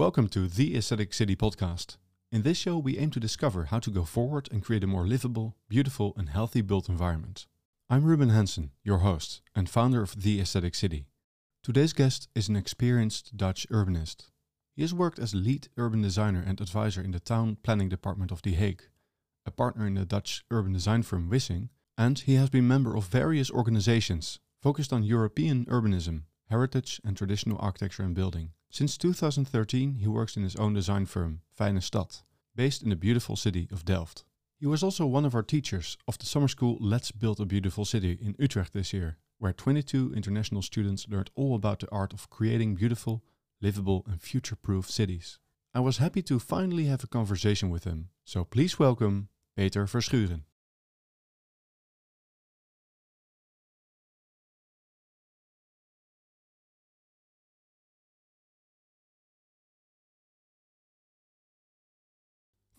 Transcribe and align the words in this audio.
Welcome 0.00 0.28
to 0.28 0.48
the 0.48 0.78
Aesthetic 0.78 1.12
City 1.12 1.36
podcast. 1.36 1.98
In 2.32 2.40
this 2.40 2.56
show, 2.56 2.78
we 2.78 2.96
aim 2.96 3.10
to 3.10 3.20
discover 3.20 3.64
how 3.66 3.80
to 3.80 3.90
go 3.90 4.04
forward 4.04 4.48
and 4.50 4.64
create 4.64 4.82
a 4.82 4.86
more 4.86 5.06
livable, 5.06 5.56
beautiful, 5.68 6.14
and 6.16 6.30
healthy 6.30 6.62
built 6.62 6.88
environment. 6.88 7.46
I'm 7.90 8.04
Ruben 8.04 8.30
Hansen, 8.30 8.70
your 8.82 9.00
host 9.00 9.42
and 9.54 9.68
founder 9.68 10.00
of 10.00 10.22
The 10.22 10.40
Aesthetic 10.40 10.74
City. 10.74 11.04
Today's 11.62 11.92
guest 11.92 12.30
is 12.34 12.48
an 12.48 12.56
experienced 12.56 13.36
Dutch 13.36 13.66
urbanist. 13.70 14.30
He 14.74 14.80
has 14.80 14.94
worked 14.94 15.18
as 15.18 15.34
lead 15.34 15.68
urban 15.76 16.00
designer 16.00 16.42
and 16.46 16.62
advisor 16.62 17.02
in 17.02 17.10
the 17.10 17.20
town 17.20 17.58
planning 17.62 17.90
department 17.90 18.32
of 18.32 18.40
The 18.40 18.54
Hague, 18.54 18.84
a 19.44 19.50
partner 19.50 19.86
in 19.86 19.96
the 19.96 20.06
Dutch 20.06 20.46
urban 20.50 20.72
design 20.72 21.02
firm 21.02 21.28
Wissing, 21.28 21.68
and 21.98 22.18
he 22.20 22.36
has 22.36 22.48
been 22.48 22.66
member 22.66 22.96
of 22.96 23.04
various 23.04 23.50
organizations 23.50 24.38
focused 24.62 24.94
on 24.94 25.02
European 25.02 25.66
urbanism, 25.66 26.22
heritage, 26.50 27.00
and 27.04 27.16
traditional 27.16 27.56
architecture 27.60 28.02
and 28.02 28.14
building. 28.14 28.50
Since 28.70 28.98
2013, 28.98 29.94
he 29.94 30.08
works 30.08 30.36
in 30.36 30.42
his 30.42 30.56
own 30.56 30.74
design 30.74 31.06
firm, 31.06 31.40
Fijne 31.58 31.82
Stad, 31.82 32.18
based 32.54 32.82
in 32.82 32.90
the 32.90 32.96
beautiful 32.96 33.36
city 33.36 33.68
of 33.72 33.84
Delft. 33.84 34.24
He 34.58 34.66
was 34.66 34.82
also 34.82 35.06
one 35.06 35.24
of 35.24 35.34
our 35.34 35.42
teachers 35.42 35.96
of 36.06 36.18
the 36.18 36.26
summer 36.26 36.48
school 36.48 36.76
Let's 36.80 37.12
Build 37.12 37.40
a 37.40 37.46
Beautiful 37.46 37.84
City 37.84 38.18
in 38.20 38.36
Utrecht 38.38 38.74
this 38.74 38.92
year, 38.92 39.16
where 39.38 39.52
22 39.52 40.12
international 40.14 40.60
students 40.60 41.08
learned 41.08 41.30
all 41.34 41.54
about 41.54 41.80
the 41.80 41.90
art 41.90 42.12
of 42.12 42.28
creating 42.28 42.74
beautiful, 42.74 43.22
livable, 43.62 44.04
and 44.06 44.20
future 44.20 44.56
proof 44.56 44.90
cities. 44.90 45.38
I 45.72 45.80
was 45.80 45.98
happy 45.98 46.20
to 46.22 46.38
finally 46.38 46.84
have 46.86 47.04
a 47.04 47.06
conversation 47.06 47.70
with 47.70 47.84
him, 47.84 48.10
so 48.24 48.44
please 48.44 48.78
welcome 48.78 49.28
Peter 49.56 49.86
Verschuren. 49.86 50.42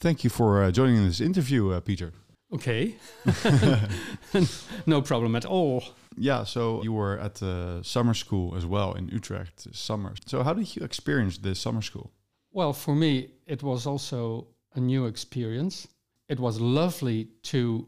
Thank 0.02 0.24
you 0.24 0.32
for 0.32 0.64
uh, 0.64 0.72
joining 0.72 1.06
this 1.06 1.22
interview, 1.22 1.70
uh, 1.70 1.80
Peter. 1.80 2.12
Okay. 2.52 2.96
no 4.88 5.00
problem 5.04 5.36
at 5.36 5.46
all. 5.46 5.84
Yeah, 6.18 6.44
so 6.44 6.82
you 6.82 6.92
were 6.92 7.20
at 7.20 7.36
the 7.36 7.82
summer 7.84 8.16
school 8.16 8.56
as 8.56 8.66
well 8.66 8.94
in 8.94 9.10
Utrecht 9.10 9.64
this 9.64 9.78
summer. 9.78 10.16
So 10.26 10.42
how 10.42 10.54
did 10.56 10.76
you 10.76 10.84
experience 10.84 11.38
this 11.38 11.60
summer 11.60 11.84
school? 11.84 12.12
Well, 12.52 12.74
for 12.74 12.96
me, 12.96 13.30
it 13.46 13.62
was 13.62 13.86
also 13.86 14.48
a 14.74 14.80
new 14.80 15.06
experience. 15.06 15.88
It 16.28 16.40
was 16.40 16.60
lovely 16.60 17.28
to 17.44 17.88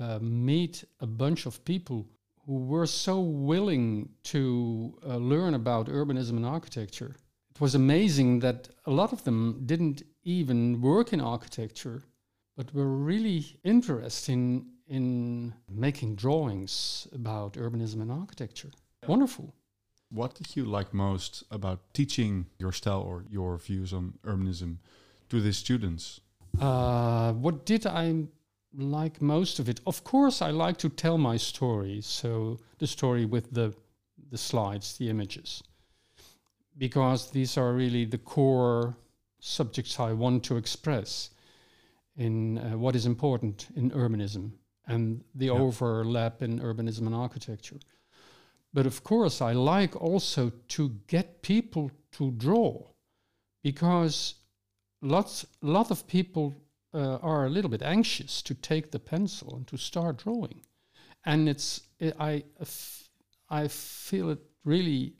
uh, 0.00 0.18
meet 0.20 0.82
a 0.98 1.06
bunch 1.06 1.46
of 1.46 1.64
people 1.64 2.08
who 2.44 2.64
were 2.64 2.86
so 2.86 3.20
willing 3.20 4.08
to 4.24 4.98
uh, 5.06 5.16
learn 5.16 5.54
about 5.54 5.86
urbanism 5.86 6.30
and 6.30 6.44
architecture. 6.44 7.14
It 7.54 7.60
was 7.60 7.76
amazing 7.76 8.40
that 8.40 8.68
a 8.84 8.90
lot 8.90 9.12
of 9.12 9.22
them 9.22 9.62
didn't 9.64 10.02
even 10.24 10.80
work 10.80 11.12
in 11.12 11.20
architecture, 11.20 12.02
but 12.56 12.74
were 12.74 12.88
really 12.88 13.58
interested 13.64 14.32
in, 14.32 14.66
in 14.88 15.54
making 15.68 16.14
drawings 16.16 17.08
about 17.12 17.54
urbanism 17.54 18.00
and 18.02 18.12
architecture. 18.12 18.70
Wonderful. 19.06 19.54
What 20.10 20.34
did 20.34 20.54
you 20.56 20.64
like 20.64 20.92
most 20.92 21.42
about 21.50 21.80
teaching 21.94 22.46
your 22.58 22.72
style 22.72 23.00
or 23.00 23.24
your 23.30 23.56
views 23.56 23.92
on 23.92 24.18
urbanism 24.24 24.76
to 25.30 25.40
the 25.40 25.52
students? 25.52 26.20
Uh, 26.60 27.32
what 27.32 27.64
did 27.64 27.86
I 27.86 28.26
like 28.76 29.22
most 29.22 29.58
of 29.58 29.68
it? 29.68 29.80
Of 29.86 30.04
course, 30.04 30.42
I 30.42 30.50
like 30.50 30.76
to 30.78 30.90
tell 30.90 31.16
my 31.16 31.38
story. 31.38 32.00
So 32.02 32.58
the 32.78 32.86
story 32.86 33.24
with 33.24 33.52
the 33.52 33.74
the 34.30 34.38
slides, 34.38 34.96
the 34.96 35.10
images, 35.10 35.62
because 36.78 37.30
these 37.30 37.58
are 37.58 37.72
really 37.72 38.04
the 38.06 38.18
core 38.18 38.96
subjects 39.42 39.98
I 39.98 40.12
want 40.12 40.44
to 40.44 40.56
express 40.56 41.30
in 42.16 42.58
uh, 42.58 42.78
what 42.78 42.94
is 42.94 43.06
important 43.06 43.66
in 43.74 43.90
urbanism 43.90 44.52
and 44.86 45.24
the 45.34 45.46
yeah. 45.46 45.52
overlap 45.52 46.42
in 46.42 46.60
urbanism 46.60 47.06
and 47.06 47.14
architecture. 47.14 47.78
But 48.72 48.86
of 48.86 49.02
course, 49.02 49.42
I 49.42 49.52
like 49.52 50.00
also 50.00 50.52
to 50.68 50.90
get 51.08 51.42
people 51.42 51.90
to 52.12 52.30
draw 52.30 52.86
because 53.62 54.36
lots 55.02 55.44
lot 55.60 55.90
of 55.90 56.06
people 56.06 56.54
uh, 56.94 57.16
are 57.16 57.46
a 57.46 57.50
little 57.50 57.70
bit 57.70 57.82
anxious 57.82 58.42
to 58.42 58.54
take 58.54 58.90
the 58.90 58.98
pencil 58.98 59.56
and 59.56 59.66
to 59.66 59.76
start 59.76 60.18
drawing, 60.18 60.62
and 61.24 61.48
it's 61.48 61.82
it, 61.98 62.14
I 62.18 62.44
I 63.50 63.68
feel 63.68 64.30
it 64.30 64.40
really 64.64 65.14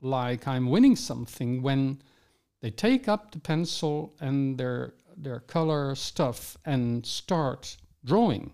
like 0.00 0.46
I'm 0.46 0.68
winning 0.68 0.96
something 0.96 1.62
when 1.62 2.02
they 2.62 2.70
take 2.70 3.08
up 3.08 3.32
the 3.32 3.40
pencil 3.40 4.14
and 4.20 4.56
their 4.56 4.94
their 5.16 5.40
color 5.40 5.94
stuff 5.94 6.56
and 6.64 7.04
start 7.04 7.76
drawing. 8.04 8.52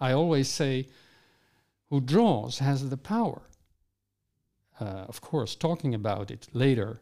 I 0.00 0.12
always 0.12 0.48
say, 0.48 0.88
who 1.90 2.00
draws 2.00 2.58
has 2.58 2.88
the 2.88 2.96
power. 2.96 3.42
Uh, 4.80 5.04
of 5.08 5.20
course, 5.20 5.54
talking 5.56 5.94
about 5.94 6.30
it 6.30 6.48
later, 6.52 7.00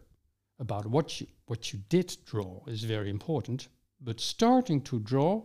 about 0.59 0.87
what 0.87 1.21
you 1.21 1.27
what 1.47 1.73
you 1.73 1.81
did 1.89 2.17
draw 2.27 2.61
is 2.67 2.85
very 2.85 3.09
important. 3.09 3.69
But 4.01 4.21
starting 4.21 4.83
to 4.83 4.99
draw, 4.99 5.43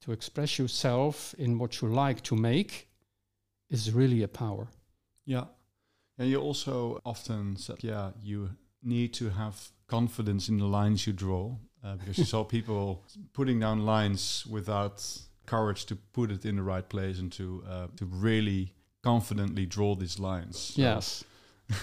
to 0.00 0.12
express 0.12 0.58
yourself 0.58 1.34
in 1.38 1.58
what 1.58 1.80
you 1.80 1.88
like 1.88 2.22
to 2.22 2.36
make, 2.36 2.88
is 3.70 3.92
really 3.92 4.22
a 4.22 4.28
power. 4.28 4.68
Yeah, 5.24 5.44
and 6.18 6.28
you 6.28 6.40
also 6.40 7.00
often 7.04 7.56
said, 7.56 7.76
yeah, 7.82 8.10
you 8.22 8.50
need 8.82 9.12
to 9.14 9.30
have 9.30 9.72
confidence 9.86 10.48
in 10.48 10.58
the 10.58 10.66
lines 10.66 11.06
you 11.06 11.12
draw 11.12 11.56
uh, 11.84 11.96
because 11.96 12.18
you 12.18 12.24
saw 12.24 12.44
people 12.56 13.04
putting 13.32 13.60
down 13.60 13.84
lines 13.84 14.46
without 14.50 15.06
courage 15.46 15.84
to 15.86 15.96
put 15.96 16.30
it 16.30 16.44
in 16.44 16.56
the 16.56 16.62
right 16.62 16.88
place 16.88 17.18
and 17.18 17.30
to 17.32 17.62
uh, 17.68 17.86
to 17.96 18.06
really 18.06 18.72
confidently 19.02 19.66
draw 19.66 19.94
these 19.94 20.18
lines. 20.18 20.58
So 20.58 20.82
yes. 20.82 21.24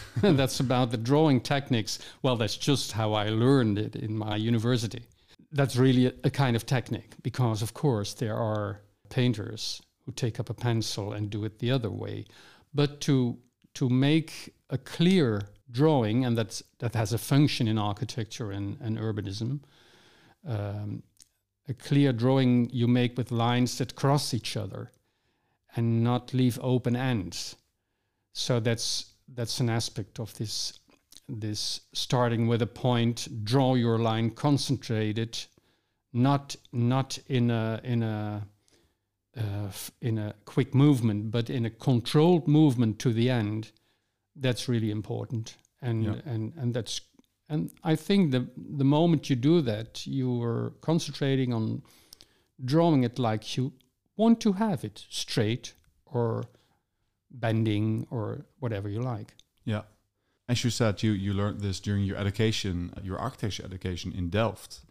that's 0.22 0.60
about 0.60 0.92
the 0.92 0.98
drawing 0.98 1.42
techniques. 1.42 2.00
Well, 2.22 2.36
that's 2.36 2.58
just 2.58 2.92
how 2.92 3.14
I 3.14 3.30
learned 3.30 3.80
it 3.80 3.96
in 3.96 4.16
my 4.16 4.36
university. 4.36 5.04
That's 5.52 5.76
really 5.76 6.06
a, 6.08 6.14
a 6.24 6.30
kind 6.30 6.56
of 6.56 6.66
technique 6.66 7.14
because, 7.24 7.62
of 7.62 7.74
course, 7.74 8.14
there 8.14 8.38
are 8.38 8.82
painters 9.10 9.82
who 10.06 10.12
take 10.12 10.40
up 10.40 10.50
a 10.50 10.54
pencil 10.54 11.14
and 11.14 11.30
do 11.30 11.46
it 11.46 11.60
the 11.60 11.72
other 11.72 11.90
way. 11.90 12.26
But 12.74 13.02
to 13.02 13.38
to 13.74 13.90
make 13.90 14.54
a 14.70 14.78
clear 14.78 15.42
drawing, 15.70 16.26
and 16.26 16.38
that's, 16.38 16.64
that 16.80 16.96
has 16.96 17.14
a 17.14 17.18
function 17.18 17.68
in 17.68 17.78
architecture 17.78 18.52
and, 18.52 18.78
and 18.82 18.98
urbanism. 18.98 19.62
Um, 20.46 21.04
a 21.68 21.74
clear 21.74 22.12
drawing 22.12 22.70
you 22.72 22.88
make 22.88 23.18
with 23.18 23.32
lines 23.32 23.78
that 23.78 23.96
cross 23.96 24.34
each 24.34 24.58
other 24.58 24.92
and 25.76 26.04
not 26.04 26.34
leave 26.34 26.60
open 26.62 26.96
ends. 26.96 27.56
So 28.34 28.60
that's 28.60 29.06
that's 29.34 29.60
an 29.60 29.70
aspect 29.70 30.20
of 30.20 30.34
this 30.38 30.80
this 31.30 31.82
starting 31.94 32.48
with 32.48 32.62
a 32.62 32.68
point, 32.68 33.46
draw 33.46 33.76
your 33.76 34.00
line, 34.00 34.32
concentrate 34.32 35.18
it, 35.18 35.48
not 36.12 36.56
not 36.72 37.18
in 37.28 37.50
a 37.52 37.80
in 37.84 38.04
a 38.04 38.48
uh, 39.38 39.72
in 40.02 40.18
a 40.18 40.34
quick 40.46 40.74
movement, 40.76 41.32
but 41.32 41.50
in 41.50 41.66
a 41.66 41.70
controlled 41.70 42.48
movement 42.48 43.00
to 43.00 43.14
the 43.14 43.30
end. 43.30 43.72
That's 44.36 44.70
really 44.70 44.92
important 44.92 45.56
and 45.82 46.04
yeah. 46.04 46.16
and 46.26 46.54
and 46.58 46.74
that's 46.74 47.02
and 47.50 47.72
I 47.84 47.96
think 47.96 48.32
the 48.32 48.48
the 48.56 48.86
moment 48.86 49.30
you 49.30 49.36
do 49.36 49.62
that, 49.62 50.06
you 50.08 50.42
are 50.44 50.74
concentrating 50.82 51.54
on 51.54 51.82
drawing 52.64 53.04
it 53.04 53.20
like 53.20 53.58
you 53.58 53.74
want 54.16 54.40
to 54.42 54.54
have 54.54 54.84
it 54.84 55.06
straight 55.10 55.74
or 56.06 56.44
bending 57.30 58.08
or 58.12 58.46
whatever 58.60 58.88
you 58.88 59.02
like. 59.02 59.34
Yeah. 59.66 59.82
As 60.48 60.64
you 60.64 60.70
said, 60.70 61.02
you, 61.02 61.12
you 61.12 61.34
learned 61.34 61.62
this 61.62 61.80
during 61.80 62.04
your 62.04 62.18
education, 62.18 62.94
your 63.02 63.18
architecture 63.18 63.64
education 63.64 64.12
in 64.12 64.30
Delft. 64.30 64.82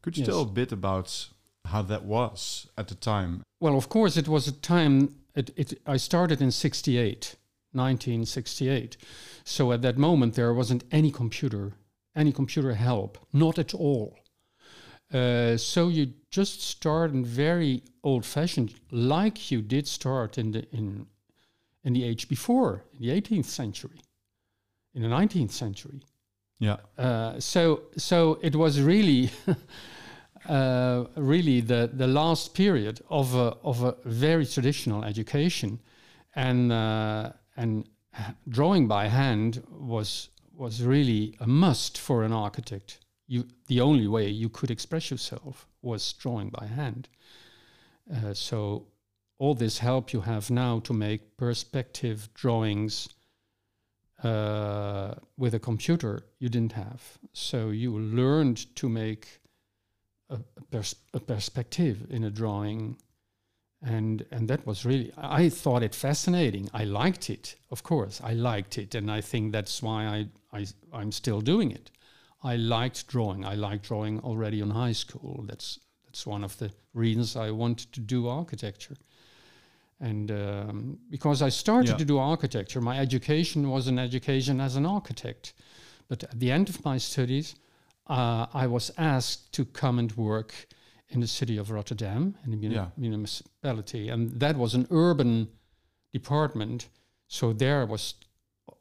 Could 0.00 0.16
you 0.16 0.22
yes. 0.22 0.28
tell 0.28 0.42
a 0.42 0.46
bit 0.46 0.70
about 0.70 1.28
how 1.68 1.82
that 1.82 2.04
was 2.04 2.68
at 2.76 2.88
the 2.88 2.94
time? 2.94 3.42
Well, 3.60 3.76
of 3.76 3.88
course, 3.88 4.16
it 4.16 4.28
was 4.28 4.48
a 4.48 4.52
time. 4.52 5.14
It, 5.34 5.50
it 5.56 5.80
I 5.86 5.96
started 5.96 6.40
in 6.40 6.50
'68, 6.50 7.36
1968. 7.72 8.96
So 9.44 9.72
at 9.72 9.82
that 9.82 9.98
moment, 9.98 10.34
there 10.34 10.52
wasn't 10.52 10.84
any 10.90 11.10
computer, 11.10 11.72
any 12.14 12.32
computer 12.32 12.74
help, 12.74 13.18
not 13.32 13.58
at 13.58 13.74
all. 13.74 14.18
Uh, 15.12 15.56
so 15.56 15.88
you 15.88 16.12
just 16.30 16.60
start 16.60 17.12
in 17.12 17.24
very 17.24 17.82
old-fashioned, 18.04 18.74
like 18.90 19.50
you 19.50 19.62
did 19.62 19.86
start 19.88 20.36
in 20.36 20.52
the 20.52 20.68
in 20.72 21.06
in 21.84 21.92
the 21.94 22.04
age 22.04 22.28
before, 22.28 22.84
in 22.92 23.06
the 23.06 23.20
18th 23.20 23.46
century, 23.46 24.00
in 24.94 25.02
the 25.02 25.08
19th 25.08 25.52
century. 25.52 26.02
Yeah. 26.58 26.78
Uh, 26.98 27.40
so 27.40 27.82
so 27.96 28.38
it 28.42 28.54
was 28.56 28.80
really. 28.80 29.30
Uh, 30.48 31.04
really 31.16 31.60
the, 31.60 31.90
the 31.92 32.06
last 32.06 32.54
period 32.54 33.00
of 33.10 33.34
a, 33.34 33.54
of 33.62 33.82
a 33.82 33.94
very 34.04 34.46
traditional 34.46 35.04
education, 35.04 35.78
and 36.34 36.72
uh, 36.72 37.30
and 37.56 37.86
drawing 38.48 38.88
by 38.88 39.08
hand 39.08 39.62
was 39.70 40.30
was 40.56 40.82
really 40.82 41.36
a 41.40 41.46
must 41.46 41.98
for 41.98 42.24
an 42.24 42.32
architect 42.32 42.98
you 43.28 43.46
the 43.66 43.80
only 43.80 44.08
way 44.08 44.28
you 44.28 44.48
could 44.48 44.70
express 44.70 45.10
yourself 45.10 45.68
was 45.82 46.12
drawing 46.14 46.48
by 46.48 46.66
hand. 46.66 47.08
Uh, 48.12 48.32
so 48.34 48.86
all 49.38 49.54
this 49.54 49.78
help 49.78 50.12
you 50.12 50.22
have 50.22 50.50
now 50.50 50.80
to 50.80 50.92
make 50.92 51.36
perspective 51.36 52.28
drawings 52.34 53.08
uh, 54.24 55.14
with 55.36 55.54
a 55.54 55.58
computer 55.58 56.22
you 56.40 56.48
didn't 56.48 56.72
have. 56.72 57.18
So 57.34 57.68
you 57.68 57.98
learned 57.98 58.74
to 58.76 58.88
make 58.88 59.37
a, 60.30 60.38
pers- 60.70 60.96
a 61.14 61.20
perspective 61.20 62.06
in 62.10 62.24
a 62.24 62.30
drawing. 62.30 62.96
And 63.80 64.24
and 64.32 64.48
that 64.48 64.66
was 64.66 64.84
really 64.84 65.12
i 65.16 65.48
thought 65.48 65.84
it 65.84 65.94
fascinating. 65.94 66.68
I 66.74 66.84
liked 66.84 67.30
it 67.30 67.54
of 67.70 67.82
course. 67.82 68.20
I 68.24 68.32
liked 68.34 68.76
it. 68.78 68.94
And 68.96 69.08
i 69.10 69.20
think 69.20 69.52
that's 69.52 69.80
why 69.82 70.04
i, 70.52 70.58
I 70.58 70.66
i'm 70.92 71.12
still 71.12 71.40
doing 71.40 71.70
it. 71.70 71.90
I 72.42 72.56
liked 72.56 73.06
drawing. 73.06 73.44
I 73.44 73.54
liked 73.54 73.84
drawing 73.88 74.18
already 74.20 74.58
in 74.60 74.70
high 74.70 74.94
school. 74.94 75.44
That's 75.48 75.78
that's 76.04 76.26
one 76.26 76.44
of 76.44 76.56
the 76.58 76.70
reasons 76.92 77.36
i 77.36 77.50
wanted 77.52 77.92
to 77.92 78.00
do 78.00 78.26
architecture. 78.28 78.96
And 80.00 80.30
um, 80.30 80.98
because 81.10 81.40
i 81.46 81.50
started 81.50 81.90
Yeah. 81.90 81.98
to 81.98 82.04
do 82.04 82.18
architecture 82.18 82.80
my 82.80 82.98
education 82.98 83.68
was 83.70 83.86
an 83.86 83.98
education 83.98 84.60
as 84.60 84.74
an 84.76 84.86
architect. 84.86 85.52
But 86.08 86.24
at 86.24 86.40
the 86.40 86.50
end 86.50 86.68
of 86.68 86.84
my 86.84 86.98
studies 86.98 87.54
uh, 88.08 88.46
i 88.54 88.66
was 88.66 88.90
asked 88.96 89.52
to 89.52 89.64
come 89.64 89.98
and 89.98 90.12
work 90.16 90.52
in 91.10 91.20
the 91.20 91.26
city 91.26 91.56
of 91.58 91.70
Rotterdam, 91.70 92.34
in 92.44 92.50
the 92.50 92.56
muni- 92.56 92.74
Yeah. 92.74 92.90
municipality, 92.98 94.10
and 94.10 94.30
that 94.40 94.56
was 94.56 94.74
an 94.74 94.86
urban 94.90 95.48
department. 96.12 96.88
So 97.28 97.52
there 97.54 97.80
I 97.80 97.84
was 97.84 98.14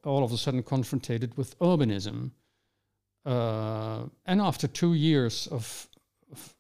all 0.03 0.23
of 0.23 0.31
a 0.33 0.37
sudden 0.37 0.63
confronted 0.63 1.37
with 1.37 1.57
urbanism. 1.59 2.31
Uh, 3.25 4.07
and 4.25 4.41
after 4.41 4.67
two 4.67 4.93
years 4.93 5.47
of, 5.47 5.87
of 6.31 6.53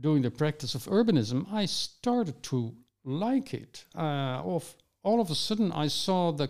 doing 0.00 0.22
the 0.22 0.30
practice 0.30 0.74
of 0.74 0.84
urbanism, 0.86 1.46
I 1.52 1.66
started 1.66 2.42
to 2.44 2.74
like 3.04 3.52
it. 3.54 3.84
Uh, 3.94 4.42
of 4.56 4.74
all 5.02 5.20
of 5.20 5.30
a 5.30 5.34
sudden, 5.34 5.70
I 5.72 5.88
saw 5.88 6.32
the 6.32 6.48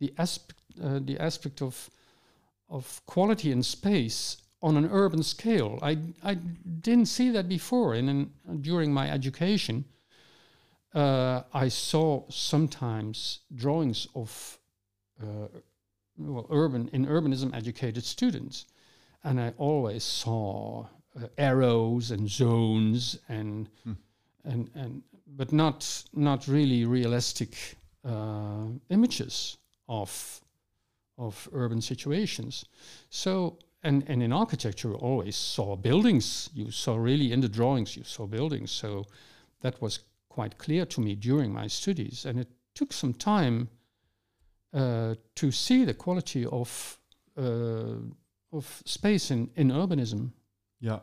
the 0.00 0.12
aspect 0.18 0.60
uh, 0.82 0.98
the 1.04 1.18
aspect 1.18 1.62
of 1.62 1.90
of 2.68 3.02
quality 3.06 3.50
in 3.52 3.62
space 3.62 4.38
on 4.62 4.76
an 4.76 4.88
urban 4.90 5.22
scale. 5.22 5.78
I, 5.82 5.98
I 6.22 6.34
didn't 6.34 7.06
see 7.06 7.30
that 7.30 7.48
before. 7.48 7.94
And 7.94 8.08
in, 8.08 8.60
during 8.62 8.92
my 8.92 9.10
education, 9.10 9.84
uh, 10.94 11.42
I 11.52 11.68
saw 11.68 12.24
sometimes 12.30 13.40
drawings 13.54 14.06
of 14.14 14.58
uh, 15.22 15.48
well, 16.16 16.46
urban 16.50 16.88
in 16.92 17.06
urbanism 17.06 17.54
educated 17.54 18.04
students, 18.04 18.66
and 19.24 19.40
I 19.40 19.52
always 19.58 20.04
saw 20.04 20.86
uh, 21.20 21.26
arrows 21.36 22.10
and 22.10 22.28
zones 22.28 23.18
and 23.28 23.68
and 24.44 24.70
and 24.74 25.02
but 25.26 25.52
not 25.52 26.04
not 26.12 26.46
really 26.46 26.84
realistic 26.84 27.76
uh, 28.04 28.66
images 28.90 29.56
of 29.88 30.40
of 31.16 31.48
urban 31.52 31.80
situations. 31.80 32.64
So 33.10 33.58
and 33.82 34.04
and 34.08 34.22
in 34.22 34.32
architecture 34.32 34.88
you 34.88 34.96
always 34.96 35.36
saw 35.36 35.76
buildings. 35.76 36.50
You 36.54 36.70
saw 36.70 36.96
really 36.96 37.32
in 37.32 37.40
the 37.40 37.48
drawings 37.48 37.96
you 37.96 38.04
saw 38.04 38.26
buildings. 38.26 38.70
So 38.70 39.04
that 39.60 39.80
was 39.80 40.00
quite 40.28 40.58
clear 40.58 40.86
to 40.86 41.00
me 41.00 41.14
during 41.14 41.52
my 41.52 41.68
studies. 41.68 42.26
And 42.26 42.38
it 42.38 42.48
took 42.74 42.92
some 42.92 43.14
time 43.14 43.68
uh, 44.72 45.14
to 45.34 45.52
see 45.52 45.84
the 45.84 45.94
quality 45.94 46.46
of 46.46 46.98
uh, 47.36 47.98
of 48.52 48.82
space 48.84 49.30
in, 49.30 49.50
in 49.56 49.70
urbanism. 49.70 50.32
Yeah, 50.80 51.00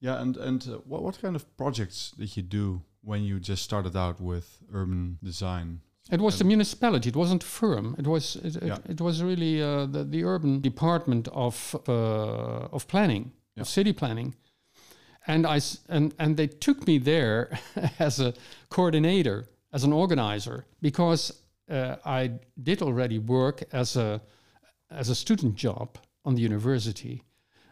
yeah, 0.00 0.20
and 0.20 0.36
and 0.36 0.68
uh, 0.68 0.78
what 0.84 1.02
what 1.02 1.20
kind 1.20 1.36
of 1.36 1.56
projects 1.56 2.12
did 2.18 2.36
you 2.36 2.42
do 2.42 2.82
when 3.02 3.22
you 3.22 3.40
just 3.40 3.62
started 3.62 3.96
out 3.96 4.20
with 4.20 4.62
urban 4.72 5.18
design? 5.22 5.80
It 6.10 6.20
was 6.20 6.38
the 6.38 6.44
municipality. 6.44 7.08
It 7.08 7.16
wasn't 7.16 7.42
firm. 7.44 7.94
It 7.98 8.06
was 8.06 8.36
it, 8.36 8.56
it, 8.56 8.62
Yeah. 8.62 8.78
it 8.88 9.00
was 9.00 9.22
really 9.22 9.62
uh, 9.62 9.86
the 9.86 10.04
the 10.04 10.24
urban 10.24 10.60
department 10.60 11.28
of 11.28 11.74
uh, 11.88 12.68
of 12.74 12.86
planning, 12.86 13.32
Yeah. 13.54 13.62
of 13.62 13.68
city 13.68 13.92
planning, 13.92 14.34
and 15.26 15.46
I 15.46 15.60
and 15.88 16.14
and 16.18 16.36
they 16.36 16.48
took 16.48 16.86
me 16.86 16.98
there 16.98 17.48
as 17.98 18.20
a 18.20 18.32
coordinator, 18.68 19.44
as 19.72 19.84
an 19.84 19.92
organizer, 19.92 20.64
because 20.80 21.32
uh, 21.70 21.96
I 22.04 22.30
did 22.62 22.82
already 22.82 23.18
work 23.18 23.62
as 23.72 23.96
a 23.96 24.20
as 24.90 25.08
a 25.08 25.14
student 25.14 25.54
job 25.54 25.88
on 26.24 26.34
the 26.34 26.42
university. 26.42 27.22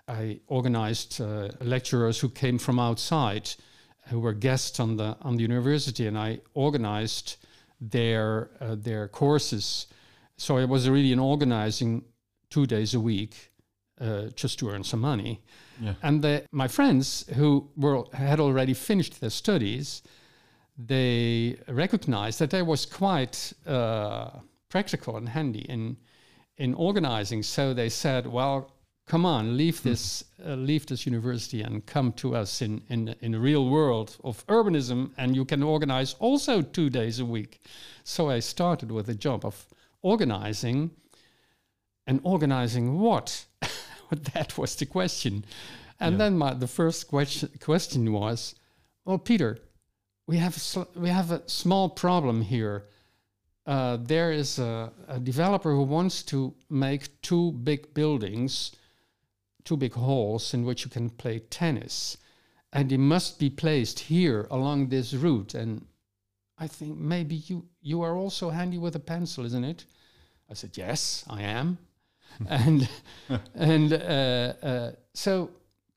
I 0.08 0.40
organized 0.46 1.20
uh, 1.20 1.48
lecturers 1.60 2.22
who 2.22 2.28
came 2.30 2.58
from 2.58 2.78
outside, 2.78 3.50
who 4.10 4.20
were 4.20 4.34
guests 4.38 4.80
on 4.80 4.96
the 4.96 5.16
on 5.20 5.36
the 5.36 5.42
university, 5.42 6.06
and 6.06 6.16
I 6.16 6.40
organized 6.54 7.36
their 7.80 8.50
uh, 8.60 8.74
their 8.74 9.08
courses. 9.08 9.86
So 10.36 10.58
I 10.58 10.64
was 10.64 10.88
really 10.88 11.12
an 11.12 11.18
organizing 11.18 12.04
two 12.48 12.66
days 12.66 12.94
a 12.94 13.00
week, 13.00 13.52
uh, 14.00 14.26
just 14.34 14.58
to 14.58 14.70
earn 14.70 14.84
some 14.84 15.00
money. 15.00 15.40
Yeah. 15.80 15.94
And 16.02 16.22
the, 16.22 16.44
my 16.52 16.68
friends 16.68 17.26
who 17.36 17.70
were 17.76 18.04
had 18.12 18.40
already 18.40 18.74
finished 18.74 19.20
their 19.20 19.30
studies, 19.30 20.02
they 20.76 21.58
recognized 21.68 22.38
that 22.38 22.54
I 22.54 22.62
was 22.62 22.86
quite 22.86 23.52
uh, 23.66 24.30
practical 24.68 25.16
and 25.16 25.28
handy 25.28 25.60
in 25.68 25.96
in 26.56 26.74
organizing. 26.74 27.42
So 27.42 27.74
they 27.74 27.88
said, 27.88 28.26
"Well, 28.26 28.70
come 29.10 29.26
on, 29.26 29.56
leave 29.56 29.82
this 29.82 30.24
uh, 30.46 30.54
leave 30.54 30.86
this 30.86 31.06
university 31.06 31.62
and 31.64 31.84
come 31.86 32.12
to 32.12 32.36
us 32.36 32.62
in 32.62 32.82
in 32.88 33.14
in 33.20 33.32
the 33.32 33.40
real 33.40 33.68
world 33.68 34.16
of 34.22 34.46
urbanism, 34.46 35.10
and 35.16 35.34
you 35.36 35.44
can 35.44 35.62
organize 35.62 36.16
also 36.20 36.62
two 36.62 36.90
days 36.90 37.20
a 37.20 37.24
week." 37.24 37.60
So 38.04 38.30
I 38.36 38.40
started 38.40 38.90
with 38.90 39.08
a 39.08 39.14
job 39.14 39.44
of 39.44 39.66
organizing, 40.02 40.90
and 42.06 42.20
organizing 42.22 43.00
what? 43.00 43.46
that 44.34 44.56
was 44.58 44.74
the 44.76 44.86
question. 44.86 45.44
And 45.98 46.12
Yeah. 46.12 46.18
then 46.18 46.38
my, 46.38 46.54
the 46.54 46.66
first 46.68 47.08
question 47.08 47.48
question 47.64 48.12
was, 48.12 48.54
"Well, 49.04 49.18
Peter, 49.18 49.58
we 50.26 50.38
have 50.38 50.56
a 50.56 50.60
sl- 50.60 50.92
we 50.94 51.08
have 51.10 51.30
a 51.34 51.40
small 51.46 51.88
problem 51.88 52.42
here. 52.42 52.82
Uh, 53.66 53.96
there 54.08 54.32
is 54.32 54.58
a, 54.58 54.92
a 55.08 55.18
developer 55.18 55.70
who 55.70 55.82
wants 55.84 56.22
to 56.24 56.54
make 56.68 57.20
two 57.22 57.52
big 57.52 57.92
buildings, 57.94 58.72
two 59.70 59.76
big 59.76 59.94
halls 59.94 60.52
in 60.52 60.64
which 60.64 60.84
you 60.84 60.90
can 60.90 61.08
play 61.08 61.38
tennis, 61.38 62.16
and 62.72 62.90
it 62.90 62.98
must 62.98 63.38
be 63.38 63.48
placed 63.48 64.00
here 64.00 64.48
along 64.50 64.88
this 64.88 65.14
route. 65.14 65.54
And 65.54 65.86
I 66.58 66.66
think 66.66 66.98
maybe 66.98 67.36
you 67.36 67.68
you 67.80 68.02
are 68.02 68.16
also 68.16 68.50
handy 68.50 68.78
with 68.78 68.96
a 68.96 69.00
pencil, 69.00 69.44
isn't 69.44 69.64
it? 69.64 69.84
I 70.50 70.54
said, 70.54 70.76
yes, 70.76 71.24
I 71.30 71.42
am. 71.42 71.78
and 72.48 72.88
and 73.54 73.92
uh, 73.92 74.52
uh, 74.62 74.90
so, 75.14 75.50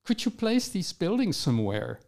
could 0.04 0.24
you 0.24 0.32
place 0.32 0.70
these 0.70 0.94
buildings 0.94 1.36
somewhere? 1.38 2.00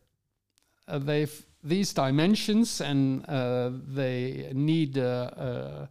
Uh, 0.87 0.99
they've 0.99 1.45
these 1.63 1.93
dimensions, 1.93 2.79
and 2.79 3.25
uh, 3.27 3.71
they 3.87 4.51
need, 4.53 4.99
uh, 4.99 5.31
uh, 5.35 5.87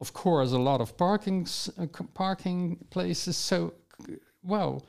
of 0.00 0.12
course, 0.12 0.52
a 0.52 0.58
lot 0.58 0.80
of 0.80 0.96
parking 0.96 1.48
uh, 1.78 1.86
parking 2.14 2.76
places. 2.90 3.36
So, 3.36 3.74
well, 4.42 4.86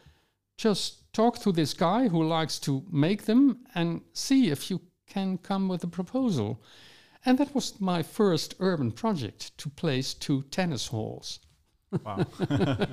just 0.58 1.12
talk 1.13 1.39
to 1.39 1.51
this 1.51 1.74
guy 1.74 2.08
who 2.08 2.24
likes 2.24 2.60
to 2.60 2.84
make 2.91 3.24
them 3.24 3.60
and 3.75 4.01
see 4.13 4.51
if 4.51 4.70
you 4.70 4.82
can 5.08 5.38
come 5.38 5.68
with 5.68 5.84
a 5.84 5.88
proposal. 5.88 6.62
And 7.25 7.38
that 7.38 7.53
was 7.53 7.79
my 7.82 8.03
first 8.03 8.56
urban 8.60 8.91
project 8.91 9.58
to 9.58 9.70
place 9.70 10.13
two 10.13 10.44
tennis 10.51 10.88
halls. 10.88 11.39
Wow. 12.03 12.25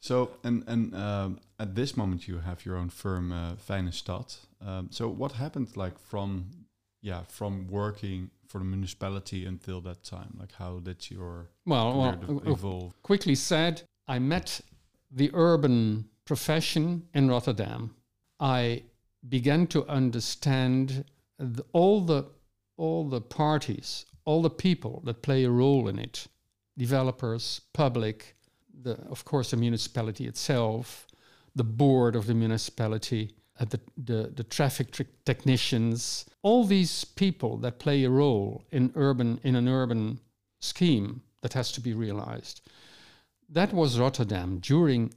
so 0.00 0.30
and 0.44 0.64
and 0.66 0.94
um, 0.94 1.40
at 1.58 1.74
this 1.74 1.96
moment 1.96 2.28
you 2.28 2.38
have 2.38 2.64
your 2.64 2.76
own 2.76 2.90
firm, 2.90 3.32
uh, 3.32 3.54
Fijne 3.54 3.92
Stad. 3.92 4.34
Um, 4.64 4.88
so 4.90 5.08
what 5.08 5.32
happened 5.32 5.76
like 5.76 5.98
from 5.98 6.46
yeah 7.00 7.22
from 7.28 7.66
working 7.68 8.30
for 8.46 8.58
the 8.58 8.64
municipality 8.64 9.46
until 9.46 9.80
that 9.82 10.04
time? 10.04 10.36
Like 10.38 10.52
how 10.52 10.78
did 10.80 11.10
your 11.10 11.50
Well, 11.66 11.98
well 11.98 12.42
uh, 12.46 12.50
evolve? 12.50 13.02
quickly 13.02 13.34
said, 13.34 13.82
I 14.06 14.18
met 14.18 14.60
the 15.10 15.30
urban 15.34 16.08
profession 16.24 17.04
in 17.14 17.28
Rotterdam. 17.28 17.94
I 18.38 18.82
began 19.28 19.66
to 19.68 19.86
understand 19.88 21.04
the, 21.38 21.64
all 21.72 22.00
the 22.00 22.26
all 22.76 23.08
the 23.08 23.20
parties, 23.20 24.06
all 24.24 24.40
the 24.40 24.50
people 24.50 25.02
that 25.04 25.22
play 25.22 25.42
a 25.44 25.50
role 25.50 25.88
in 25.88 25.98
it, 25.98 26.28
developers, 26.76 27.60
public, 27.72 28.36
the 28.82 28.92
of 29.10 29.24
course 29.24 29.50
the 29.50 29.56
municipality 29.56 30.26
itself, 30.26 31.06
the 31.56 31.64
board 31.64 32.14
of 32.14 32.26
the 32.26 32.34
municipality, 32.34 33.32
uh, 33.58 33.64
the, 33.64 33.80
the 33.96 34.32
the 34.36 34.44
traffic 34.44 34.92
tr- 34.92 35.02
technicians, 35.24 36.26
all 36.42 36.64
these 36.64 37.04
people 37.04 37.56
that 37.56 37.78
play 37.78 38.04
a 38.04 38.10
role 38.10 38.64
in 38.70 38.92
urban 38.94 39.40
in 39.42 39.56
an 39.56 39.68
urban 39.68 40.20
scheme 40.60 41.22
that 41.40 41.54
has 41.54 41.72
to 41.72 41.80
be 41.80 41.94
realized. 41.94 42.60
That 43.48 43.72
was 43.72 43.98
Rotterdam 43.98 44.58
during 44.60 45.12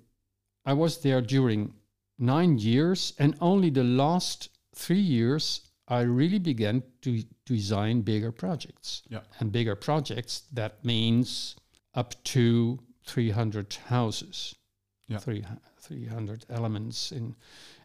I 0.66 0.74
was 0.74 1.02
there 1.02 1.22
during 1.22 1.74
nine 2.20 2.60
years, 2.60 3.14
and 3.18 3.36
only 3.42 3.70
the 3.72 3.84
last 3.84 4.50
three 4.76 5.00
years 5.02 5.62
I 5.88 6.02
really 6.02 6.40
began 6.40 6.84
to 7.02 7.24
design 7.46 8.02
bigger 8.02 8.32
projects. 8.32 9.02
Yeah. 9.10 9.22
And 9.40 9.52
bigger 9.52 9.76
projects 9.76 10.44
that 10.54 10.86
means 10.86 11.56
up 11.94 12.24
to 12.26 12.80
300 13.06 13.74
houses, 13.90 14.56
Yeah. 15.08 15.18
three, 15.18 15.44
300 15.80 16.46
elements 16.50 17.12
in, 17.12 17.36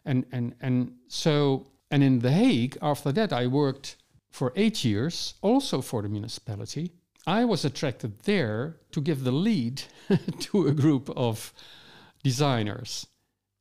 and 0.05 0.25
and 0.31 0.55
and 0.61 0.93
so 1.07 1.67
and 1.91 2.03
in 2.03 2.19
The 2.19 2.31
Hague 2.31 2.77
after 2.81 3.11
that 3.11 3.33
I 3.33 3.47
worked 3.47 3.97
for 4.29 4.53
eight 4.55 4.85
years 4.85 5.33
also 5.41 5.81
for 5.81 6.01
the 6.03 6.09
municipality. 6.09 6.91
I 7.27 7.43
was 7.43 7.65
attracted 7.65 8.21
there 8.21 8.77
to 8.91 9.01
give 9.01 9.25
the 9.25 9.33
lead 9.33 9.83
to 10.39 10.67
a 10.67 10.73
group 10.73 11.09
of 11.09 11.53
designers, 12.23 13.05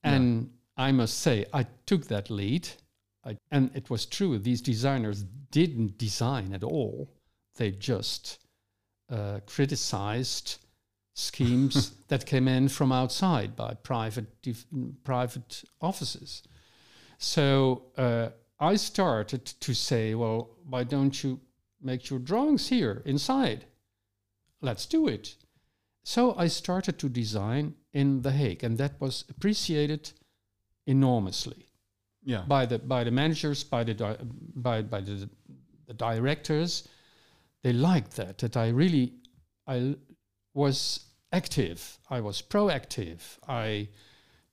and 0.04 0.50
I 0.76 0.92
must 0.92 1.18
say 1.18 1.46
I 1.52 1.66
took 1.84 2.06
that 2.06 2.30
lead. 2.30 2.68
I, 3.24 3.36
and 3.50 3.72
it 3.74 3.90
was 3.90 4.06
true. 4.06 4.38
These 4.38 4.62
designers 4.62 5.24
didn't 5.50 5.98
design 5.98 6.54
at 6.54 6.62
all. 6.62 7.10
They 7.56 7.72
just 7.72 8.38
uh, 9.10 9.40
criticized 9.46 10.58
schemes 11.14 11.90
that 12.08 12.24
came 12.24 12.46
in 12.46 12.68
from 12.68 12.92
outside 12.92 13.56
by 13.56 13.74
private 13.82 14.28
private 15.02 15.64
offices. 15.80 16.44
So 17.18 17.82
uh, 17.96 18.28
I 18.60 18.76
started 18.76 19.44
to 19.44 19.74
say, 19.74 20.14
well, 20.14 20.50
why 20.68 20.84
don't 20.84 21.24
you 21.24 21.40
make 21.86 22.10
your 22.10 22.18
drawings 22.18 22.68
here 22.68 23.02
inside? 23.06 23.64
Let's 24.60 24.86
do 24.86 25.06
it. 25.08 25.36
So 26.02 26.34
I 26.36 26.48
started 26.48 26.98
to 26.98 27.08
design 27.08 27.74
in 27.92 28.22
The 28.22 28.32
Hague, 28.32 28.64
and 28.64 28.76
that 28.78 29.00
was 29.00 29.24
appreciated 29.28 30.12
enormously 30.86 31.68
Yeah. 32.24 32.44
by 32.46 32.66
the 32.66 32.78
by 32.78 33.04
the 33.04 33.10
managers, 33.10 33.64
by 33.64 33.84
the 33.84 33.94
di- 33.94 34.18
by 34.54 34.82
by 34.82 35.00
the, 35.00 35.28
the 35.86 35.94
directors. 35.94 36.88
They 37.62 37.72
liked 37.72 38.12
that 38.16 38.38
that 38.38 38.56
I 38.56 38.68
really 38.68 39.12
I 39.66 39.96
was 40.54 41.06
active. 41.32 41.98
I 42.10 42.20
was 42.20 42.42
proactive. 42.42 43.20
I 43.48 43.88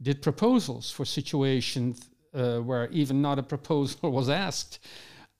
did 0.01 0.21
proposals 0.21 0.91
for 0.91 1.05
situations 1.05 2.09
uh, 2.33 2.59
where 2.59 2.89
even 2.91 3.21
not 3.21 3.39
a 3.39 3.43
proposal 3.43 4.11
was 4.19 4.29
asked. 4.29 4.79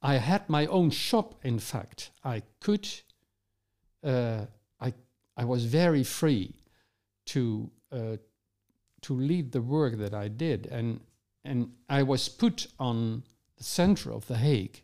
I 0.04 0.18
had 0.18 0.50
my 0.50 0.66
own 0.68 0.90
shop. 0.92 1.36
In 1.44 1.60
fact, 1.60 2.12
I 2.24 2.42
could. 2.60 2.88
Uh, 4.04 4.46
I 4.82 4.94
I 5.38 5.46
was 5.46 5.66
very 5.66 6.04
free 6.04 6.56
to 7.28 7.72
uh, 7.92 8.18
to 9.02 9.14
lead 9.14 9.52
the 9.52 9.62
work 9.62 9.98
that 9.98 10.14
I 10.14 10.28
did, 10.28 10.68
and 10.68 11.00
and 11.46 11.72
I 11.90 12.04
was 12.04 12.30
put 12.30 12.68
on 12.80 13.24
the 13.58 13.64
center 13.64 14.12
of 14.12 14.26
the 14.28 14.38
Hague 14.38 14.84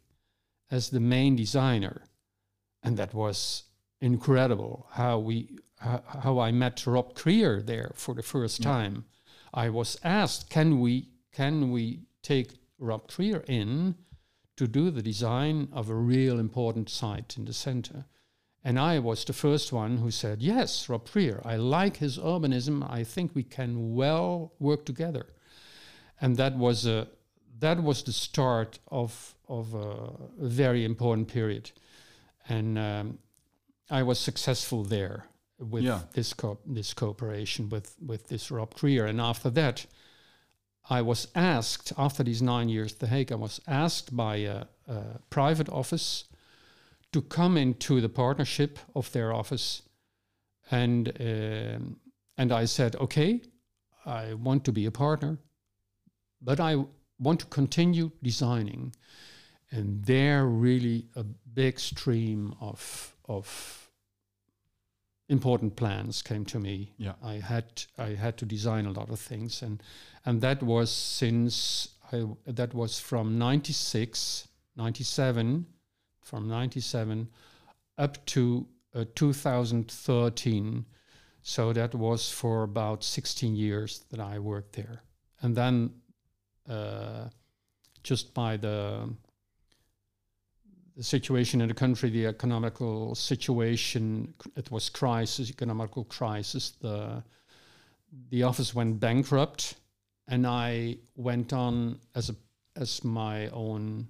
as 0.71 0.89
the 0.89 0.99
main 0.99 1.35
designer, 1.35 2.03
and 2.81 2.97
that 2.97 3.13
was 3.13 3.63
incredible. 4.01 4.87
How 4.91 5.19
we 5.19 5.59
how, 5.79 6.01
how 6.23 6.39
I 6.39 6.51
met 6.51 6.85
Rob 6.87 7.13
Krier 7.13 7.65
there 7.65 7.91
for 7.95 8.15
the 8.15 8.23
first 8.23 8.59
Yeah. 8.59 8.71
time. 8.71 9.05
I 9.53 9.69
was 9.69 9.97
asked, 10.03 10.49
can 10.49 10.79
we 10.79 11.09
can 11.33 11.71
we 11.71 11.99
take 12.21 12.53
Rob 12.77 13.07
Krier 13.07 13.43
in 13.47 13.95
to 14.59 14.67
do 14.67 14.91
the 14.91 15.01
design 15.01 15.67
of 15.71 15.89
a 15.89 15.95
real 15.95 16.39
important 16.39 16.89
site 16.89 17.37
in 17.37 17.45
the 17.45 17.53
center? 17.53 18.05
And 18.63 18.77
I 18.77 18.99
was 18.99 19.23
the 19.23 19.33
first 19.33 19.71
one 19.71 19.97
who 19.97 20.11
said, 20.11 20.41
yes, 20.41 20.89
Rob 20.89 21.07
Krier, 21.07 21.41
I 21.45 21.55
like 21.55 21.97
his 21.97 22.17
urbanism. 22.17 22.83
I 22.99 23.05
think 23.05 23.31
we 23.33 23.43
can 23.43 23.95
well 23.95 24.51
work 24.59 24.85
together. 24.85 25.25
And 26.21 26.35
that 26.37 26.55
was 26.57 26.85
a 26.85 27.07
that 27.59 27.81
was 27.83 28.03
the 28.03 28.11
start 28.11 28.79
of 28.87 29.35
of 29.47 29.73
a 29.73 30.11
very 30.37 30.83
important 30.83 31.27
period. 31.27 31.71
And 32.49 32.77
um, 32.77 33.19
I 33.89 34.03
was 34.03 34.19
successful 34.19 34.83
there 34.83 35.23
with 35.57 35.83
Yeah. 35.83 36.01
this 36.13 36.33
co- 36.33 36.59
this 36.75 36.93
cooperation 36.93 37.69
with 37.69 37.95
with 38.05 38.27
this 38.27 38.51
Rob 38.51 38.73
Krier. 38.75 39.07
And 39.09 39.19
after 39.21 39.49
that, 39.51 39.85
I 40.89 41.01
was 41.01 41.27
asked 41.35 41.93
after 41.97 42.23
these 42.23 42.41
nine 42.41 42.67
years 42.69 42.93
at 42.93 42.99
The 42.99 43.07
Hague, 43.07 43.31
I 43.31 43.35
was 43.35 43.61
asked 43.67 44.15
by 44.15 44.37
a, 44.37 44.65
a 44.87 45.19
private 45.29 45.69
office 45.69 46.25
to 47.11 47.21
come 47.21 47.57
into 47.57 48.01
the 48.01 48.09
partnership 48.09 48.79
of 48.95 49.11
their 49.11 49.33
office, 49.33 49.83
and 50.71 51.09
um, 51.19 51.97
and 52.37 52.51
I 52.51 52.65
said, 52.65 52.95
okay, 52.95 53.41
I 54.05 54.33
want 54.33 54.63
to 54.65 54.71
be 54.71 54.85
a 54.85 54.91
partner, 54.91 55.37
but 56.41 56.59
I 56.59 56.85
want 57.19 57.39
to 57.41 57.45
continue 57.47 58.11
designing. 58.23 58.95
And 59.71 60.05
there, 60.05 60.45
really, 60.45 61.09
a 61.15 61.23
big 61.53 61.79
stream 61.79 62.55
of 62.59 63.15
of 63.25 63.88
important 65.29 65.75
plans 65.75 66.21
came 66.21 66.43
to 66.45 66.59
me. 66.59 66.91
Yeah. 66.97 67.13
I 67.23 67.35
had 67.35 67.83
I 67.97 68.15
had 68.15 68.37
to 68.37 68.45
design 68.45 68.85
a 68.85 68.91
lot 68.91 69.09
of 69.09 69.19
things, 69.19 69.61
and 69.61 69.81
and 70.25 70.41
that 70.41 70.61
was 70.61 70.91
since 70.91 71.89
I 72.11 72.25
that 72.45 72.73
was 72.73 72.99
from 72.99 73.37
96, 73.37 74.47
97, 74.75 75.65
from 76.21 76.47
97 76.47 77.29
up 77.97 78.25
to 78.25 78.67
uh, 78.95 79.05
2013. 79.15 80.85
So 81.41 81.73
that 81.73 81.95
was 81.95 82.29
for 82.29 82.63
about 82.63 83.03
16 83.03 83.55
years 83.55 84.05
that 84.11 84.19
I 84.19 84.39
worked 84.39 84.73
there. 84.73 85.03
And 85.41 85.55
then 85.55 85.91
uh, 86.69 87.29
just 88.03 88.33
by 88.33 88.57
the 88.57 89.09
the 90.99 91.05
situation 91.05 91.61
in 91.61 91.69
the 91.69 91.73
country, 91.73 92.09
the 92.09 92.25
economical 92.25 93.15
situation, 93.15 94.33
it 94.57 94.69
was 94.69 94.89
crisis, 94.89 95.49
economical 95.49 96.03
crisis. 96.03 96.71
The 96.71 97.23
the 98.31 98.43
office 98.43 98.75
went 98.75 98.99
bankrupt, 98.99 99.75
and 100.27 100.45
I 100.45 100.97
went 101.15 101.53
on 101.53 101.99
as 102.15 102.29
a 102.29 102.35
as 102.75 103.01
my 103.05 103.47
own 103.51 104.09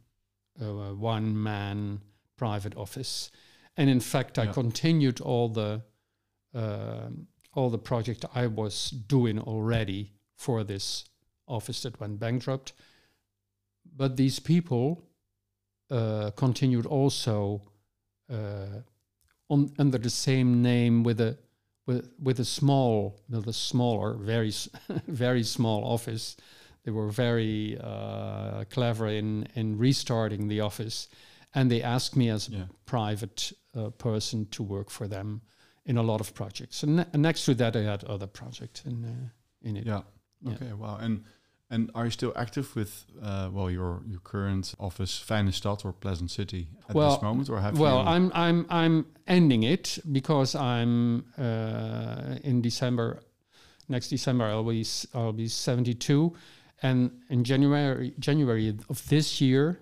uh, 0.59 0.95
one 0.95 1.39
man 1.43 2.01
private 2.37 2.75
office, 2.75 3.29
and 3.77 3.87
in 3.87 3.99
fact, 3.99 4.39
I 4.39 4.47
continued 4.47 5.21
all 5.21 5.47
the 5.47 5.83
uh, 6.55 7.09
all 7.53 7.69
the 7.69 7.83
project 7.91 8.25
I 8.33 8.47
was 8.47 8.89
doing 8.89 9.37
already 9.37 10.13
for 10.37 10.63
this 10.63 11.05
office 11.45 11.83
that 11.83 11.99
went 11.99 12.19
bankrupt. 12.19 12.73
But 13.95 14.17
these 14.17 14.39
people 14.39 15.08
uh, 15.89 16.31
continued 16.35 16.85
also 16.85 17.61
uh, 18.31 18.81
on, 19.49 19.71
under 19.79 19.97
the 19.97 20.09
same 20.09 20.61
name 20.61 21.03
with 21.03 21.19
a 21.19 21.37
with 21.85 22.11
with 22.21 22.39
a 22.39 22.45
small, 22.45 23.19
with 23.29 23.47
a 23.47 23.53
smaller, 23.53 24.13
very 24.13 24.53
very 25.07 25.43
small 25.43 25.83
office. 25.83 26.37
They 26.83 26.91
were 26.91 27.09
very 27.09 27.77
uh, 27.81 28.63
clever 28.69 29.07
in 29.07 29.47
in 29.55 29.77
restarting 29.77 30.47
the 30.47 30.61
office, 30.61 31.09
and 31.53 31.69
they 31.69 31.81
asked 31.83 32.15
me 32.15 32.29
as 32.29 32.49
a 32.49 32.69
private 32.85 33.51
uh, 33.75 33.89
person 33.89 34.47
to 34.49 34.63
work 34.63 34.89
for 34.89 35.07
them 35.07 35.41
in 35.85 35.97
a 35.97 36.03
lot 36.03 36.21
of 36.21 36.33
projects. 36.33 36.83
And, 36.83 36.95
ne- 36.97 37.05
and 37.13 37.21
next 37.21 37.45
to 37.45 37.55
that, 37.55 37.75
I 37.75 37.81
had 37.81 38.03
other 38.03 38.27
projects 38.27 38.85
in 38.85 39.03
uh, 39.03 39.29
in 39.61 39.77
it. 39.77 39.85
Yeah. 39.85 40.01
Yeah. 40.41 40.53
Okay. 40.53 40.73
Wow. 40.73 40.97
And 41.01 41.23
and 41.69 41.91
are 41.93 42.05
you 42.05 42.11
still 42.11 42.33
active 42.35 42.75
with 42.75 43.05
uh, 43.21 43.49
well 43.51 43.69
your 43.69 44.01
your 44.07 44.19
current 44.19 44.73
office, 44.79 45.23
Fijne 45.23 45.53
Stad 45.53 45.81
or 45.85 45.93
Pleasant 45.93 46.31
City 46.31 46.67
at 46.87 46.95
Well, 46.95 47.11
this 47.11 47.21
moment, 47.21 47.49
or 47.49 47.59
have 47.59 47.77
well? 47.79 48.07
I'm 48.07 48.31
I'm 48.33 48.65
I'm 48.69 49.05
ending 49.27 49.63
it 49.63 49.99
because 50.11 50.55
I'm 50.55 51.25
uh, 51.37 52.37
in 52.43 52.61
December. 52.61 53.21
Next 53.87 54.09
December, 54.09 54.45
I'll 54.45 54.63
be 54.63 54.85
I'll 55.13 55.33
be 55.33 55.47
72, 55.47 56.35
and 56.81 57.11
in 57.29 57.43
January 57.43 58.13
January 58.19 58.75
of 58.87 59.07
this 59.09 59.41
year, 59.41 59.79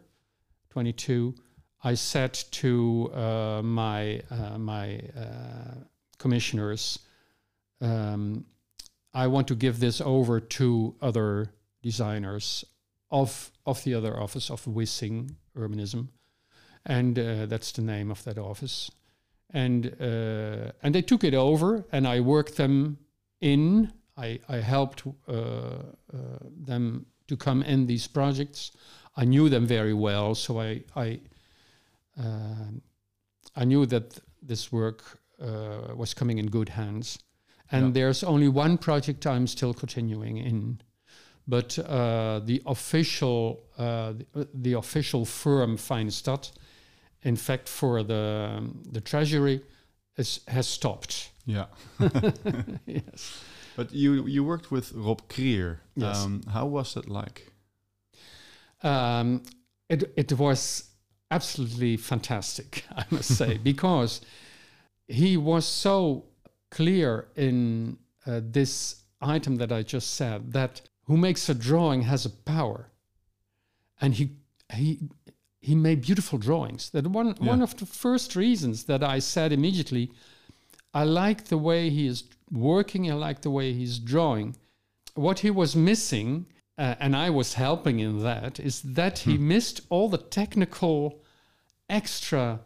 22, 0.69 1.35
I 1.83 1.93
said 1.95 2.33
to 2.33 3.11
uh, 3.13 3.61
my 3.63 4.21
uh, 4.29 4.57
my 4.57 4.99
uh, 5.15 5.75
commissioners, 6.17 6.99
um, 7.81 8.45
I 9.13 9.27
want 9.27 9.47
to 9.49 9.55
give 9.55 9.79
this 9.79 9.99
over 9.99 10.39
to 10.39 10.95
other 11.01 11.51
designers 11.81 12.65
of 13.09 13.51
of 13.65 13.83
the 13.83 13.93
other 13.93 14.19
office 14.19 14.49
of 14.53 14.65
Wissing 14.67 15.35
Urbanism 15.55 16.07
and 16.85 17.19
uh, 17.19 17.45
that's 17.47 17.71
the 17.73 17.81
name 17.81 18.11
of 18.11 18.23
that 18.23 18.37
office. 18.37 18.89
And 19.53 19.85
uh, 20.01 20.71
and 20.83 20.93
they 20.93 21.01
took 21.01 21.23
it 21.23 21.33
over, 21.33 21.85
and 21.91 22.07
I 22.07 22.19
worked 22.19 22.55
them 22.55 22.97
in. 23.39 23.91
I 24.17 24.39
I 24.49 24.57
helped 24.57 25.03
uh, 25.27 25.31
uh, 25.33 25.77
them 26.65 27.05
to 27.27 27.37
come 27.37 27.63
in 27.63 27.87
these 27.87 28.07
projects. 28.07 28.71
I 29.15 29.25
knew 29.25 29.49
them 29.49 29.65
very 29.67 29.93
well, 29.93 30.35
so 30.35 30.59
I 30.59 30.83
I 30.95 31.19
um 32.17 32.81
I 33.55 33.65
knew 33.65 33.85
that 33.85 34.19
this 34.47 34.71
work 34.71 35.19
uh, 35.41 35.95
was 35.95 36.13
coming 36.13 36.39
in 36.39 36.47
good 36.49 36.69
hands. 36.69 37.19
and 37.71 37.85
Yeah. 37.87 37.91
there's 37.93 38.23
only 38.23 38.47
one 38.47 38.77
project 38.77 39.25
I'm 39.25 39.47
still 39.47 39.73
continuing 39.73 40.37
in. 40.37 40.79
But 41.47 41.79
uh, 41.79 42.41
the 42.43 42.61
official 42.65 43.63
uh, 43.77 44.13
the, 44.33 44.47
the 44.53 44.73
official 44.73 45.25
firm 45.25 45.77
Fijne 45.77 46.11
Stad, 46.11 46.49
in 47.23 47.35
fact, 47.35 47.69
for 47.69 48.03
the 48.03 48.61
the 48.91 49.01
treasury, 49.01 49.61
is, 50.17 50.41
has 50.47 50.67
stopped. 50.67 51.31
Yeah. 51.45 51.65
yes. 52.85 53.43
But 53.77 53.93
you 53.93 54.25
you 54.25 54.43
worked 54.43 54.71
with 54.71 54.91
Rob 54.93 55.21
Krier. 55.29 55.77
Yes. 55.95 56.25
Um, 56.25 56.41
how 56.51 56.65
was 56.65 56.95
that 56.95 57.07
like? 57.07 57.51
Um, 58.81 59.43
it 59.87 60.11
it 60.15 60.33
was 60.33 60.89
absolutely 61.29 61.97
fantastic, 61.97 62.85
I 62.95 63.05
must 63.11 63.37
say, 63.37 63.57
because 63.57 64.21
he 65.07 65.37
was 65.37 65.65
so 65.65 66.25
clear 66.71 67.27
in 67.35 67.97
uh, 68.25 68.41
this 68.43 69.03
item 69.21 69.57
that 69.57 69.71
I 69.71 69.83
just 69.83 70.15
said 70.15 70.53
that 70.53 70.81
who 71.07 71.17
makes 71.17 71.49
a 71.49 71.55
drawing 71.55 72.03
has 72.03 72.25
a 72.25 72.29
power, 72.29 72.91
and 73.99 74.13
he 74.13 74.31
he 74.73 74.99
he 75.59 75.75
made 75.75 76.01
beautiful 76.01 76.37
drawings. 76.37 76.89
That 76.89 77.07
one 77.07 77.35
one 77.39 77.61
of 77.61 77.75
the 77.77 77.85
first 77.85 78.35
reasons 78.35 78.83
that 78.83 79.03
I 79.03 79.19
said 79.19 79.51
immediately, 79.51 80.11
I 80.93 81.03
like 81.03 81.45
the 81.45 81.57
way 81.57 81.89
he 81.89 82.07
is 82.07 82.23
working. 82.51 83.09
I 83.09 83.15
like 83.15 83.41
the 83.41 83.49
way 83.51 83.73
he's 83.73 83.99
drawing. 83.99 84.55
What 85.15 85.39
he 85.39 85.49
was 85.49 85.75
missing, 85.75 86.45
uh, 86.77 86.95
and 86.99 87.15
I 87.15 87.29
was 87.29 87.55
helping 87.55 87.99
in 87.99 88.19
that, 88.23 88.59
is 88.59 88.81
that 88.81 89.19
he 89.19 89.37
missed 89.37 89.81
all 89.89 90.09
the 90.09 90.17
technical 90.17 91.23
extra 91.89 92.59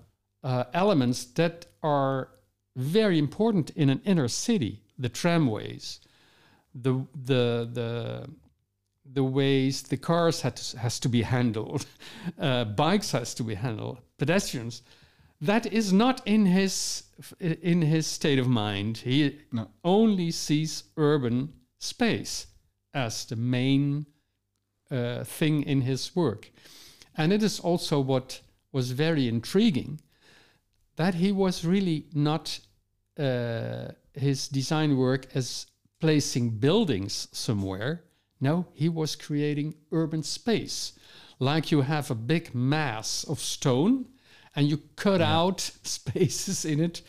uh, 0.44 0.64
elements 0.74 1.26
that 1.26 1.68
are 1.84 2.30
very 2.76 3.18
important 3.18 3.70
in 3.72 3.90
an 3.90 4.02
inner 4.04 4.28
city. 4.28 4.84
The 4.98 5.10
tramways, 5.10 6.00
the 6.74 7.06
the 7.26 7.70
the 7.74 8.30
the 9.14 9.24
ways 9.24 9.84
the 9.84 9.98
cars 9.98 10.42
had 10.42 10.56
to, 10.56 10.80
has 10.80 11.00
to 11.00 11.10
be 11.10 11.22
handled, 11.24 11.86
uh, 12.40 12.64
bikes 12.66 13.12
has 13.12 13.34
to 13.36 13.44
be 13.44 13.56
handled, 13.56 14.00
pedestrians. 14.18 14.82
That 15.42 15.66
is 15.66 15.92
not 15.92 16.22
in 16.26 16.46
his 16.46 17.04
in 17.40 17.82
his 17.82 18.08
state 18.08 18.40
of 18.40 18.48
mind. 18.48 18.98
He 18.98 19.40
No. 19.52 19.68
only 19.84 20.32
sees 20.32 20.84
urban 20.98 21.54
space 21.80 22.48
as 22.94 23.26
the 23.26 23.36
main 23.36 24.06
uh, 24.92 25.24
thing 25.24 25.64
in 25.64 25.82
his 25.82 26.16
work, 26.16 26.52
and 27.18 27.34
it 27.34 27.44
is 27.44 27.60
also 27.60 28.00
what 28.00 28.42
was 28.72 28.92
very 28.92 29.28
intriguing 29.28 30.00
that 30.96 31.16
he 31.16 31.32
was 31.32 31.66
really 31.66 32.06
not 32.14 32.60
uh, 33.18 33.88
his 34.14 34.48
design 34.48 34.98
work 34.98 35.26
as 35.36 35.66
placing 36.02 36.50
buildings 36.58 37.30
somewhere. 37.32 38.04
No, 38.42 38.66
he 38.74 38.90
was 38.90 39.16
creating 39.16 39.76
urban 39.92 40.24
space. 40.24 40.94
Like 41.40 41.72
you 41.72 41.82
have 41.82 42.12
a 42.12 42.16
big 42.16 42.54
mass 42.54 43.24
of 43.24 43.40
stone 43.40 44.08
and 44.56 44.70
you 44.70 44.82
cut 44.96 45.22
out 45.22 45.62
spaces 45.84 46.66
in 46.66 46.80
it, 46.82 47.02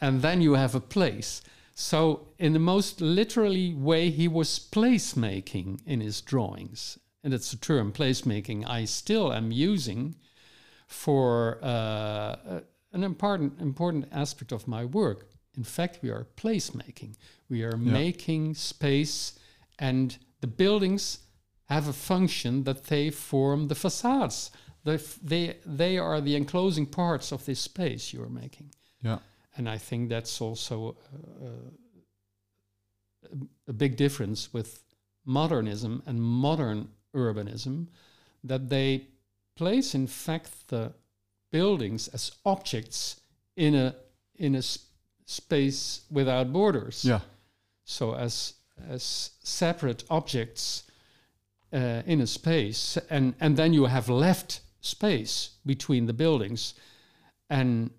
and 0.00 0.22
then 0.22 0.40
you 0.40 0.54
have 0.54 0.74
a 0.74 0.80
place. 0.80 1.42
So, 1.74 2.28
in 2.38 2.54
the 2.54 2.58
most 2.58 3.02
literally 3.02 3.74
way, 3.74 4.08
he 4.08 4.28
was 4.28 4.58
placemaking 4.58 5.80
in 5.84 6.00
his 6.00 6.22
drawings. 6.22 6.98
And 7.22 7.34
it's 7.34 7.52
a 7.52 7.60
term, 7.60 7.92
placemaking, 7.92 8.66
I 8.66 8.86
still 8.86 9.32
am 9.32 9.52
using 9.52 10.14
for 10.86 11.58
uh, 11.62 12.60
an 12.92 13.04
important 13.04 13.60
important 13.60 14.08
aspect 14.12 14.52
of 14.52 14.66
my 14.66 14.84
work. 14.84 15.28
In 15.56 15.64
fact, 15.64 15.98
we 16.02 16.10
are 16.10 16.26
placemaking. 16.36 17.16
We 17.48 17.62
are 17.64 17.76
making 17.76 18.54
space, 18.54 19.38
and 19.78 20.16
the 20.40 20.46
buildings 20.48 21.18
have 21.68 21.88
a 21.88 21.92
function 21.92 22.64
that 22.64 22.84
they 22.84 23.10
form 23.10 23.68
the 23.68 23.74
facades. 23.74 24.50
They 24.84 24.94
f- 24.94 25.18
they 25.22 25.56
they 25.76 25.98
are 25.98 26.20
the 26.20 26.34
enclosing 26.36 26.86
parts 26.86 27.32
of 27.32 27.44
this 27.44 27.60
space 27.60 28.12
you 28.12 28.22
are 28.22 28.28
making, 28.30 28.70
Yeah. 29.04 29.18
and 29.56 29.68
I 29.68 29.78
think 29.78 30.08
that's 30.10 30.40
also 30.40 30.96
uh, 31.42 31.46
a, 33.32 33.70
a 33.70 33.72
big 33.72 33.96
difference 33.96 34.52
with 34.52 34.82
modernism 35.24 36.02
and 36.06 36.20
modern 36.22 36.88
urbanism, 37.14 37.88
that 38.44 38.68
they 38.68 39.06
place 39.56 39.94
in 39.94 40.06
fact 40.06 40.68
the 40.68 40.92
buildings 41.50 42.08
as 42.08 42.32
objects 42.44 43.20
in 43.56 43.74
a 43.74 43.94
in 44.34 44.54
a 44.54 44.58
s- 44.58 44.78
space 45.24 46.02
without 46.10 46.52
borders. 46.52 47.04
Yeah. 47.04 47.20
So 47.86 48.14
as 48.14 48.54
as 48.90 49.30
separate 49.42 50.04
objects 50.10 50.84
uh, 51.72 52.02
in 52.04 52.20
a 52.20 52.26
space, 52.26 52.98
and 53.08 53.34
and 53.40 53.56
then 53.56 53.72
you 53.72 53.86
have 53.86 54.08
left 54.08 54.60
space 54.80 55.50
between 55.64 56.06
the 56.06 56.12
buildings, 56.12 56.74
and 57.48 57.90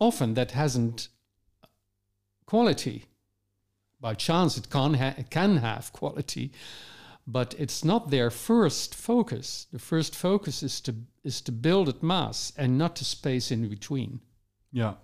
often 0.00 0.34
that 0.34 0.50
hasn't 0.50 1.08
quality. 2.44 3.04
By 4.00 4.14
chance, 4.14 4.58
it 4.58 4.68
can 4.68 4.94
ha- 4.94 5.22
can 5.30 5.58
have 5.58 5.92
quality, 5.92 6.50
but 7.24 7.54
it's 7.56 7.84
not 7.84 8.10
their 8.10 8.30
first 8.30 8.94
focus. 8.94 9.66
The 9.72 9.78
first 9.78 10.14
focus 10.14 10.62
is 10.62 10.80
to 10.82 10.94
is 11.22 11.40
to 11.42 11.52
build 11.52 11.88
at 11.88 12.02
mass 12.02 12.52
and 12.56 12.76
not 12.76 12.96
to 12.96 13.04
space 13.04 13.54
in 13.54 13.68
between. 13.68 14.20
Yeah. 14.72 14.94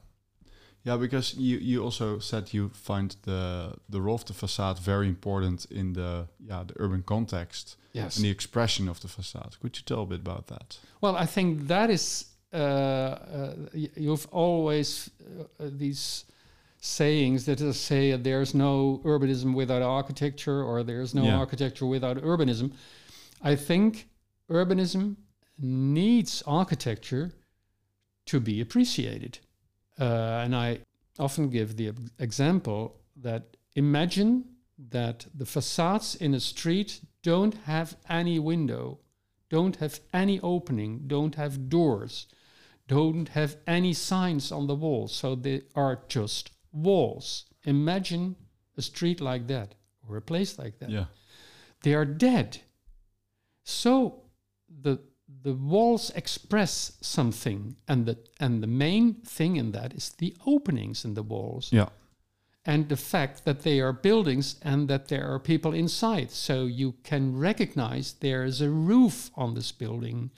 Yeah, 0.85 0.97
because 0.97 1.35
you, 1.37 1.59
you 1.59 1.85
also 1.85 2.19
said 2.21 2.53
you 2.55 2.71
find 2.71 3.15
the 3.23 3.75
the 3.91 4.01
role 4.01 4.15
of 4.15 4.25
the 4.25 4.33
facade 4.35 4.79
very 4.79 5.07
important 5.09 5.67
in 5.71 5.93
the 5.93 6.27
yeah 6.49 6.65
the 6.67 6.75
urban 6.77 7.03
context 7.03 7.77
Yes. 7.93 8.17
and 8.17 8.25
the 8.25 8.31
expression 8.31 8.89
of 8.89 9.01
the 9.01 9.09
facade. 9.09 9.57
Could 9.61 9.77
you 9.77 9.83
tell 9.85 10.03
a 10.03 10.07
bit 10.07 10.21
about 10.21 10.47
that? 10.47 10.79
Well, 11.01 11.17
I 11.17 11.27
think 11.27 11.67
that 11.69 11.91
is 11.91 12.27
uh, 12.53 12.57
uh, 12.57 13.55
you've 13.97 14.27
always 14.33 15.11
uh, 15.21 15.65
uh, 15.65 15.71
these 15.79 16.25
sayings 16.81 17.45
that 17.45 17.59
say 17.75 18.17
there's 18.17 18.55
no 18.55 19.01
urbanism 19.05 19.55
without 19.55 19.83
architecture 19.83 20.63
or 20.63 20.83
there's 20.85 21.15
no 21.15 21.25
Yeah. 21.25 21.37
architecture 21.39 21.87
without 21.87 22.17
urbanism. 22.23 22.71
I 23.43 23.57
think 23.57 24.09
urbanism 24.49 25.17
needs 25.59 26.43
architecture 26.47 27.33
to 28.27 28.41
be 28.41 28.61
appreciated. 28.61 29.39
Uh, 30.01 30.41
and 30.45 30.57
I 30.57 30.79
often 31.19 31.51
give 31.51 31.77
the 31.77 31.93
example 32.19 32.97
that 33.17 33.57
imagine 33.77 34.45
that 34.89 35.27
the 35.35 35.45
facades 35.45 36.15
in 36.15 36.33
a 36.35 36.41
street 36.41 37.01
don't 37.23 37.55
have 37.67 37.97
any 38.09 38.39
window, 38.39 38.99
don't 39.51 39.77
have 39.77 40.01
any 40.13 40.41
opening, 40.41 41.03
don't 41.07 41.35
have 41.35 41.69
doors, 41.69 42.27
don't 42.89 43.29
have 43.31 43.57
any 43.67 43.93
signs 43.93 44.51
on 44.51 44.67
the 44.67 44.75
walls. 44.75 45.15
So 45.15 45.35
they 45.35 45.63
are 45.75 46.01
just 46.09 46.51
walls. 46.73 47.45
Imagine 47.65 48.37
a 48.79 48.83
street 48.83 49.21
like 49.21 49.47
that 49.49 49.75
or 50.09 50.17
a 50.17 50.23
place 50.23 50.59
like 50.59 50.79
that 50.79 50.89
Yeah. 50.91 51.07
they 51.83 51.95
are 51.95 52.07
dead. 52.07 52.59
So 53.65 54.23
the 54.69 54.99
the 55.43 55.55
walls 55.55 56.11
express 56.15 56.93
something, 57.01 57.77
and 57.89 58.07
the 58.07 58.19
and 58.39 58.63
the 58.63 58.67
main 58.67 59.15
thing 59.15 59.57
in 59.57 59.73
that 59.73 59.95
is 59.95 60.11
the 60.19 60.35
openings 60.47 61.05
in 61.05 61.15
the 61.15 61.23
walls 61.23 61.73
Yeah. 61.73 61.89
and 62.65 62.89
the 62.89 62.97
fact 62.97 63.45
that 63.45 63.61
they 63.63 63.81
are 63.81 63.93
buildings 63.93 64.57
and 64.63 64.89
that 64.89 65.09
there 65.09 65.27
are 65.33 65.39
people 65.39 65.73
inside. 65.75 66.31
So 66.31 66.67
you 66.67 66.95
can 67.03 67.39
recognize 67.39 68.13
there 68.21 68.45
is 68.45 68.61
a 68.61 68.69
roof 68.71 69.31
on 69.35 69.55
this 69.55 69.73
building. 69.73 70.31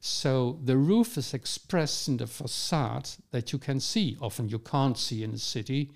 So 0.00 0.58
the 0.64 0.76
roof 0.76 1.18
is 1.18 1.34
expressed 1.34 2.08
in 2.08 2.16
the 2.16 2.26
facade 2.26 3.10
that 3.30 3.52
you 3.52 3.58
can 3.58 3.80
see. 3.80 4.16
Often 4.20 4.48
you 4.48 4.58
can't 4.60 4.96
see 4.96 5.22
in 5.22 5.34
a 5.34 5.38
city 5.38 5.90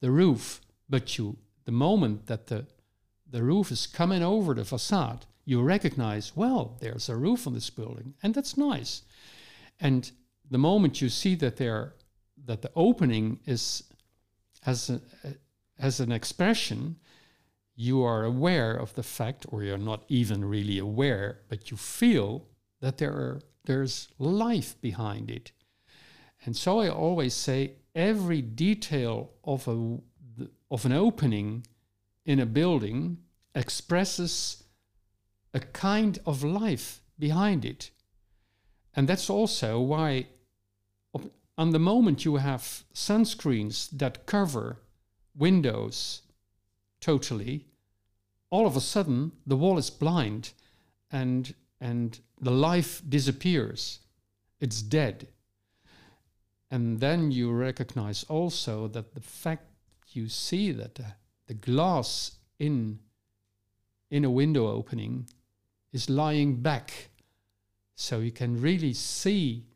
the 0.00 0.10
roof, 0.10 0.60
but 0.88 1.16
you 1.18 1.36
the 1.64 1.72
moment 1.72 2.26
that 2.26 2.46
the 2.46 2.66
the 3.32 3.42
roof 3.42 3.70
is 3.70 3.86
coming 3.86 4.22
over 4.24 4.54
the 4.54 4.64
facade, 4.64 5.24
you 5.50 5.60
recognize, 5.60 6.36
well, 6.36 6.76
there's 6.78 7.08
a 7.08 7.16
roof 7.16 7.44
on 7.44 7.54
this 7.54 7.70
building, 7.70 8.14
and 8.22 8.32
that's 8.32 8.56
nice. 8.56 9.02
And 9.80 10.08
the 10.48 10.58
moment 10.58 11.02
you 11.02 11.08
see 11.08 11.34
that 11.34 11.56
there 11.56 11.94
that 12.44 12.62
the 12.62 12.70
opening 12.76 13.40
is 13.46 13.82
has 14.62 14.90
a, 14.90 15.00
has 15.80 15.98
an 15.98 16.12
expression, 16.12 16.96
you 17.74 18.00
are 18.04 18.22
aware 18.24 18.76
of 18.76 18.94
the 18.94 19.02
fact, 19.02 19.44
or 19.48 19.64
you're 19.64 19.86
not 19.92 20.04
even 20.06 20.44
really 20.44 20.78
aware, 20.78 21.40
but 21.48 21.68
you 21.68 21.76
feel 21.76 22.46
that 22.80 22.98
there 22.98 23.12
are 23.12 23.40
there's 23.64 24.08
life 24.20 24.80
behind 24.80 25.32
it. 25.32 25.50
And 26.44 26.56
so 26.56 26.78
I 26.78 26.88
always 26.90 27.34
say 27.34 27.72
every 27.96 28.40
detail 28.40 29.32
of 29.42 29.66
a 29.66 29.98
of 30.70 30.86
an 30.86 30.92
opening 30.92 31.66
in 32.24 32.38
a 32.38 32.46
building 32.46 33.18
expresses 33.56 34.59
a 35.52 35.60
kind 35.60 36.18
of 36.26 36.42
life 36.42 37.02
behind 37.18 37.64
it. 37.64 37.90
And 38.94 39.08
that's 39.08 39.30
also 39.30 39.80
why 39.80 40.26
on 41.60 41.70
the 41.70 41.78
moment 41.78 42.24
you 42.24 42.36
have 42.36 42.84
sunscreens 42.94 43.90
that 43.90 44.24
cover 44.24 44.78
windows 45.36 46.22
totally, 47.00 47.66
all 48.48 48.66
of 48.66 48.76
a 48.76 48.80
sudden 48.80 49.32
the 49.46 49.56
wall 49.56 49.76
is 49.76 49.90
blind 49.90 50.52
and 51.10 51.54
and 51.80 52.20
the 52.40 52.50
life 52.50 53.02
disappears. 53.08 54.00
It's 54.58 54.82
dead. 54.82 55.28
And 56.70 57.00
then 57.00 57.30
you 57.30 57.50
recognize 57.50 58.24
also 58.24 58.88
that 58.88 59.14
the 59.14 59.20
fact 59.20 59.64
you 60.12 60.28
see 60.28 60.72
that 60.72 60.94
the, 60.94 61.14
the 61.46 61.54
glass 61.54 62.38
in 62.58 63.00
in 64.10 64.24
a 64.24 64.30
window 64.30 64.66
opening 64.68 65.26
is 65.92 66.08
lying 66.08 66.56
back. 66.62 67.10
So 67.94 68.20
you 68.20 68.32
can 68.32 68.60
really 68.60 68.94
see 68.94 69.66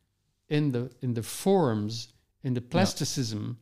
in 0.48 0.72
the 0.72 0.90
in 1.00 1.14
the 1.14 1.22
forms 1.22 2.12
in 2.42 2.54
the 2.54 2.60
plasticism 2.60 3.58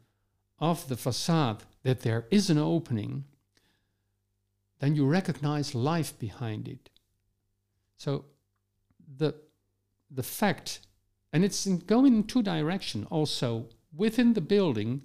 yeah. 0.61 0.69
of 0.69 0.88
the 0.88 0.97
facade 0.97 1.62
that 1.83 2.01
there 2.01 2.27
is 2.31 2.51
an 2.51 2.59
opening 2.59 3.25
then 4.83 4.97
you 4.97 5.07
recognize 5.07 5.77
life 5.77 6.19
behind 6.19 6.67
it. 6.67 6.91
So 7.97 8.25
the 9.17 9.33
the 10.11 10.25
fact 10.25 10.81
and 11.33 11.45
it's 11.45 11.67
in 11.67 11.79
going 11.79 12.17
in 12.17 12.25
two 12.25 12.43
direction 12.43 13.07
also. 13.11 13.69
Within 13.95 14.33
the 14.33 14.41
building 14.41 15.03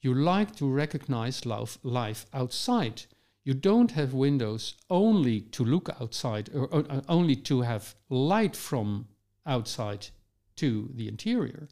you 0.00 0.14
like 0.14 0.56
to 0.56 0.66
recognize 0.66 1.44
life, 1.44 1.78
life 1.82 2.24
outside 2.32 3.02
you 3.44 3.54
don't 3.54 3.92
have 3.92 4.12
windows 4.12 4.74
only 4.88 5.40
to 5.40 5.64
look 5.64 5.88
outside 6.00 6.50
or, 6.54 6.66
or, 6.66 6.80
or 6.90 7.02
only 7.08 7.34
to 7.34 7.62
have 7.62 7.94
light 8.08 8.54
from 8.54 9.06
outside 9.46 10.08
to 10.56 10.90
the 10.94 11.08
interior 11.08 11.68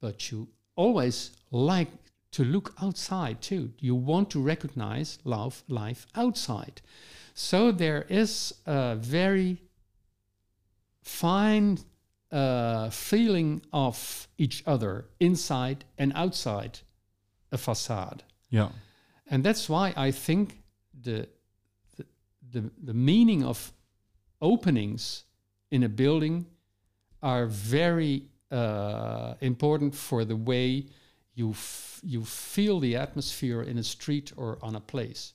but 0.00 0.30
you 0.30 0.48
always 0.76 1.30
like 1.50 1.90
to 2.32 2.44
look 2.44 2.74
outside 2.82 3.40
too 3.40 3.72
you 3.78 3.94
want 3.94 4.30
to 4.30 4.42
recognize 4.42 5.18
life 5.24 5.62
life 5.68 6.06
outside 6.14 6.80
so 7.34 7.70
there 7.70 8.06
is 8.08 8.54
a 8.66 8.96
very 8.96 9.62
fine 11.02 11.78
uh, 12.32 12.90
feeling 12.90 13.62
of 13.72 14.28
each 14.38 14.62
other 14.66 15.06
inside 15.18 15.84
and 15.98 16.12
outside 16.14 16.80
a 17.52 17.58
facade. 17.58 18.22
Yeah. 18.50 18.68
And 19.30 19.44
that's 19.44 19.68
why 19.68 19.94
I 19.96 20.10
think 20.10 20.62
the, 20.92 21.28
the, 21.96 22.04
the, 22.50 22.70
the 22.82 22.94
meaning 22.94 23.44
of 23.44 23.72
openings 24.40 25.24
in 25.70 25.84
a 25.84 25.88
building 25.88 26.46
are 27.22 27.46
very 27.46 28.24
uh, 28.50 29.34
important 29.40 29.94
for 29.94 30.24
the 30.24 30.36
way 30.36 30.86
you 31.34 31.50
f- 31.50 32.00
you 32.02 32.24
feel 32.24 32.80
the 32.80 32.96
atmosphere 32.96 33.62
in 33.62 33.78
a 33.78 33.82
street 33.82 34.32
or 34.36 34.58
on 34.62 34.74
a 34.74 34.80
place. 34.80 35.34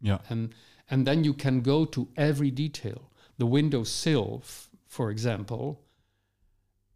Yeah. 0.00 0.18
And 0.28 0.54
and 0.90 1.06
then 1.06 1.24
you 1.24 1.34
can 1.34 1.60
go 1.60 1.84
to 1.84 2.08
every 2.16 2.50
detail. 2.50 3.10
The 3.38 3.46
window 3.46 3.84
sill, 3.84 4.42
for 4.86 5.10
example, 5.10 5.83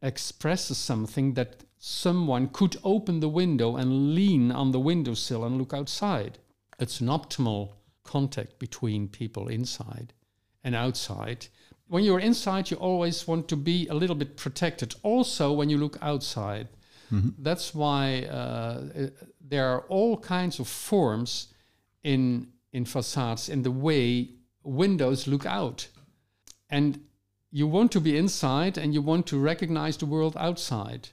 expresses 0.03 0.79
something 0.79 1.35
that 1.35 1.65
someone 1.79 2.49
could 2.49 2.77
open 2.83 3.21
the 3.21 3.29
window 3.29 3.77
and 3.77 4.15
lean 4.15 4.51
on 4.51 4.73
the 4.73 4.81
windowsill 4.81 5.45
and 5.45 5.59
look 5.59 5.73
outside. 5.73 6.39
It's 6.79 7.01
an 7.01 7.09
optimal 7.09 7.73
contact 8.05 8.59
between 8.59 9.09
people 9.09 9.49
inside 9.49 10.13
and 10.65 10.75
outside. 10.75 11.47
When 11.87 12.05
you're 12.05 12.21
inside, 12.21 12.71
you 12.71 12.77
always 12.77 13.27
want 13.27 13.49
to 13.49 13.57
be 13.57 13.87
a 13.89 13.95
little 13.95 14.17
bit 14.17 14.37
protected. 14.37 14.95
Also, 15.03 15.53
when 15.53 15.71
you 15.71 15.79
look 15.79 15.97
outside, 16.03 16.69
mm-hmm. 17.13 17.31
that's 17.39 17.75
why 17.75 18.25
uh, 18.25 19.09
there 19.41 19.67
are 19.67 19.81
all 19.89 20.19
kinds 20.19 20.61
of 20.61 20.69
forms 20.69 21.49
in 22.03 22.49
in 22.73 22.85
facades 22.85 23.49
in 23.49 23.63
the 23.63 23.71
way 23.71 24.29
windows 24.63 25.27
look 25.27 25.47
out. 25.47 25.89
And 26.69 27.01
you 27.51 27.67
want 27.67 27.93
to 27.93 28.01
be 28.01 28.17
inside 28.17 28.77
and 28.77 28.93
you 28.93 29.03
want 29.03 29.27
to 29.27 29.39
recognize 29.39 29.97
the 29.97 30.07
world 30.07 30.37
outside. 30.37 31.09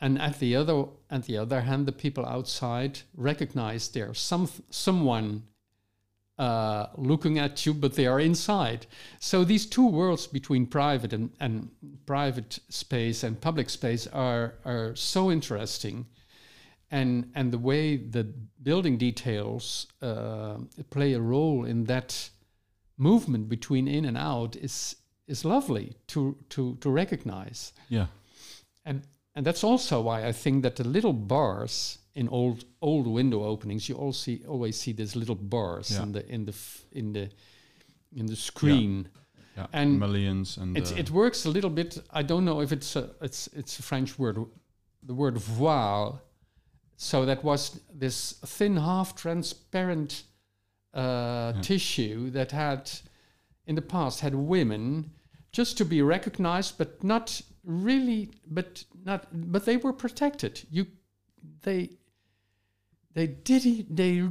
And 0.00 0.20
at 0.20 0.38
the 0.38 0.54
other 0.54 0.84
at 1.10 1.24
the 1.24 1.38
other 1.38 1.62
hand 1.62 1.86
the 1.86 1.92
people 1.92 2.26
outside 2.26 3.00
recognize 3.14 3.88
there's 3.88 4.20
some 4.20 4.48
someone 4.70 5.44
uh, 6.38 6.88
looking 6.96 7.38
at 7.38 7.64
you 7.64 7.72
but 7.72 7.94
they 7.94 8.06
are 8.06 8.20
inside. 8.20 8.86
So 9.18 9.42
these 9.42 9.64
two 9.66 9.86
worlds 9.86 10.26
between 10.26 10.66
private 10.66 11.12
and, 11.14 11.30
and 11.40 11.70
private 12.04 12.58
space 12.68 13.24
and 13.24 13.40
public 13.40 13.70
space 13.70 14.06
are 14.08 14.54
are 14.64 14.94
so 14.94 15.30
interesting. 15.30 16.06
And 16.90 17.32
and 17.34 17.52
the 17.52 17.58
way 17.58 17.96
the 17.96 18.24
building 18.62 18.98
details 18.98 19.86
uh, 20.02 20.58
play 20.90 21.14
a 21.14 21.20
role 21.20 21.64
in 21.64 21.84
that 21.84 22.30
movement 22.98 23.48
between 23.48 23.88
in 23.88 24.04
and 24.04 24.16
out 24.16 24.56
is 24.56 24.96
is 25.26 25.44
lovely 25.44 25.96
to 26.06 26.36
to 26.48 26.76
to 26.80 26.90
recognize. 26.90 27.72
Yeah. 27.88 28.06
And 28.84 29.02
and 29.34 29.46
that's 29.46 29.64
also 29.64 30.00
why 30.00 30.26
I 30.26 30.32
think 30.32 30.62
that 30.62 30.76
the 30.76 30.84
little 30.84 31.12
bars 31.12 31.98
in 32.14 32.28
old 32.28 32.64
old 32.80 33.06
window 33.06 33.44
openings, 33.44 33.88
you 33.88 33.96
all 33.96 34.12
see 34.12 34.42
always 34.48 34.80
see 34.80 34.92
these 34.92 35.16
little 35.16 35.34
bars 35.34 35.90
yeah. 35.90 36.02
in 36.02 36.12
the 36.12 36.28
in 36.28 36.44
the 36.44 36.54
in 36.92 37.12
the 37.12 37.30
in 38.16 38.26
the 38.26 38.36
screen. 38.36 39.02
Yeah. 39.02 39.22
Yeah. 39.56 39.66
and 39.72 39.98
mullions 39.98 40.58
and 40.58 40.76
it, 40.76 40.92
uh, 40.92 40.96
it 40.96 41.10
works 41.10 41.46
a 41.46 41.48
little 41.48 41.70
bit. 41.70 41.98
I 42.10 42.22
don't 42.22 42.44
know 42.44 42.60
if 42.60 42.72
it's 42.72 42.94
a 42.94 43.08
it's 43.22 43.48
it's 43.54 43.78
a 43.78 43.82
French 43.82 44.18
word, 44.18 44.36
the 45.02 45.14
word 45.14 45.38
voile. 45.38 46.20
So 46.98 47.24
that 47.24 47.42
was 47.42 47.80
this 47.90 48.32
thin, 48.44 48.76
half 48.76 49.14
transparent 49.14 50.24
uh, 50.92 51.52
yeah. 51.54 51.60
tissue 51.62 52.30
that 52.30 52.52
had 52.52 52.90
in 53.66 53.74
the 53.74 53.82
past 53.82 54.20
had 54.20 54.34
women 54.34 55.10
just 55.56 55.78
to 55.78 55.86
be 55.86 56.02
recognized, 56.02 56.76
but 56.76 57.02
not 57.02 57.40
really, 57.64 58.28
but 58.46 58.84
not, 59.06 59.26
but 59.32 59.64
they 59.64 59.78
were 59.78 59.92
protected. 59.94 60.60
You, 60.70 60.86
they, 61.62 61.92
they 63.14 63.26
did, 63.26 63.96
they, 63.96 64.28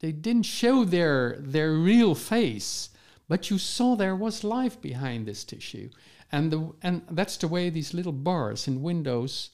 they 0.00 0.12
didn't 0.12 0.46
show 0.60 0.84
their 0.84 1.36
their 1.38 1.72
real 1.74 2.14
face, 2.14 2.88
but 3.28 3.50
you 3.50 3.58
saw 3.58 3.94
there 3.94 4.16
was 4.16 4.44
life 4.44 4.80
behind 4.80 5.26
this 5.26 5.44
tissue, 5.44 5.90
and 6.32 6.50
the 6.50 6.72
and 6.80 7.02
that's 7.10 7.36
the 7.36 7.48
way 7.48 7.68
these 7.68 7.92
little 7.92 8.18
bars 8.30 8.66
in 8.66 8.80
windows 8.80 9.50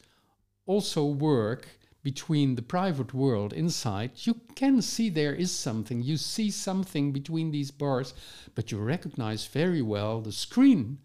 also 0.66 1.04
work 1.04 1.66
between 2.04 2.54
the 2.54 2.62
private 2.76 3.12
world 3.12 3.52
inside, 3.52 4.12
you 4.14 4.35
can 4.54 4.81
see 4.81 5.11
there 5.11 5.35
is 5.35 5.50
something. 5.50 6.00
You 6.00 6.16
see 6.16 6.50
something 6.52 7.11
between 7.12 7.50
these 7.50 7.72
bars, 7.72 8.14
but 8.54 8.70
you 8.70 8.78
recognize 8.78 9.46
very 9.46 9.83
well 9.83 10.20
the 10.20 10.33
screen 10.33 10.98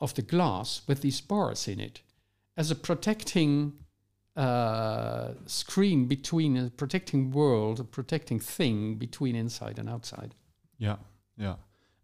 of 0.00 0.14
the 0.14 0.22
glass 0.22 0.82
with 0.86 1.02
these 1.02 1.20
bars 1.20 1.68
in 1.68 1.80
it 1.80 2.00
as 2.56 2.70
a 2.70 2.74
protecting 2.74 3.72
uh, 4.36 5.32
screen 5.46 6.06
between 6.06 6.56
a 6.56 6.70
protecting 6.70 7.30
world, 7.30 7.80
a 7.80 7.84
protecting 7.84 8.40
thing 8.40 8.94
between 8.94 9.36
inside 9.36 9.78
and 9.78 9.88
outside. 9.88 10.34
Yeah, 10.78 10.96
yeah. 11.36 11.56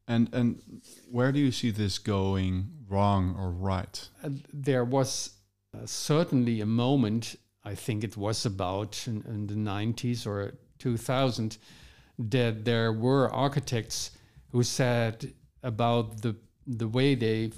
And 0.09 0.29
and 0.33 0.83
where 1.11 1.33
do 1.33 1.39
you 1.39 1.51
see 1.51 1.71
this 1.71 1.99
going 1.99 2.69
wrong 2.89 3.35
or 3.39 3.51
right? 3.51 4.09
Uh, 4.23 4.31
there 4.53 4.85
was 4.85 5.31
uh, 5.75 5.87
certainly 5.87 6.61
a 6.61 6.67
moment 6.67 7.37
I 7.65 7.75
think 7.75 8.05
it 8.05 8.17
was 8.17 8.47
about 8.47 9.07
in, 9.09 9.25
in 9.27 9.49
the 9.49 9.55
90s 9.55 10.27
or 10.27 10.55
2000 10.79 11.59
that 12.19 12.65
there 12.65 12.93
were 12.93 13.29
architects 13.33 14.13
who 14.53 14.63
said 14.63 15.33
about 15.63 16.23
the 16.23 16.37
the 16.67 16.89
way 16.89 17.15
they 17.15 17.51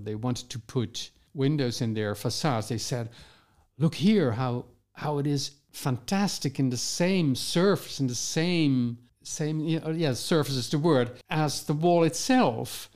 they 0.00 0.14
wanted 0.14 0.48
to 0.50 0.58
put 0.58 1.10
windows 1.34 1.80
in 1.80 1.94
their 1.94 2.14
facades. 2.14 2.68
They 2.68 2.78
said, 2.78 3.10
"Look 3.78 3.94
here, 3.96 4.32
how 4.32 4.66
how 4.94 5.18
it 5.18 5.26
is 5.26 5.52
fantastic 5.70 6.58
in 6.58 6.70
the 6.70 6.76
same 6.76 7.34
surface, 7.34 8.00
in 8.00 8.06
the 8.06 8.14
same 8.14 8.98
same 9.22 9.60
you 9.60 9.80
know, 9.80 9.90
yeah 9.90 10.12
surface 10.14 10.56
is 10.56 10.68
the 10.68 10.78
word 10.78 11.12
as 11.30 11.64
the 11.64 11.74
wall 11.74 12.04
itself." 12.04 12.90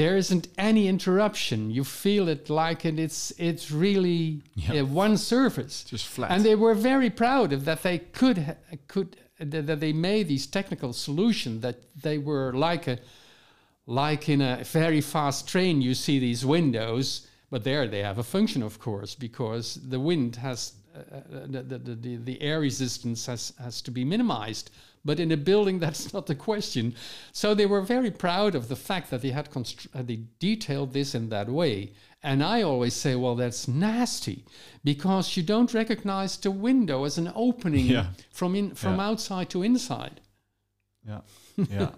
there 0.00 0.16
isn't 0.16 0.48
any 0.56 0.88
interruption. 0.88 1.70
You 1.70 1.84
feel 1.84 2.28
it 2.28 2.48
like 2.48 2.86
it, 2.86 2.98
it's 2.98 3.32
it's 3.38 3.70
really 3.70 4.42
yep. 4.54 4.86
one 4.86 5.16
surface, 5.18 5.84
just 5.84 6.06
flat. 6.06 6.30
And 6.30 6.44
they 6.44 6.54
were 6.54 6.74
very 6.74 7.10
proud 7.10 7.52
of 7.52 7.64
that. 7.66 7.82
They 7.82 7.98
could 7.98 8.56
could 8.88 9.16
that 9.38 9.80
they 9.80 9.92
made 9.92 10.28
these 10.28 10.46
technical 10.46 10.92
solutions 10.92 11.62
that 11.62 11.76
they 12.02 12.18
were 12.18 12.52
like 12.52 12.86
a 12.86 12.98
like 13.86 14.28
in 14.28 14.40
a 14.40 14.64
very 14.64 15.00
fast 15.00 15.48
train. 15.48 15.82
You 15.82 15.94
see 15.94 16.18
these 16.18 16.44
windows, 16.44 17.26
but 17.50 17.64
there 17.64 17.86
they 17.88 18.02
have 18.02 18.18
a 18.18 18.22
function, 18.22 18.62
of 18.62 18.78
course, 18.78 19.14
because 19.14 19.74
the 19.74 20.00
wind 20.00 20.36
has 20.36 20.72
uh, 20.94 21.16
uh 21.16 21.46
the, 21.46 21.62
the, 21.62 21.94
the, 21.94 22.16
the 22.16 22.42
air 22.42 22.60
resistance 22.60 23.26
has 23.26 23.52
has 23.58 23.80
to 23.82 23.90
be 23.90 24.04
minimized 24.04 24.70
but 25.04 25.18
in 25.18 25.32
a 25.32 25.36
building, 25.36 25.78
that's 25.84 26.12
not 26.12 26.26
the 26.26 26.34
question. 26.34 26.94
So 27.32 27.54
they 27.54 27.66
were 27.66 27.80
very 27.82 28.10
proud 28.10 28.54
of 28.54 28.68
the 28.68 28.76
fact 28.76 29.10
that 29.10 29.22
they 29.22 29.30
had 29.30 29.50
constru- 29.50 29.88
uh, 29.94 30.02
they 30.02 30.20
detailed 30.38 30.92
this 30.92 31.14
in 31.14 31.28
that 31.30 31.48
way, 31.48 31.92
And 32.22 32.42
I 32.44 32.60
always 32.62 32.92
say, 32.92 33.16
well, 33.16 33.34
that's 33.34 33.66
nasty 33.66 34.44
because 34.84 35.38
you 35.38 35.42
don't 35.42 35.72
recognize 35.72 36.36
the 36.36 36.50
window 36.50 37.04
as 37.04 37.16
an 37.16 37.32
opening 37.34 37.86
Yeah. 37.86 38.08
from 38.30 38.54
in 38.54 38.74
from 38.74 38.96
Yeah. 38.96 39.08
outside 39.08 39.48
to 39.50 39.62
inside. 39.62 40.20
Yeah, 41.06 41.22
yeah, 41.56 41.90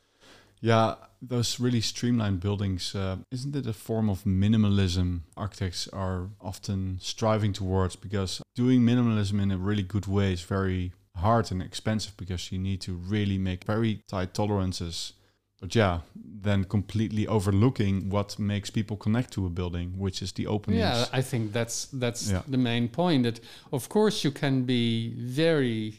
yeah. 0.62 0.94
Those 1.20 1.58
really 1.58 1.80
streamlined 1.80 2.40
buildings, 2.40 2.94
uh, 2.94 3.16
isn't 3.32 3.56
it 3.56 3.66
a 3.66 3.72
form 3.72 4.08
of 4.08 4.22
minimalism 4.24 5.20
architects 5.36 5.88
are 5.92 6.28
often 6.40 6.98
striving 7.00 7.52
towards? 7.52 7.96
Because 7.96 8.40
doing 8.54 8.82
minimalism 8.82 9.40
in 9.42 9.50
a 9.50 9.58
really 9.58 9.82
good 9.82 10.06
way 10.06 10.32
is 10.32 10.42
very 10.42 10.92
hard 11.16 11.50
and 11.50 11.60
expensive 11.62 12.16
because 12.16 12.52
you 12.52 12.58
need 12.58 12.80
to 12.82 12.92
really 12.94 13.38
make 13.38 13.64
very 13.64 14.00
tight 14.08 14.32
tolerances. 14.32 15.14
But 15.60 15.74
yeah, 15.74 16.00
then 16.14 16.62
completely 16.64 17.26
overlooking 17.26 18.10
what 18.10 18.38
makes 18.38 18.70
people 18.70 18.96
connect 18.96 19.32
to 19.32 19.46
a 19.46 19.50
building, 19.50 19.98
which 19.98 20.22
is 20.22 20.30
the 20.32 20.46
openness. 20.46 20.78
Yeah, 20.80 21.06
I 21.18 21.20
think 21.22 21.52
that's 21.52 21.86
that's 21.86 22.30
Yeah. 22.30 22.42
the 22.46 22.58
main 22.58 22.88
point. 22.88 23.24
That 23.24 23.40
of 23.72 23.88
course 23.88 24.22
you 24.22 24.30
can 24.30 24.62
be 24.64 25.14
very 25.16 25.94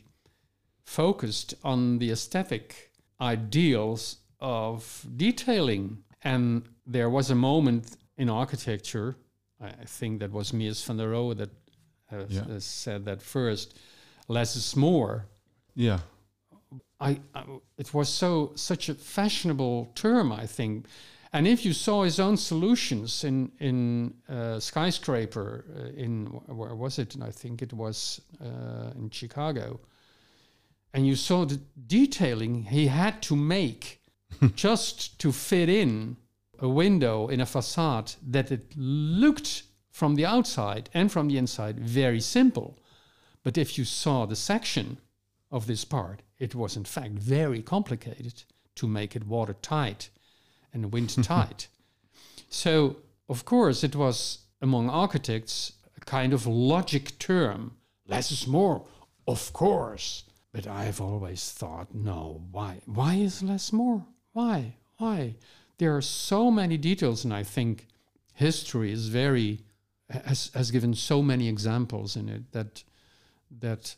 focused 0.86 1.54
on 1.64 2.00
the 2.00 2.12
aesthetic 2.12 2.92
ideals 3.20 4.18
of 4.40 5.06
detailing, 5.16 6.04
and 6.24 6.64
there 6.86 7.10
was 7.10 7.30
a 7.32 7.36
moment 7.36 7.96
in 8.18 8.30
architecture. 8.30 9.16
I 9.62 9.86
think 9.86 10.20
that 10.20 10.32
was 10.32 10.52
Mies 10.54 10.86
van 10.86 10.98
der 10.98 11.12
Rohe 11.12 11.36
that 11.38 11.50
uh, 12.12 12.26
Yeah. 12.30 12.56
uh, 12.56 12.60
said 12.60 13.06
that 13.06 13.22
first. 13.22 13.78
Less 14.28 14.56
is 14.56 14.76
more. 14.76 15.26
yeah, 15.76 16.00
I, 17.00 17.20
I 17.34 17.44
it 17.78 17.94
was 17.94 18.10
so 18.10 18.52
such 18.56 18.90
a 18.90 18.94
fashionable 18.94 19.92
term, 19.96 20.32
I 20.32 20.46
think. 20.48 20.86
And 21.32 21.48
if 21.48 21.64
you 21.66 21.74
saw 21.74 22.04
his 22.04 22.20
own 22.20 22.38
solutions 22.38 23.24
in 23.24 23.52
in 23.60 24.14
uh, 24.30 24.60
skyscraper 24.60 25.64
uh, 25.76 26.04
in 26.04 26.26
where 26.48 26.76
was 26.76 27.00
it? 27.00 27.16
I 27.22 27.32
think 27.32 27.62
it 27.62 27.74
was 27.74 28.22
uh, 28.42 28.92
in 28.96 29.10
Chicago. 29.12 29.80
And 30.94 31.06
you 31.06 31.16
saw 31.16 31.46
the 31.46 31.60
detailing 31.88 32.64
he 32.66 32.88
had 32.88 33.22
to 33.24 33.36
make 33.36 33.99
just 34.56 35.20
to 35.20 35.32
fit 35.32 35.70
in 35.70 36.18
a 36.60 36.70
window 36.70 37.28
in 37.28 37.42
a 37.42 37.46
facade 37.46 38.14
that 38.26 38.52
it 38.52 38.74
looked 38.76 39.64
from 39.92 40.16
the 40.16 40.26
outside 40.26 40.90
and 40.94 41.12
from 41.12 41.28
the 41.28 41.38
inside 41.38 41.80
very 41.80 42.22
simple. 42.22 42.78
But 43.44 43.58
if 43.58 43.78
you 43.78 43.86
saw 43.86 44.26
the 44.26 44.36
section 44.36 44.98
of 45.52 45.68
this 45.68 45.86
part, 45.86 46.22
it 46.38 46.56
was 46.56 46.78
in 46.78 46.86
fact 46.86 47.14
very 47.14 47.62
complicated 47.62 48.44
to 48.76 48.88
make 48.88 49.16
it 49.16 49.28
watertight 49.28 50.10
and 50.74 50.94
wind 50.94 51.24
tight. 51.24 51.68
so, 52.50 52.98
of 53.28 53.46
course, 53.46 53.84
it 53.84 53.96
was 53.96 54.40
among 54.62 54.90
architects 54.90 55.74
a 55.98 56.00
kind 56.02 56.34
of 56.34 56.46
logic 56.46 57.18
term 57.20 57.72
less 58.08 58.32
is 58.32 58.48
more, 58.48 58.86
of 59.28 59.54
course. 59.54 60.24
But 60.52 60.66
I've 60.66 61.00
always 61.00 61.52
thought, 61.52 61.94
no, 61.94 62.42
why? 62.52 62.82
Why 62.86 63.16
is 63.16 63.44
less 63.44 63.72
more? 63.72 64.06
Why? 64.40 64.76
Why? 64.98 65.36
There 65.80 65.98
are 65.98 66.02
so 66.02 66.50
many 66.50 66.78
details, 66.78 67.26
and 67.26 67.34
I 67.34 67.44
think 67.44 67.88
history 68.34 68.90
is 68.94 69.10
very 69.10 69.60
has, 70.10 70.50
has 70.54 70.72
given 70.72 70.94
so 70.94 71.22
many 71.22 71.50
examples 71.50 72.16
in 72.16 72.30
it 72.30 72.44
that 72.54 72.84
that 73.60 73.98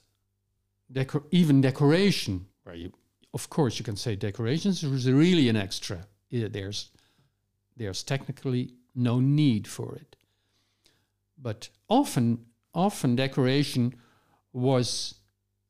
decor- 0.92 1.28
even 1.30 1.62
decoration, 1.62 2.48
where 2.64 2.76
you, 2.76 2.92
of 3.36 3.50
course, 3.52 3.78
you 3.78 3.86
can 3.86 3.96
say 3.96 4.16
decorations 4.16 4.84
is 4.84 5.12
really 5.12 5.48
an 5.48 5.56
extra. 5.56 6.08
There's, 6.32 6.90
there's 7.78 8.02
technically 8.02 8.74
no 8.96 9.20
need 9.20 9.68
for 9.68 9.96
it, 9.96 10.16
but 11.38 11.70
often, 11.88 12.46
often 12.74 13.16
decoration 13.16 13.94
was 14.54 15.16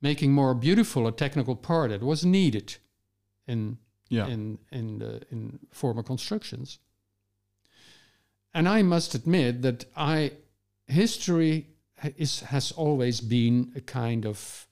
making 0.00 0.32
more 0.32 0.54
beautiful 0.54 1.06
a 1.06 1.12
technical 1.12 1.56
part 1.56 1.90
that 1.90 2.02
was 2.02 2.24
needed 2.24 2.76
in 3.46 3.78
yeah, 4.12 4.26
in 4.26 4.58
in 4.70 4.98
the, 4.98 5.22
in 5.30 5.58
former 5.70 6.02
constructions. 6.02 6.78
And 8.54 8.68
I 8.68 8.82
must 8.82 9.14
admit 9.14 9.62
that 9.62 9.86
I 9.96 10.32
history 10.86 11.66
is 12.16 12.40
has 12.40 12.72
always 12.72 13.20
been 13.20 13.72
a 13.76 13.80
kind 13.80 14.26
of 14.26 14.66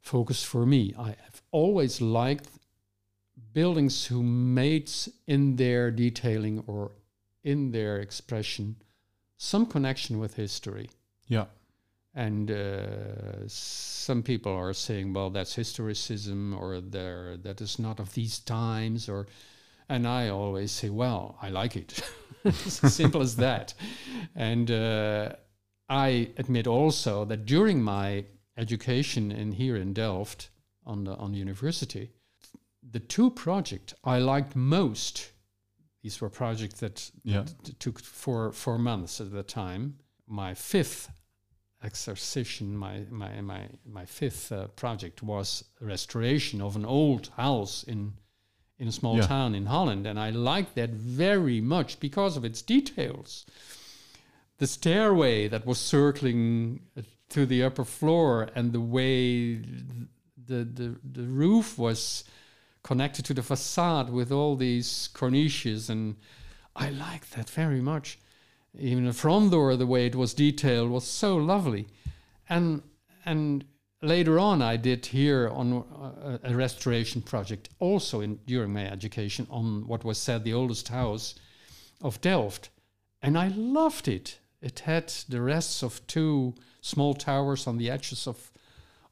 focus 0.00 0.44
for 0.44 0.66
me. 0.66 0.94
I 0.98 1.08
have 1.08 1.42
always 1.50 2.00
liked 2.00 2.48
buildings 3.52 4.06
who 4.06 4.22
made 4.22 4.90
in 5.26 5.56
their 5.56 5.90
detailing 5.90 6.64
or 6.66 6.92
in 7.42 7.72
their 7.72 7.98
expression 8.00 8.76
some 9.36 9.66
connection 9.66 10.18
with 10.18 10.34
history. 10.34 10.88
yeah, 11.28 11.46
And 12.14 12.50
uh, 12.50 13.48
some 13.48 14.22
people 14.22 14.52
are 14.52 14.72
saying, 14.72 15.12
well, 15.12 15.30
that's 15.30 15.56
historicism, 15.56 16.56
or 16.58 16.80
there 16.80 17.36
that 17.38 17.60
is 17.60 17.78
not 17.78 18.00
of 18.00 18.14
these 18.14 18.38
times, 18.38 19.08
or. 19.08 19.26
And 19.86 20.08
I 20.08 20.30
always 20.30 20.72
say, 20.72 20.88
well, 20.88 21.36
I 21.42 21.50
like 21.50 21.76
it. 21.76 22.00
it's 22.44 22.82
as 22.82 22.94
simple 22.94 23.20
as 23.20 23.36
that. 23.36 23.74
And 24.34 24.70
uh, 24.70 25.34
I 25.88 26.30
admit 26.38 26.66
also 26.66 27.24
that 27.26 27.44
during 27.44 27.82
my 27.82 28.24
education 28.56 29.30
in 29.30 29.52
here 29.52 29.76
in 29.76 29.92
Delft 29.92 30.50
on 30.86 31.04
the 31.04 31.14
on 31.16 31.32
the 31.32 31.38
university, 31.38 32.10
the 32.90 33.00
two 33.00 33.30
projects 33.30 33.94
I 34.04 34.18
liked 34.18 34.56
most. 34.56 35.30
These 36.02 36.20
were 36.20 36.28
projects 36.28 36.80
that 36.80 37.10
yeah, 37.22 37.44
it 37.66 37.80
took 37.80 37.98
four 38.00 38.52
four 38.52 38.78
months 38.78 39.20
at 39.20 39.32
the 39.32 39.42
time. 39.42 39.98
My 40.26 40.54
fifth 40.54 41.10
exercition, 41.84 42.76
my 42.76 43.04
my 43.10 43.40
my 43.40 43.68
my 43.84 44.06
fifth 44.06 44.50
uh, 44.52 44.66
project 44.68 45.22
was 45.22 45.64
restoration 45.80 46.60
of 46.62 46.76
an 46.76 46.84
old 46.84 47.28
house 47.36 47.82
in 47.84 48.14
in 48.78 48.88
a 48.88 48.92
small 48.92 49.16
Yeah. 49.16 49.26
town 49.26 49.54
in 49.54 49.66
Holland, 49.66 50.06
and 50.06 50.18
I 50.18 50.30
liked 50.30 50.74
that 50.74 50.90
very 50.90 51.60
much 51.60 52.00
because 52.00 52.36
of 52.38 52.44
its 52.44 52.62
details. 52.62 53.46
The 54.58 54.66
stairway 54.66 55.48
that 55.48 55.66
was 55.66 55.78
circling 55.78 56.80
uh, 56.96 57.02
to 57.28 57.46
the 57.46 57.62
upper 57.62 57.84
floor, 57.84 58.48
and 58.54 58.72
the 58.72 58.80
way 58.80 59.56
the 59.56 60.64
the 60.64 60.96
the 61.12 61.22
roof 61.26 61.78
was 61.78 62.24
connected 62.82 63.24
to 63.24 63.34
the 63.34 63.42
facade 63.42 64.10
with 64.10 64.30
all 64.32 64.56
these 64.56 65.08
cornices, 65.14 65.88
and 65.90 66.16
I 66.76 66.90
liked 66.90 67.30
that 67.34 67.50
very 67.50 67.80
much. 67.80 68.18
Even 68.78 69.04
the 69.04 69.12
front 69.12 69.50
door, 69.50 69.76
the 69.76 69.86
way 69.86 70.06
it 70.06 70.14
was 70.16 70.34
detailed, 70.34 70.90
was 70.90 71.04
so 71.06 71.36
lovely. 71.36 71.86
And 72.48 72.82
and 73.24 73.64
later 74.02 74.38
on, 74.38 74.60
I 74.62 74.76
did 74.76 75.06
here 75.06 75.48
on 75.48 75.84
a, 76.42 76.50
a 76.50 76.54
restoration 76.54 77.22
project, 77.22 77.68
also 77.78 78.20
in 78.20 78.40
during 78.46 78.72
my 78.72 78.86
education, 78.90 79.46
on 79.50 79.86
what 79.86 80.04
was 80.04 80.18
said 80.18 80.44
the 80.44 80.52
oldest 80.52 80.88
house 80.88 81.34
of 82.02 82.20
Delft, 82.20 82.70
and 83.22 83.38
I 83.38 83.48
loved 83.56 84.08
it. 84.08 84.38
It 84.60 84.80
had 84.80 85.08
the 85.28 85.40
rests 85.40 85.82
of 85.82 86.06
two 86.06 86.54
small 86.80 87.14
towers 87.14 87.66
on 87.66 87.78
the 87.78 87.90
edges 87.90 88.26
of 88.26 88.50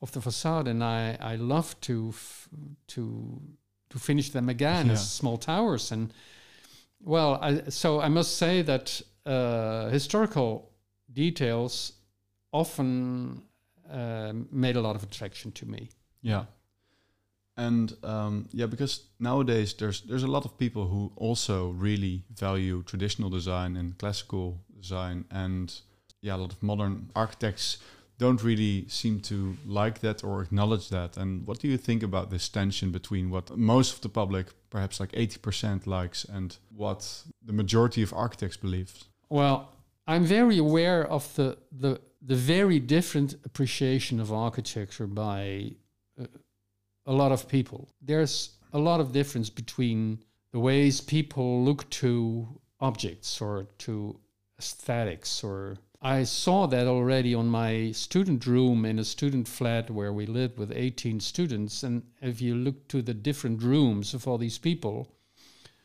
of 0.00 0.10
the 0.12 0.20
facade, 0.20 0.66
and 0.68 0.82
I 0.82 1.16
I 1.20 1.36
loved 1.36 1.80
to 1.82 2.08
f- 2.08 2.48
to 2.88 3.40
to 3.90 3.98
finish 3.98 4.30
them 4.30 4.48
again 4.48 4.86
Yeah. 4.86 4.92
as 4.92 5.10
small 5.10 5.38
towers. 5.38 5.92
And 5.92 6.12
well, 7.04 7.38
I, 7.42 7.70
so 7.70 8.00
I 8.00 8.08
must 8.08 8.36
say 8.36 8.62
that 8.62 9.02
uh, 9.26 9.88
historical 9.88 10.70
details 11.12 11.92
often 12.50 13.42
uh, 13.90 14.32
made 14.50 14.76
a 14.76 14.80
lot 14.80 14.96
of 14.96 15.02
attraction 15.02 15.52
to 15.52 15.66
me. 15.66 15.88
Yeah. 16.22 16.44
And 17.56 17.94
um, 18.02 18.48
yeah, 18.52 18.66
because 18.66 19.02
nowadays 19.18 19.74
there's 19.74 20.00
there's 20.02 20.22
a 20.22 20.30
lot 20.30 20.44
of 20.44 20.56
people 20.56 20.86
who 20.86 21.12
also 21.16 21.70
really 21.70 22.24
value 22.34 22.82
traditional 22.82 23.30
design 23.30 23.76
and 23.76 23.98
classical 23.98 24.58
design, 24.80 25.26
and 25.30 25.82
yeah, 26.22 26.36
a 26.36 26.38
lot 26.38 26.52
of 26.52 26.62
modern 26.62 27.10
architects 27.14 27.78
don't 28.18 28.42
really 28.42 28.86
seem 28.88 29.20
to 29.20 29.56
like 29.66 30.00
that 30.00 30.24
or 30.24 30.42
acknowledge 30.42 30.88
that. 30.88 31.16
And 31.16 31.46
what 31.46 31.58
do 31.58 31.68
you 31.68 31.76
think 31.76 32.02
about 32.02 32.30
this 32.30 32.48
tension 32.48 32.90
between 32.90 33.30
what 33.30 33.56
most 33.56 33.94
of 33.94 34.00
the 34.00 34.08
public, 34.08 34.46
perhaps 34.70 34.98
like 34.98 35.10
eighty 35.12 35.38
percent, 35.38 35.86
likes 35.86 36.24
and 36.24 36.56
what 36.74 37.24
the 37.44 37.52
majority 37.52 38.02
of 38.02 38.14
architects 38.14 38.56
believes? 38.56 39.04
Well, 39.32 39.70
I'm 40.06 40.26
very 40.26 40.58
aware 40.58 41.06
of 41.06 41.34
the 41.36 41.56
the, 41.80 42.02
the 42.20 42.34
very 42.34 42.78
different 42.78 43.34
appreciation 43.46 44.20
of 44.20 44.30
architecture 44.30 45.06
by 45.06 45.70
uh, 46.20 46.26
a 47.06 47.12
lot 47.14 47.32
of 47.32 47.48
people. 47.48 47.88
There's 48.02 48.50
a 48.74 48.78
lot 48.78 49.00
of 49.00 49.12
difference 49.12 49.48
between 49.48 50.18
the 50.50 50.58
ways 50.58 51.00
people 51.00 51.64
look 51.64 51.88
to 52.02 52.46
objects 52.78 53.40
or 53.40 53.68
to 53.78 54.20
aesthetics 54.58 55.42
or 55.42 55.78
I 56.02 56.24
saw 56.24 56.66
that 56.66 56.86
already 56.86 57.34
on 57.34 57.46
my 57.48 57.92
student 57.92 58.46
room 58.46 58.84
in 58.84 58.98
a 58.98 59.04
student 59.04 59.48
flat 59.48 59.90
where 59.90 60.12
we 60.12 60.26
lived 60.26 60.58
with 60.58 60.72
18 60.72 61.20
students 61.20 61.82
and 61.84 62.02
if 62.20 62.42
you 62.42 62.54
look 62.54 62.86
to 62.88 63.00
the 63.00 63.14
different 63.14 63.62
rooms 63.62 64.12
of 64.12 64.28
all 64.28 64.36
these 64.36 64.58
people 64.58 65.08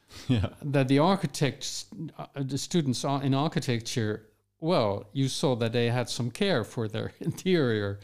Yeah. 0.27 0.49
that 0.61 0.87
the 0.87 0.99
architects, 0.99 1.85
uh, 2.17 2.25
the 2.35 2.57
students 2.57 3.03
in 3.03 3.33
architecture, 3.33 4.27
well, 4.59 5.07
you 5.13 5.27
saw 5.27 5.55
that 5.55 5.73
they 5.73 5.89
had 5.89 6.09
some 6.09 6.31
care 6.31 6.63
for 6.63 6.87
their 6.87 7.11
interior, 7.19 7.99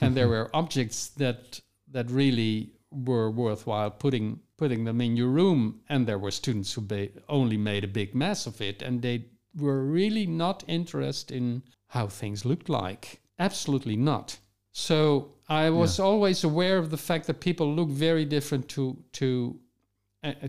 and 0.00 0.16
there 0.16 0.28
were 0.34 0.50
objects 0.54 1.08
that 1.16 1.60
that 1.90 2.10
really 2.10 2.70
were 2.90 3.30
worthwhile 3.30 3.90
putting 3.90 4.40
putting 4.56 4.84
them 4.84 5.00
in 5.00 5.16
your 5.16 5.28
room. 5.28 5.80
And 5.88 6.06
there 6.06 6.18
were 6.18 6.30
students 6.30 6.72
who 6.72 6.80
ba- 6.82 7.08
only 7.28 7.56
made 7.56 7.84
a 7.84 7.88
big 7.88 8.14
mess 8.14 8.46
of 8.46 8.60
it, 8.60 8.82
and 8.82 9.02
they 9.02 9.26
were 9.56 9.84
really 9.84 10.26
not 10.26 10.64
interested 10.66 11.36
in 11.36 11.62
how 11.88 12.06
things 12.08 12.44
looked 12.44 12.68
like. 12.68 13.20
Absolutely 13.38 13.96
not. 13.96 14.38
So 14.72 15.32
I 15.48 15.70
was 15.70 15.98
always 15.98 16.44
aware 16.44 16.78
of 16.78 16.90
the 16.90 16.96
fact 16.96 17.26
that 17.26 17.40
people 17.40 17.74
look 17.74 17.88
very 17.88 18.24
different 18.24 18.68
to 18.68 18.96
to 19.12 19.58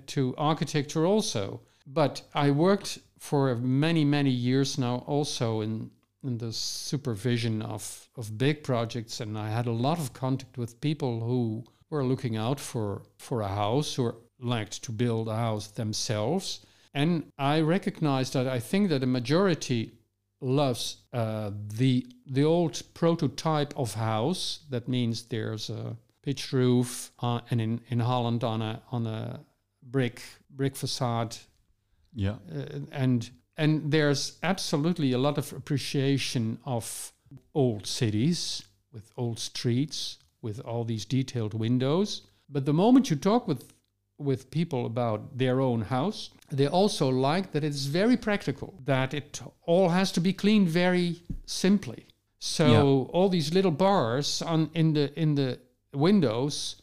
to 0.08 0.36
architecture 0.38 1.06
also. 1.06 1.62
But 1.86 2.22
I 2.34 2.52
worked 2.52 3.00
for 3.20 3.56
many 3.56 4.06
many 4.06 4.30
years 4.30 4.78
now 4.78 5.04
also 5.08 5.62
in 5.62 5.92
in 6.24 6.38
the 6.38 6.52
supervision 6.54 7.62
of 7.62 8.10
of 8.16 8.38
big 8.38 8.64
projects, 8.64 9.22
and 9.22 9.38
I 9.38 9.50
had 9.50 9.68
a 9.68 9.72
lot 9.72 10.00
of 10.00 10.14
contact 10.14 10.58
with 10.58 10.82
people 10.82 11.20
who 11.22 11.64
were 11.90 12.04
looking 12.04 12.38
out 12.38 12.60
for 12.60 13.02
for 13.18 13.42
a 13.42 13.48
house 13.48 13.98
or 13.98 14.16
liked 14.40 14.84
to 14.84 14.92
build 14.92 15.28
a 15.28 15.36
house 15.36 15.68
themselves. 15.68 16.66
And 16.94 17.32
I 17.38 17.62
recognized 17.62 18.34
that 18.34 18.48
I 18.48 18.60
think 18.60 18.90
that 18.90 19.04
a 19.04 19.08
majority 19.08 19.92
loves 20.42 20.98
uh, 21.14 21.52
the 21.78 22.06
the 22.26 22.44
old 22.44 22.82
prototype 22.94 23.74
of 23.78 23.94
house. 23.94 24.60
That 24.70 24.88
means 24.88 25.24
there's 25.24 25.70
a 25.70 25.98
pitch 26.22 26.54
roof, 26.54 27.12
uh, 27.20 27.42
and 27.50 27.62
in, 27.62 27.82
in 27.90 28.00
Holland 28.00 28.44
on 28.44 28.62
a 28.62 28.82
on 28.92 29.08
a 29.08 29.40
brick 29.92 30.22
brick 30.50 30.76
facade, 30.76 31.38
Yeah. 32.14 32.38
uh, 32.52 32.80
and 32.92 33.30
and 33.58 33.92
there's 33.92 34.38
absolutely 34.42 35.12
a 35.14 35.18
lot 35.18 35.38
of 35.38 35.54
appreciation 35.54 36.60
of 36.66 37.12
old 37.54 37.86
cities 37.86 38.64
with 38.94 39.12
old 39.18 39.38
streets 39.40 40.18
with 40.42 40.60
all 40.66 40.86
these 40.86 41.06
detailed 41.06 41.54
windows. 41.54 42.22
But 42.48 42.66
the 42.66 42.74
moment 42.74 43.10
you 43.10 43.16
talk 43.18 43.48
with 43.48 43.74
with 44.18 44.50
people 44.52 44.86
about 44.86 45.38
their 45.38 45.62
own 45.62 45.82
house, 45.82 46.30
they 46.52 46.68
also 46.68 47.08
like 47.10 47.52
that 47.52 47.64
it's 47.64 47.86
very 47.86 48.18
practical, 48.18 48.74
that 48.86 49.14
it 49.14 49.42
all 49.66 49.90
has 49.90 50.12
to 50.12 50.20
be 50.22 50.34
cleaned 50.34 50.68
very 50.68 51.22
simply. 51.46 52.06
So 52.40 52.66
Yeah. 52.68 52.82
all 53.14 53.30
these 53.30 53.54
little 53.54 53.72
bars 53.72 54.42
on 54.42 54.70
in 54.74 54.94
the 54.94 55.12
in 55.20 55.36
the 55.36 55.60
windows, 55.94 56.76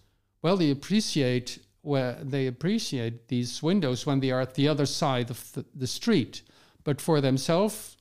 well, 0.42 0.56
they 0.56 0.70
appreciate 0.70 1.58
where 1.86 2.18
they 2.20 2.48
appreciate 2.48 3.28
these 3.28 3.62
windows 3.62 4.04
when 4.06 4.18
they 4.18 4.32
are 4.32 4.40
at 4.40 4.54
the 4.54 4.66
other 4.66 4.86
side 4.86 5.30
of 5.30 5.52
the, 5.52 5.64
the 5.72 5.86
street. 5.86 6.42
But 6.82 7.00
for 7.00 7.20
themselves, 7.20 7.96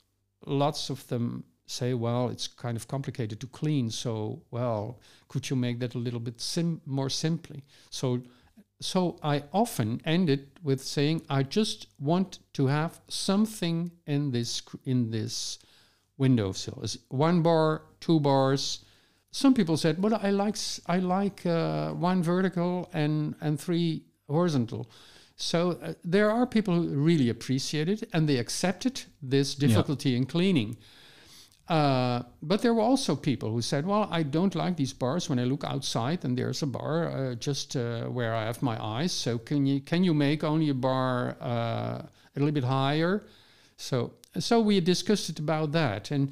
lots 0.45 0.89
of 0.89 1.07
them 1.07 1.43
say, 1.67 1.93
well, 1.93 2.29
it's 2.29 2.47
kind 2.47 2.77
of 2.77 2.87
complicated 2.87 3.39
to 3.39 3.47
clean. 3.47 3.91
So, 3.91 4.41
well, 4.49 4.99
could 5.27 5.49
you 5.49 5.55
make 5.55 5.79
that 5.79 5.93
a 5.93 5.99
little 5.99 6.19
bit 6.19 6.41
sim- 6.41 6.81
more 6.85 7.09
simply? 7.09 7.63
So, 7.91 8.23
so 8.81 9.17
I 9.21 9.43
often 9.53 10.01
end 10.03 10.29
it 10.29 10.47
with 10.63 10.81
saying, 10.81 11.21
I 11.29 11.43
just 11.43 11.87
want 11.99 12.39
to 12.53 12.65
have 12.67 12.99
something 13.07 13.91
in 14.07 14.31
this 14.31 14.63
in 14.85 15.11
this 15.11 15.59
windowsill. 16.17 16.83
One 17.09 17.43
bar, 17.43 17.83
two 17.99 18.19
bars. 18.19 18.84
Some 19.35 19.53
people 19.53 19.75
said, 19.75 20.01
"Well, 20.01 20.17
I 20.23 20.31
like 20.31 20.55
I 20.87 20.99
like 20.99 21.45
uh, 21.45 21.91
one 21.91 22.23
vertical 22.23 22.89
and 22.93 23.35
and 23.41 23.59
three 23.59 24.03
horizontal." 24.27 24.89
So 25.35 25.71
uh, 25.71 25.93
there 26.05 26.31
are 26.31 26.47
people 26.47 26.73
who 26.73 26.87
really 27.05 27.29
appreciate 27.29 27.89
it 27.89 28.09
and 28.13 28.29
they 28.29 28.37
accepted 28.37 29.03
this 29.21 29.55
difficulty 29.55 30.15
in 30.15 30.25
cleaning. 30.25 30.77
Uh, 31.67 32.21
but 32.41 32.61
there 32.61 32.73
were 32.73 32.89
also 32.89 33.15
people 33.15 33.49
who 33.51 33.61
said, 33.61 33.85
"Well, 33.85 34.07
I 34.09 34.23
don't 34.23 34.55
like 34.55 34.77
these 34.77 34.93
bars 34.93 35.29
when 35.29 35.39
I 35.39 35.43
look 35.43 35.63
outside 35.65 36.23
and 36.25 36.37
there's 36.37 36.63
a 36.63 36.67
bar 36.67 37.09
uh, 37.09 37.35
just 37.35 37.75
uh, 37.75 38.03
where 38.05 38.33
I 38.33 38.45
have 38.45 38.61
my 38.61 38.77
eyes. 38.81 39.11
So 39.11 39.37
can 39.37 39.65
you 39.65 39.81
can 39.81 40.05
you 40.05 40.13
make 40.13 40.45
only 40.45 40.69
a 40.69 40.73
bar 40.73 41.35
uh, 41.41 42.01
a 42.35 42.39
little 42.39 42.53
bit 42.53 42.63
higher?" 42.63 43.25
So 43.75 44.13
so 44.39 44.61
we 44.61 44.79
discussed 44.79 45.29
it 45.29 45.39
about 45.39 45.71
that, 45.71 46.11
and 46.11 46.31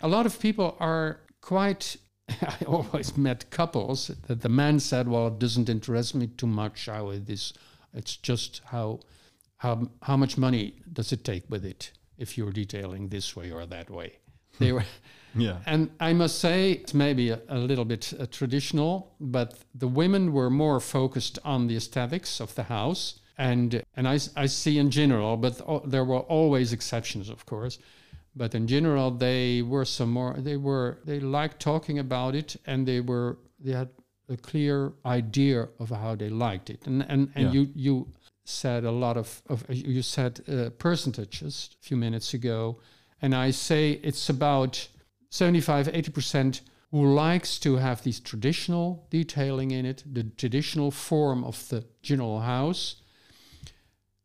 a 0.00 0.08
lot 0.08 0.26
of 0.26 0.38
people 0.38 0.76
are 0.80 1.20
quite. 1.40 1.96
I 2.42 2.64
always 2.66 3.16
met 3.16 3.50
couples 3.50 4.10
that 4.26 4.40
the 4.40 4.48
man 4.48 4.80
said, 4.80 5.08
"Well, 5.08 5.28
it 5.28 5.38
doesn't 5.38 5.68
interest 5.68 6.14
me 6.14 6.26
too 6.26 6.46
much 6.46 6.86
how 6.86 7.10
it 7.10 7.28
is. 7.30 7.52
It's 7.94 8.16
just 8.16 8.62
how 8.66 9.00
how 9.58 9.88
how 10.02 10.16
much 10.16 10.36
money 10.36 10.74
does 10.92 11.12
it 11.12 11.24
take 11.24 11.48
with 11.48 11.64
it 11.64 11.92
if 12.18 12.36
you're 12.36 12.52
detailing 12.52 13.08
this 13.08 13.36
way 13.36 13.50
or 13.52 13.66
that 13.66 13.90
way." 13.90 14.18
They 14.58 14.72
were, 14.72 14.84
Yeah. 15.36 15.58
and 15.66 15.90
I 16.00 16.14
must 16.14 16.38
say 16.38 16.72
it's 16.72 16.94
maybe 16.94 17.30
a, 17.30 17.40
a 17.48 17.58
little 17.58 17.84
bit 17.84 18.12
uh, 18.18 18.26
traditional, 18.30 19.14
but 19.20 19.58
the 19.74 19.88
women 19.88 20.32
were 20.32 20.50
more 20.50 20.80
focused 20.80 21.38
on 21.44 21.66
the 21.66 21.76
aesthetics 21.76 22.40
of 22.40 22.54
the 22.54 22.64
house. 22.64 23.20
And 23.38 23.82
and 23.96 24.08
I, 24.08 24.18
I 24.34 24.46
see 24.46 24.78
in 24.78 24.90
general, 24.90 25.36
but 25.36 25.60
al- 25.60 25.80
there 25.86 26.04
were 26.06 26.20
always 26.20 26.72
exceptions, 26.72 27.28
of 27.28 27.44
course. 27.44 27.78
But 28.36 28.54
in 28.54 28.66
general, 28.66 29.10
they 29.10 29.62
were 29.62 29.86
some 29.86 30.10
more. 30.12 30.34
They 30.38 30.56
were 30.58 30.98
they 31.04 31.20
liked 31.20 31.58
talking 31.60 31.98
about 31.98 32.34
it, 32.34 32.56
and 32.66 32.86
they 32.86 33.00
were 33.00 33.38
they 33.58 33.72
had 33.72 33.88
a 34.28 34.36
clear 34.36 34.92
idea 35.04 35.68
of 35.78 35.88
how 35.90 36.14
they 36.16 36.28
liked 36.28 36.68
it. 36.70 36.86
And 36.86 37.02
and 37.08 37.30
and 37.34 37.44
Yeah. 37.46 37.52
you 37.52 37.68
you 37.74 38.06
said 38.44 38.84
a 38.84 38.90
lot 38.92 39.16
of, 39.16 39.42
of 39.48 39.64
you 39.70 40.02
said 40.02 40.40
uh, 40.48 40.70
percentages 40.78 41.70
a 41.82 41.86
few 41.86 41.96
minutes 41.96 42.34
ago, 42.34 42.78
and 43.22 43.34
I 43.34 43.52
say 43.52 44.00
it's 44.02 44.28
about 44.28 44.88
75 45.30 45.88
80% 45.88 46.60
who 46.92 47.14
likes 47.14 47.58
to 47.58 47.76
have 47.76 48.02
these 48.02 48.20
traditional 48.20 49.06
detailing 49.10 49.70
in 49.72 49.86
it, 49.86 50.04
the 50.14 50.22
traditional 50.22 50.90
form 50.90 51.42
of 51.44 51.68
the 51.68 51.84
general 52.02 52.40
house. 52.40 52.96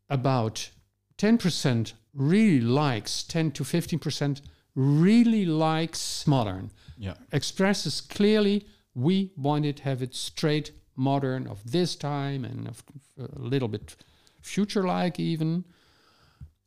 About 0.08 0.70
10% 1.18 1.94
really 2.14 2.60
likes, 2.60 3.22
10 3.24 3.52
to 3.52 3.64
15% 3.64 4.40
really 4.74 5.44
likes 5.44 6.26
modern 6.26 6.70
Yeah. 6.98 7.14
expresses 7.32 8.00
clearly 8.00 8.66
we 8.94 9.30
wanted 9.36 9.76
to 9.78 9.82
have 9.84 10.02
it 10.02 10.14
straight 10.14 10.72
modern 10.96 11.46
of 11.46 11.70
this 11.72 11.96
time 11.96 12.44
and 12.44 12.68
of 12.68 12.82
a 13.18 13.38
little 13.38 13.68
bit 13.68 13.96
future 14.40 14.82
like 14.86 15.18
even 15.20 15.64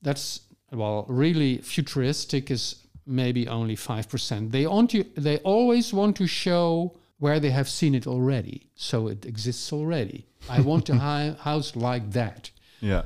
that's 0.01 0.41
well 0.71 1.05
really 1.08 1.58
futuristic 1.60 2.51
is 2.51 2.75
maybe 3.05 3.47
only 3.47 3.75
5% 3.75 4.51
they 4.51 4.65
want 4.67 4.89
to 4.91 5.03
they 5.15 5.38
always 5.39 5.93
want 5.93 6.15
to 6.17 6.27
show 6.27 6.95
where 7.19 7.39
they 7.39 7.51
have 7.51 7.69
seen 7.69 7.95
it 7.95 8.05
already 8.08 8.67
so 8.75 9.08
it 9.08 9.25
exists 9.25 9.71
already 9.73 10.25
i 10.49 10.60
want 10.62 10.89
a 10.89 10.95
house 11.43 11.75
like 11.75 12.12
that 12.12 12.51
Yeah. 12.81 13.03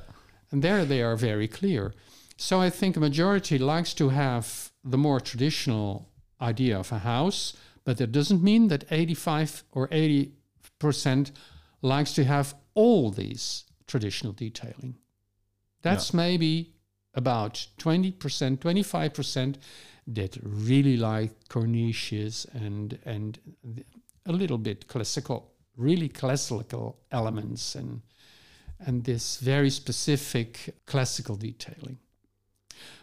and 0.51 0.61
there 0.61 0.83
they 0.85 1.01
are 1.01 1.15
very 1.15 1.47
clear. 1.47 1.93
So 2.41 2.61
I 2.61 2.69
think 2.69 2.95
a 2.95 3.01
majority 3.01 3.57
likes 3.57 3.93
to 3.95 4.09
have 4.09 4.71
the 4.81 4.97
more 4.97 5.19
traditional 5.19 6.07
idea 6.39 6.79
of 6.79 6.89
a 6.93 6.99
house, 6.99 7.53
but 7.83 7.97
that 7.97 8.13
doesn't 8.13 8.41
mean 8.41 8.69
that 8.69 8.85
85 8.89 9.65
or 9.73 9.89
80% 9.89 11.31
likes 11.81 12.13
to 12.13 12.23
have 12.23 12.55
all 12.75 13.11
these 13.11 13.65
traditional 13.87 14.31
detailing. 14.31 14.95
That's 15.81 16.13
maybe 16.13 16.71
about 17.13 17.67
20%, 17.77 18.13
25% 18.57 19.55
that 20.07 20.37
really 20.41 20.95
like 20.95 21.49
cornices 21.49 22.45
and 22.53 22.97
and 23.03 23.37
a 24.25 24.31
little 24.31 24.57
bit 24.57 24.87
classical, 24.87 25.51
really 25.75 26.07
classical 26.07 26.99
elements 27.11 27.75
and 27.75 28.01
and 28.79 29.03
this 29.03 29.39
very 29.39 29.69
specific 29.69 30.73
classical 30.85 31.35
detailing. 31.35 31.99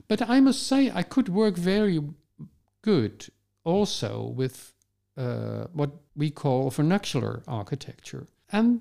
But 0.09 0.29
I 0.29 0.41
must 0.41 0.67
say, 0.67 0.91
I 0.95 1.03
could 1.03 1.29
work 1.29 1.57
very 1.57 2.01
good 2.83 3.27
also 3.65 4.23
with 4.37 4.73
uh, 5.17 5.67
what 5.73 5.91
we 6.15 6.31
call 6.31 6.71
vernacular 6.71 7.43
architecture. 7.49 8.27
And 8.53 8.81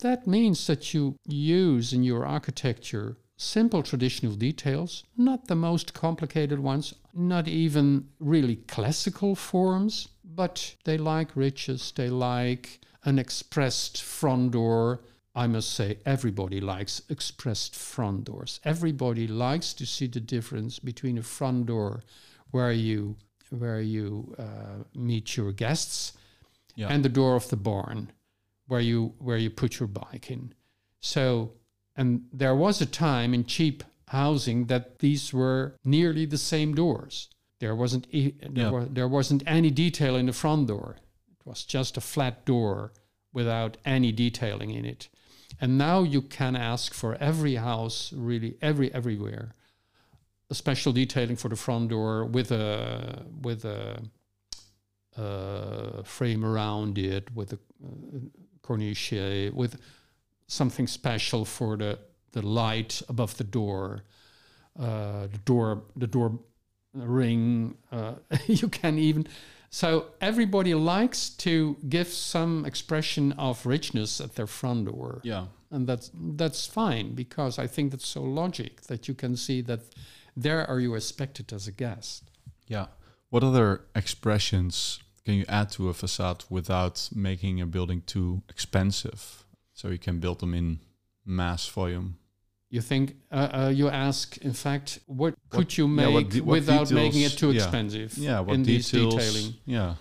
that 0.00 0.26
means 0.26 0.66
that 0.66 0.92
you 0.92 1.16
use 1.26 1.92
in 1.92 2.02
your 2.02 2.26
architecture 2.26 3.16
simple 3.36 3.82
traditional 3.82 4.34
details, 4.34 5.04
not 5.16 5.46
the 5.46 5.54
most 5.54 5.92
complicated 5.92 6.58
ones, 6.58 6.94
not 7.14 7.46
even 7.46 8.08
really 8.18 8.56
classical 8.56 9.34
forms, 9.34 10.08
but 10.24 10.74
they 10.84 10.96
like 10.96 11.36
riches, 11.36 11.92
they 11.96 12.08
like 12.08 12.80
an 13.04 13.18
expressed 13.18 14.02
front 14.02 14.52
door. 14.52 15.00
I 15.36 15.46
must 15.46 15.70
say, 15.72 15.98
everybody 16.06 16.60
likes 16.60 17.02
expressed 17.10 17.76
front 17.76 18.24
doors. 18.24 18.58
Everybody 18.64 19.26
likes 19.28 19.74
to 19.74 19.84
see 19.86 20.06
the 20.08 20.20
difference 20.20 20.78
between 20.78 21.18
a 21.18 21.22
front 21.22 21.66
door 21.66 22.02
where 22.50 22.72
you 22.72 23.16
where 23.50 23.80
you 23.80 24.34
uh, 24.38 24.82
meet 24.94 25.36
your 25.36 25.52
guests 25.52 26.12
Yeah. 26.74 26.88
and 26.92 27.04
the 27.04 27.08
door 27.20 27.36
of 27.36 27.48
the 27.48 27.56
barn 27.56 28.12
where 28.66 28.80
you 28.80 29.14
where 29.18 29.36
you 29.38 29.50
put 29.50 29.78
your 29.78 29.88
bike 29.88 30.30
in. 30.30 30.52
So 31.00 31.52
And 31.98 32.24
there 32.32 32.54
was 32.56 32.80
a 32.82 32.86
time 32.86 33.32
in 33.34 33.44
cheap 33.46 33.82
housing 34.08 34.66
that 34.66 34.98
these 34.98 35.32
were 35.32 35.74
nearly 35.84 36.26
the 36.26 36.38
same 36.38 36.74
doors. 36.74 37.28
There 37.58 37.74
wasn't 37.74 38.06
e- 38.10 38.34
there, 38.40 38.70
Yeah. 38.72 38.86
there 38.90 39.08
wasn't 39.08 39.42
any 39.46 39.70
detail 39.70 40.16
in 40.16 40.26
the 40.26 40.32
front 40.32 40.68
door. 40.68 40.96
It 41.40 41.46
was 41.46 41.64
just 41.64 41.96
a 41.96 42.00
flat 42.00 42.44
door 42.44 42.92
without 43.32 43.76
any 43.84 44.12
detailing 44.12 44.70
in 44.70 44.84
it. 44.84 45.08
And 45.60 45.78
now 45.78 46.02
you 46.02 46.22
can 46.22 46.56
ask 46.56 46.92
for 46.92 47.14
every 47.16 47.54
house, 47.54 48.12
really 48.12 48.56
every 48.60 48.92
everywhere, 48.92 49.54
a 50.50 50.54
special 50.54 50.92
detailing 50.92 51.36
for 51.36 51.48
the 51.48 51.56
front 51.56 51.90
door 51.90 52.24
with 52.24 52.52
a 52.52 53.24
with 53.42 53.64
a, 53.64 54.02
uh 55.16 56.02
frame 56.02 56.44
around 56.44 56.98
it, 56.98 57.34
with 57.34 57.52
a 57.52 57.58
uh, 57.82 58.18
corniche, 58.62 59.52
with 59.52 59.80
something 60.46 60.86
special 60.86 61.44
for 61.44 61.76
the 61.76 61.98
the 62.32 62.42
light 62.42 63.02
above 63.08 63.36
the 63.38 63.44
door, 63.44 64.02
uh, 64.78 65.26
the 65.26 65.38
door 65.44 65.82
the 65.96 66.06
door 66.06 66.38
ring. 66.94 67.76
Uh, 67.90 68.14
you 68.46 68.68
can 68.68 68.98
even 68.98 69.26
so 69.80 69.88
everybody 70.20 70.74
likes 70.74 71.20
to 71.46 71.76
give 71.88 72.08
some 72.08 72.64
expression 72.64 73.32
of 73.32 73.66
richness 73.66 74.20
at 74.24 74.34
their 74.36 74.46
front 74.46 74.86
door 74.86 75.20
Yeah. 75.22 75.46
and 75.70 75.86
that's 75.86 76.10
that's 76.36 76.66
fine 76.66 77.14
because 77.14 77.62
I 77.64 77.66
think 77.74 77.90
that's 77.90 78.08
so 78.08 78.22
logic 78.22 78.72
that 78.88 79.06
you 79.08 79.14
can 79.14 79.36
see 79.36 79.62
that 79.62 79.80
there 80.44 80.60
are 80.70 80.80
you 80.80 80.94
expected 80.96 81.52
as 81.52 81.66
a 81.68 81.72
guest. 81.72 82.30
Yeah. 82.66 82.86
What 83.30 83.42
other 83.44 83.80
expressions 83.94 85.02
can 85.24 85.34
you 85.34 85.44
add 85.48 85.70
to 85.72 85.88
a 85.88 85.94
facade 85.94 86.44
without 86.50 87.08
making 87.14 87.60
a 87.60 87.66
building 87.66 88.02
too 88.06 88.42
expensive? 88.48 89.44
So 89.74 89.88
you 89.88 89.98
can 89.98 90.20
build 90.20 90.38
them 90.40 90.54
in 90.54 90.78
mass 91.24 91.68
volume. 91.68 92.16
You 92.68 92.80
think 92.80 93.16
uh, 93.30 93.48
uh, 93.52 93.72
you 93.74 93.88
ask, 93.88 94.36
in 94.38 94.52
fact, 94.52 94.98
what 95.06 95.34
could 95.50 95.58
What- 95.58 95.78
you 95.78 95.86
yeah, 95.86 96.10
make 96.10 96.34
what 96.34 96.46
without 96.46 96.90
making 96.90 97.22
it 97.22 97.32
too 97.38 97.52
yeah. 97.52 97.62
expensive? 97.62 98.18
Yeah. 98.18 98.40
What 98.40 98.54
in 98.54 98.62
these 98.64 98.90
details? 98.90 99.14
detailing. 99.14 99.54
Yeah. 99.66 99.94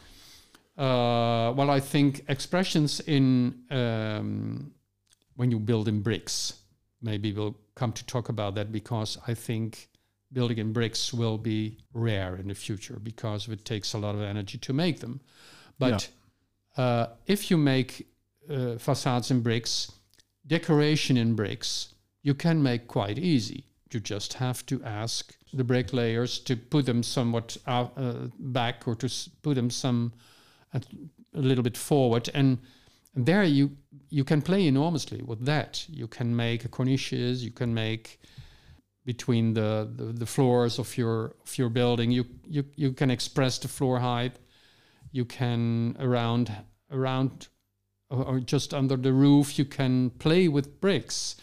Uh, 0.78 1.54
well, 1.54 1.70
I 1.70 1.80
think 1.80 2.26
expressions 2.28 3.00
in 3.02 3.64
um, 3.72 4.74
when 5.36 5.52
you 5.52 5.60
build 5.60 5.88
in 5.88 6.02
bricks. 6.02 6.54
Maybe 7.02 7.32
we'll 7.34 7.56
come 7.76 7.92
to 7.94 8.06
talk 8.06 8.30
about 8.30 8.56
that 8.56 8.72
because 8.72 9.18
I 9.28 9.36
think 9.36 9.90
building 10.32 10.58
in 10.58 10.74
bricks 10.74 11.14
will 11.14 11.38
be 11.38 11.78
rare 11.94 12.36
in 12.36 12.48
the 12.48 12.56
future 12.56 13.00
because 13.02 13.48
it 13.48 13.64
takes 13.64 13.94
a 13.94 13.98
lot 13.98 14.16
of 14.16 14.22
energy 14.22 14.58
to 14.58 14.74
make 14.74 15.00
them. 15.00 15.22
But 15.78 16.10
uh, 16.78 17.08
if 17.28 17.52
you 17.52 17.58
make 17.58 18.08
uh, 18.50 18.78
facades 18.78 19.30
in 19.32 19.42
bricks, 19.42 19.92
decoration 20.48 21.16
in 21.16 21.36
bricks, 21.36 21.94
you 22.26 22.34
can 22.34 22.62
make 22.62 22.88
quite 22.88 23.18
easy. 23.18 23.66
You 23.92 24.00
just 24.02 24.34
have 24.34 24.66
to 24.66 24.84
ask 24.84 25.34
the 25.54 25.64
bricklayers 25.64 26.40
to 26.40 26.56
put 26.56 26.86
them 26.86 27.04
somewhat 27.04 27.58
out, 27.66 27.94
uh, 27.98 28.28
back 28.40 28.88
or 28.88 28.96
to 28.96 29.10
put 29.42 29.56
them 29.56 29.70
some 29.70 30.12
a, 30.74 30.82
a 31.34 31.40
little 31.40 31.64
bit 31.64 31.78
forward, 31.78 32.30
and, 32.34 32.58
there 33.16 33.44
you 33.44 33.72
you 34.10 34.24
can 34.24 34.42
play 34.42 34.68
enormously 34.68 35.22
with 35.22 35.46
that. 35.46 35.86
You 35.90 36.08
can 36.08 36.36
make 36.36 36.70
cornices. 36.70 37.44
You 37.44 37.52
can 37.52 37.74
make 37.74 38.20
between 39.06 39.54
the, 39.54 39.90
the, 39.96 40.06
the 40.06 40.26
floors 40.26 40.80
of 40.80 40.98
your 40.98 41.36
of 41.46 41.58
your 41.58 41.70
building. 41.70 42.12
You 42.12 42.26
you 42.46 42.66
you 42.76 42.92
can 42.94 43.10
express 43.10 43.58
the 43.58 43.68
floor 43.68 44.00
height. 44.00 44.34
You 45.12 45.26
can 45.26 45.96
around 46.00 46.52
around 46.92 47.48
or, 48.10 48.24
or 48.24 48.40
just 48.40 48.74
under 48.74 48.98
the 48.98 49.14
roof. 49.14 49.58
You 49.58 49.66
can 49.66 50.10
play 50.10 50.48
with 50.48 50.82
bricks, 50.82 51.36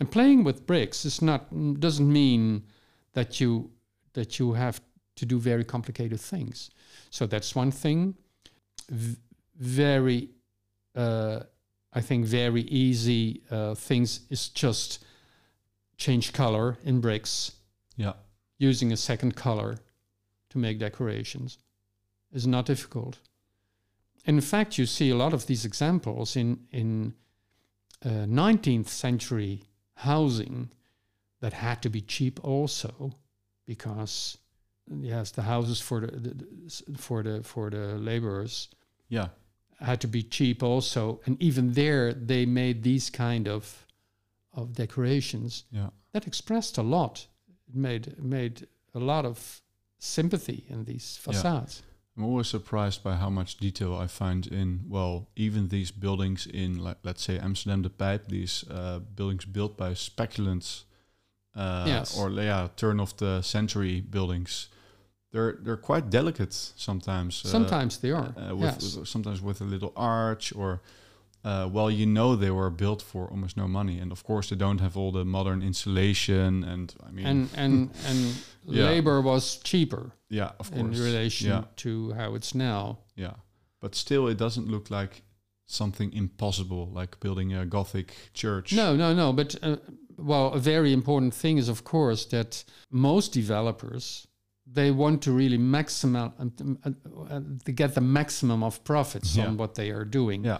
and 0.00 0.10
playing 0.10 0.44
with 0.44 0.66
bricks 0.66 1.04
is 1.04 1.20
not 1.22 1.48
doesn't 1.80 2.12
mean 2.12 2.62
that 3.12 3.40
you 3.40 3.70
that 4.12 4.38
you 4.38 4.52
have 4.54 4.80
to 5.16 5.26
do 5.26 5.38
very 5.38 5.64
complicated 5.64 6.20
things. 6.20 6.70
So 7.10 7.26
that's 7.26 7.54
one 7.56 7.70
thing. 7.72 8.14
V- 8.90 9.16
very, 9.56 10.28
uh, 10.94 11.40
I 11.92 12.00
think, 12.00 12.26
very 12.26 12.62
easy 12.62 13.42
uh, 13.50 13.74
things 13.74 14.20
is 14.30 14.48
just 14.48 15.04
change 15.96 16.32
color 16.32 16.76
in 16.84 17.00
bricks 17.00 17.52
Yeah. 17.96 18.12
using 18.58 18.92
a 18.92 18.96
second 18.96 19.34
color 19.34 19.78
to 20.50 20.58
make 20.58 20.78
decorations 20.78 21.58
is 22.32 22.46
not 22.46 22.66
difficult. 22.66 23.18
In 24.24 24.40
fact, 24.40 24.78
you 24.78 24.86
see 24.86 25.10
a 25.10 25.16
lot 25.16 25.32
of 25.32 25.46
these 25.46 25.64
examples 25.66 26.36
in 26.36 26.58
in 26.70 27.14
uh, 28.04 28.26
19th 28.26 28.88
century 28.88 29.62
housing 30.02 30.70
that 31.40 31.52
had 31.52 31.80
to 31.82 31.90
be 31.90 32.00
cheap 32.00 32.40
also 32.44 33.12
because 33.66 34.38
yes, 35.00 35.30
the 35.32 35.42
houses 35.42 35.80
for 35.80 36.00
the, 36.00 36.06
the 36.18 36.46
for 36.96 37.22
the 37.22 37.42
for 37.42 37.70
the 37.70 37.98
laborers 37.98 38.68
Yeah. 39.08 39.28
had 39.80 40.00
to 40.00 40.08
be 40.08 40.22
cheap 40.22 40.62
also, 40.62 41.20
and 41.26 41.42
even 41.42 41.72
there 41.72 42.12
they 42.12 42.46
made 42.46 42.82
these 42.82 43.10
kind 43.10 43.48
of 43.48 43.86
of 44.52 44.72
decorations 44.74 45.64
Yeah. 45.70 45.90
that 46.12 46.26
expressed 46.26 46.78
a 46.78 46.82
lot. 46.82 47.26
It 47.68 47.74
made 47.74 48.18
made 48.22 48.66
a 48.94 48.98
lot 48.98 49.24
of 49.24 49.62
sympathy 49.98 50.64
in 50.68 50.84
these 50.84 51.18
Yeah. 51.26 51.32
I'm 52.18 52.24
always 52.24 52.48
surprised 52.48 53.04
by 53.04 53.14
how 53.14 53.30
much 53.30 53.58
detail 53.58 53.94
I 53.94 54.08
find 54.08 54.44
in, 54.48 54.80
well, 54.88 55.28
even 55.36 55.68
these 55.68 55.92
buildings 55.92 56.46
in, 56.46 56.78
like, 56.78 56.96
let's 57.04 57.22
say, 57.22 57.38
Amsterdam 57.38 57.82
the 57.82 57.90
Pijp, 57.90 58.26
these 58.28 58.64
uh, 58.68 58.98
buildings 58.98 59.44
built 59.44 59.76
by 59.76 59.92
speculants, 59.94 60.82
uh, 61.54 61.84
Yes. 61.86 62.18
or 62.18 62.30
yeah, 62.30 62.68
turn 62.76 62.98
of 63.00 63.16
the 63.18 63.42
century 63.42 64.00
buildings. 64.00 64.68
They're 65.30 65.58
they're 65.62 65.76
quite 65.76 66.10
delicate 66.10 66.52
sometimes. 66.76 67.44
uh, 67.44 67.48
Sometimes 67.48 67.98
they 67.98 68.10
are. 68.12 68.34
uh, 68.36 68.54
with, 68.56 68.62
yes. 68.82 68.96
with- 68.96 69.08
sometimes 69.08 69.40
with 69.40 69.60
a 69.60 69.64
little 69.64 69.92
arch 69.94 70.52
or 70.56 70.80
uh, 71.44 71.68
well 71.72 71.90
you 71.90 72.06
know 72.06 72.36
they 72.36 72.50
were 72.50 72.70
built 72.70 73.02
for 73.02 73.28
almost 73.30 73.56
no 73.56 73.66
money 73.68 73.98
and 74.00 74.12
of 74.12 74.22
course 74.24 74.48
they 74.50 74.56
don't 74.56 74.80
have 74.80 74.96
all 74.96 75.12
the 75.12 75.24
modern 75.24 75.62
insulation 75.62 76.64
and 76.64 76.94
i 77.06 77.10
mean 77.10 77.26
and 77.26 77.48
and 77.56 77.90
and 78.08 78.34
Yeah. 78.66 78.84
labor 78.90 79.20
was 79.22 79.58
cheaper 79.62 80.12
yeah 80.30 80.50
of 80.58 80.70
course. 80.70 80.80
in 80.80 80.90
relation 80.90 81.48
yeah 81.48 81.64
to 81.76 82.12
how 82.12 82.34
it's 82.36 82.54
now. 82.54 82.98
yeah 83.16 83.34
but 83.80 83.94
still 83.94 84.28
it 84.28 84.38
doesn't 84.38 84.68
look 84.68 84.90
like 84.90 85.22
something 85.66 86.12
impossible 86.12 86.88
like 87.00 87.18
building 87.20 87.54
a 87.54 87.64
gothic 87.66 88.14
church 88.34 88.72
No, 88.72 88.96
no, 88.96 89.14
no. 89.14 89.32
But 89.32 89.54
uh, 89.62 89.76
well, 90.16 90.52
a 90.54 90.58
very 90.58 90.92
important 90.92 91.34
thing 91.34 91.58
is, 91.58 91.68
of 91.68 91.82
course, 91.84 92.24
that 92.30 92.64
most 92.90 93.32
developers 93.34 94.26
they 94.74 94.90
want 94.90 95.22
to 95.22 95.32
really 95.32 95.58
maximize 95.58 96.32
uh, 96.84 96.90
uh, 97.34 97.40
to 97.64 97.72
get 97.72 97.94
the 97.94 98.00
maximum 98.00 98.62
of 98.62 98.82
profits 98.84 99.34
Yeah. 99.36 99.46
on 99.48 99.56
what 99.56 99.74
they 99.74 99.90
are 99.90 100.04
doing. 100.04 100.44
yeah 100.46 100.58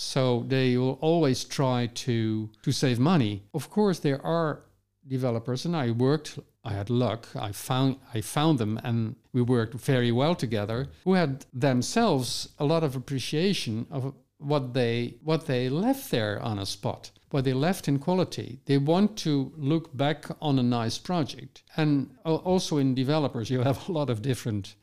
So 0.00 0.44
they 0.46 0.76
will 0.76 0.96
always 1.00 1.42
try 1.44 1.88
to 2.06 2.48
to 2.62 2.72
save 2.72 2.98
money. 3.00 3.42
Of 3.52 3.68
course, 3.68 3.98
there 4.00 4.24
are 4.24 4.60
developers, 5.08 5.64
and 5.66 5.74
I 5.74 5.90
worked. 5.90 6.38
I 6.64 6.72
had 6.72 6.88
luck. 6.88 7.26
I 7.34 7.52
found 7.52 7.96
I 8.14 8.20
found 8.20 8.58
them, 8.58 8.78
and 8.84 9.16
we 9.32 9.42
worked 9.42 9.74
very 9.74 10.12
well 10.12 10.34
together. 10.36 10.86
Who 11.04 11.14
had 11.14 11.46
themselves 11.52 12.48
a 12.58 12.64
lot 12.64 12.84
of 12.84 12.94
appreciation 12.94 13.86
of 13.90 14.14
what 14.38 14.72
they 14.72 15.14
what 15.24 15.46
they 15.46 15.68
left 15.68 16.10
there 16.10 16.40
on 16.42 16.58
a 16.58 16.66
spot, 16.66 17.10
what 17.32 17.42
they 17.44 17.54
left 17.54 17.88
in 17.88 17.98
quality. 17.98 18.60
They 18.66 18.78
want 18.78 19.16
to 19.24 19.52
look 19.56 19.96
back 19.96 20.26
on 20.40 20.58
a 20.58 20.62
nice 20.62 20.98
project, 20.98 21.62
and 21.76 22.10
also 22.24 22.78
in 22.78 22.94
developers, 22.94 23.50
you 23.50 23.62
have 23.64 23.88
a 23.88 23.92
lot 23.92 24.10
of 24.10 24.22
different 24.22 24.76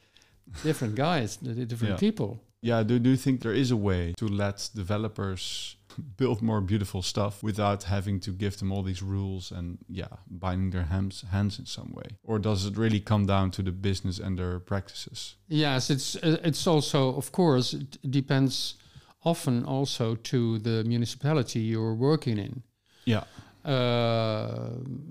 different 0.63 0.95
guys, 0.95 1.38
different 1.68 1.93
Yeah. 1.93 2.09
people. 2.09 2.41
Yeah 2.61 2.83
do, 2.83 2.99
do 2.99 3.09
you 3.09 3.17
think 3.17 3.41
there 3.41 3.53
is 3.53 3.71
a 3.71 3.77
way 3.77 4.13
to 4.17 4.27
let 4.27 4.69
developers 4.75 5.75
build 6.17 6.41
more 6.41 6.61
beautiful 6.61 7.01
stuff 7.01 7.43
without 7.43 7.83
having 7.83 8.19
to 8.19 8.31
give 8.31 8.57
them 8.57 8.71
all 8.71 8.83
these 8.83 9.01
rules 9.01 9.51
and 9.51 9.77
yeah 9.89 10.17
binding 10.29 10.71
their 10.71 10.83
hands 10.83 11.23
hands 11.31 11.59
in 11.59 11.65
some 11.65 11.91
way? 11.93 12.17
Or 12.23 12.39
does 12.39 12.65
it 12.65 12.77
really 12.77 12.99
come 12.99 13.25
down 13.25 13.51
to 13.51 13.61
the 13.61 13.71
business 13.71 14.19
and 14.19 14.37
their 14.37 14.59
practices? 14.59 15.35
Yes, 15.47 15.89
it's 15.89 16.15
uh, 16.17 16.37
it's 16.43 16.67
also 16.67 17.15
of 17.15 17.31
course 17.31 17.73
it 17.73 17.97
depends 18.11 18.75
often 19.23 19.63
also 19.65 20.15
to 20.15 20.59
the 20.59 20.83
municipality 20.83 21.59
you're 21.59 21.95
working 21.95 22.37
in. 22.37 22.63
yeah. 23.05 23.23
Uh, 23.63 24.69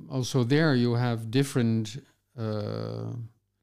also 0.08 0.44
there 0.44 0.76
you 0.76 0.94
have 0.94 1.28
different 1.28 1.96
uh, 2.38 3.10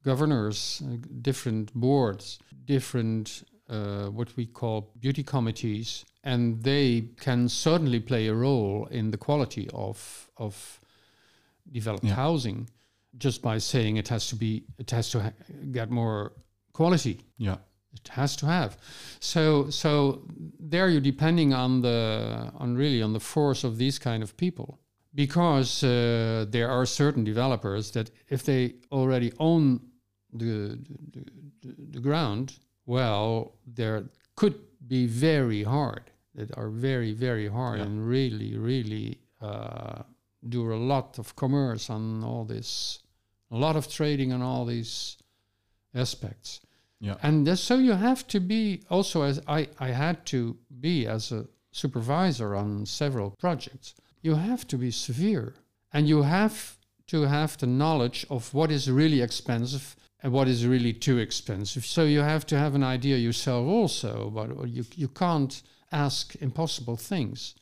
governors, 0.04 0.82
uh, 0.84 0.96
different 1.22 1.72
boards, 1.72 2.38
different 2.66 3.42
uh, 3.68 4.06
what 4.10 4.36
we 4.36 4.46
call 4.46 4.90
beauty 5.00 5.22
committees, 5.22 6.04
and 6.24 6.62
they 6.62 7.08
can 7.20 7.48
certainly 7.48 8.00
play 8.00 8.28
a 8.28 8.34
role 8.34 8.86
in 8.90 9.10
the 9.10 9.18
quality 9.18 9.68
of 9.72 10.28
of 10.36 10.80
developed 11.70 12.04
Yeah. 12.04 12.14
housing 12.16 12.68
just 13.18 13.42
by 13.42 13.58
saying 13.60 13.96
it 13.98 14.08
has 14.08 14.26
to 14.28 14.36
be 14.36 14.62
it 14.78 14.90
has 14.90 15.10
to 15.10 15.20
ha- 15.20 15.32
get 15.72 15.90
more 15.90 16.32
quality. 16.72 17.18
Yeah. 17.38 17.56
It 17.94 18.08
has 18.08 18.36
to 18.36 18.46
have. 18.46 18.76
So 19.20 19.70
so 19.70 20.22
there 20.70 20.88
you're 20.88 21.00
depending 21.12 21.52
on 21.54 21.82
the 21.82 22.50
on 22.58 22.76
really 22.76 23.02
on 23.02 23.12
the 23.12 23.20
force 23.20 23.64
of 23.66 23.76
these 23.76 23.98
kind 23.98 24.22
of 24.22 24.34
people 24.36 24.78
because 25.14 25.84
uh, 25.86 26.46
there 26.50 26.70
are 26.70 26.86
certain 26.86 27.24
developers 27.24 27.90
that 27.90 28.10
if 28.28 28.42
they 28.42 28.74
already 28.90 29.30
own 29.38 29.80
the, 30.32 30.78
the, 31.12 31.24
the, 31.60 31.74
the 31.90 32.00
ground, 32.00 32.58
well, 32.86 33.52
there 33.66 34.04
could 34.36 34.54
be 34.86 35.06
very 35.06 35.62
hard 35.62 36.02
that 36.34 36.56
are 36.56 36.70
very 36.70 37.12
very 37.12 37.48
hard 37.48 37.78
Yeah. 37.78 37.86
and 37.86 38.08
really 38.08 38.56
really 38.56 39.18
uh, 39.40 40.02
do 40.48 40.72
a 40.72 40.76
lot 40.76 41.18
of 41.18 41.34
commerce 41.36 41.90
on 41.90 42.24
all 42.24 42.44
this, 42.44 42.98
a 43.50 43.56
lot 43.56 43.76
of 43.76 43.86
trading 43.88 44.32
on 44.32 44.42
all 44.42 44.64
these 44.64 45.16
aspects. 45.94 46.60
Yeah. 47.00 47.16
And 47.22 47.58
so 47.58 47.76
you 47.78 47.92
have 47.92 48.26
to 48.28 48.40
be 48.40 48.82
also 48.88 49.22
as 49.22 49.40
I, 49.46 49.68
I 49.78 49.88
had 49.88 50.24
to 50.26 50.56
be 50.80 51.06
as 51.06 51.32
a 51.32 51.46
supervisor 51.72 52.54
on 52.54 52.86
several 52.86 53.30
projects. 53.30 53.94
You 54.22 54.36
have 54.36 54.66
to 54.68 54.78
be 54.78 54.90
severe 54.90 55.54
and 55.92 56.08
you 56.08 56.22
have 56.22 56.78
to 57.08 57.22
have 57.22 57.58
the 57.58 57.66
knowledge 57.66 58.24
of 58.30 58.54
what 58.54 58.70
is 58.70 58.88
really 58.90 59.20
expensive 59.20 59.96
what 60.22 60.48
is 60.48 60.66
really 60.66 60.92
too 60.92 61.18
expensive. 61.18 61.84
So 61.84 62.04
you 62.04 62.20
have 62.20 62.46
to 62.46 62.58
have 62.58 62.74
an 62.74 62.84
idea 62.84 63.16
yourself 63.16 63.66
also, 63.66 64.30
but 64.30 64.68
you, 64.68 64.84
you 64.94 65.08
can't 65.08 65.62
ask 65.90 66.36
impossible 66.40 66.96
things. 66.96 67.54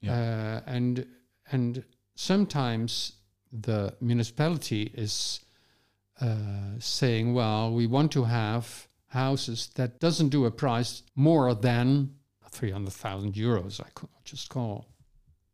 Yeah. 0.00 0.12
Uh, 0.12 0.60
and 0.66 1.06
and 1.52 1.84
sometimes 2.14 3.12
the 3.52 3.94
municipality 4.00 4.90
is 4.94 5.40
uh, 6.20 6.78
saying, 6.78 7.34
well, 7.34 7.72
we 7.72 7.86
want 7.86 8.12
to 8.12 8.24
have 8.24 8.86
houses 9.08 9.70
that 9.74 10.00
doesn't 10.00 10.28
do 10.28 10.44
a 10.44 10.50
price 10.50 11.02
more 11.16 11.54
than 11.54 12.14
300,000 12.50 13.34
euros, 13.34 13.80
I 13.80 13.88
could 13.94 14.08
just 14.24 14.48
call 14.48 14.86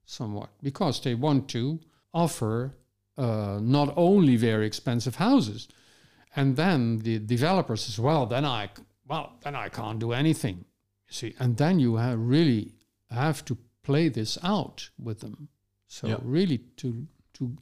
somewhat, 0.04 0.50
because 0.62 1.00
they 1.00 1.14
want 1.14 1.48
to 1.50 1.80
offer 2.12 2.74
uh, 3.16 3.58
not 3.62 3.92
only 3.96 4.36
very 4.36 4.66
expensive 4.66 5.16
houses, 5.16 5.68
and 6.36 6.56
then 6.56 6.98
the 6.98 7.18
developers 7.18 7.88
as 7.88 7.98
well, 7.98 8.26
then 8.26 8.44
I, 8.44 8.68
well, 9.08 9.32
then 9.42 9.54
I 9.56 9.68
can't 9.68 9.98
do 9.98 10.12
anything, 10.12 10.56
you 11.08 11.12
see, 11.12 11.34
and 11.38 11.56
then 11.56 11.80
you 11.80 11.96
have 11.96 12.18
really 12.18 12.72
have 13.10 13.44
to 13.44 13.56
play 13.82 14.08
this 14.10 14.38
out 14.42 14.90
with 14.98 15.18
them. 15.20 15.48
So 15.88 16.06
Yeah. 16.08 16.18
really 16.22 16.58
to 16.76 17.06
to 17.34 17.56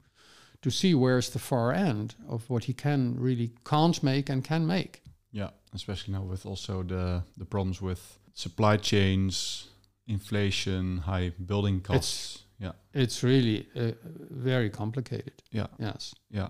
to 0.62 0.70
see 0.70 0.94
where's 0.94 1.28
the 1.30 1.38
far 1.38 1.72
end 1.72 2.14
of 2.28 2.48
what 2.50 2.64
he 2.64 2.72
can 2.74 3.14
really 3.20 3.50
can't 3.64 4.02
make 4.02 4.32
and 4.32 4.42
can 4.44 4.66
make. 4.66 5.02
Yeah, 5.32 5.50
especially 5.72 6.14
now 6.14 6.30
with 6.30 6.46
also 6.46 6.82
the 6.82 7.22
the 7.38 7.44
problems 7.44 7.80
with 7.82 8.18
supply 8.34 8.78
chains, 8.78 9.68
inflation, 10.06 10.98
high 10.98 11.32
building 11.46 11.80
costs. 11.82 12.44
yeah, 12.58 12.72
It's 12.92 13.22
really 13.22 13.66
uh, 13.76 13.92
very 14.30 14.70
complicated. 14.70 15.42
yeah, 15.50 15.66
Yes, 15.78 16.14
yeah, 16.30 16.48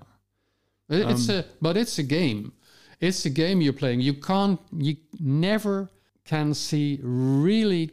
it's 0.89 1.29
Um, 1.29 1.37
a 1.37 1.45
but 1.61 1.77
it's 1.77 1.99
a 1.99 2.03
game. 2.03 2.53
It's 3.01 3.25
a 3.27 3.31
game 3.31 3.61
you're 3.61 3.73
playing. 3.79 4.01
You 4.01 4.15
can't. 4.15 4.61
You 4.77 4.97
never 5.21 5.91
can 6.25 6.55
see 6.55 6.99
really 7.03 7.91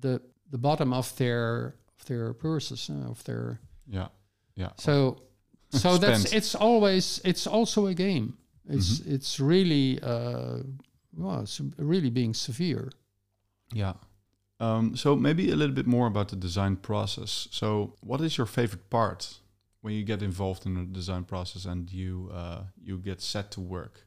the 0.00 0.20
the 0.50 0.58
bottom 0.58 0.92
of 0.92 1.14
their 1.16 1.74
of 1.98 2.04
their 2.06 2.32
purses 2.34 2.90
uh, 2.90 3.10
of 3.10 3.22
their. 3.24 3.60
yeah, 3.88 4.08
yeah. 4.54 4.70
So 4.76 5.22
so 5.70 5.98
that's 5.98 6.32
it's 6.32 6.54
always 6.54 7.20
it's 7.24 7.46
also 7.46 7.86
a 7.86 7.94
game. 7.94 8.34
It's 8.68 9.00
Mm-hmm. 9.00 9.14
it's 9.14 9.40
really 9.40 9.98
uh 10.02 10.62
well 11.16 11.40
it's 11.42 11.60
really 11.78 12.10
being 12.10 12.34
severe. 12.34 12.90
Yeah. 13.74 13.94
Um, 14.60 14.96
so 14.96 15.16
maybe 15.16 15.50
a 15.50 15.56
little 15.56 15.74
bit 15.74 15.86
more 15.86 16.06
about 16.06 16.28
the 16.28 16.36
design 16.36 16.76
process. 16.76 17.48
So, 17.50 17.94
what 18.00 18.20
is 18.20 18.36
your 18.38 18.46
favorite 18.46 18.88
part 18.90 19.40
when 19.82 19.94
you 19.94 20.04
get 20.04 20.22
involved 20.22 20.64
in 20.64 20.74
the 20.74 20.84
design 20.84 21.24
process 21.24 21.66
and 21.66 21.92
you 21.92 22.30
uh, 22.32 22.62
you 22.82 22.98
get 22.98 23.20
set 23.20 23.50
to 23.52 23.60
work? 23.60 24.06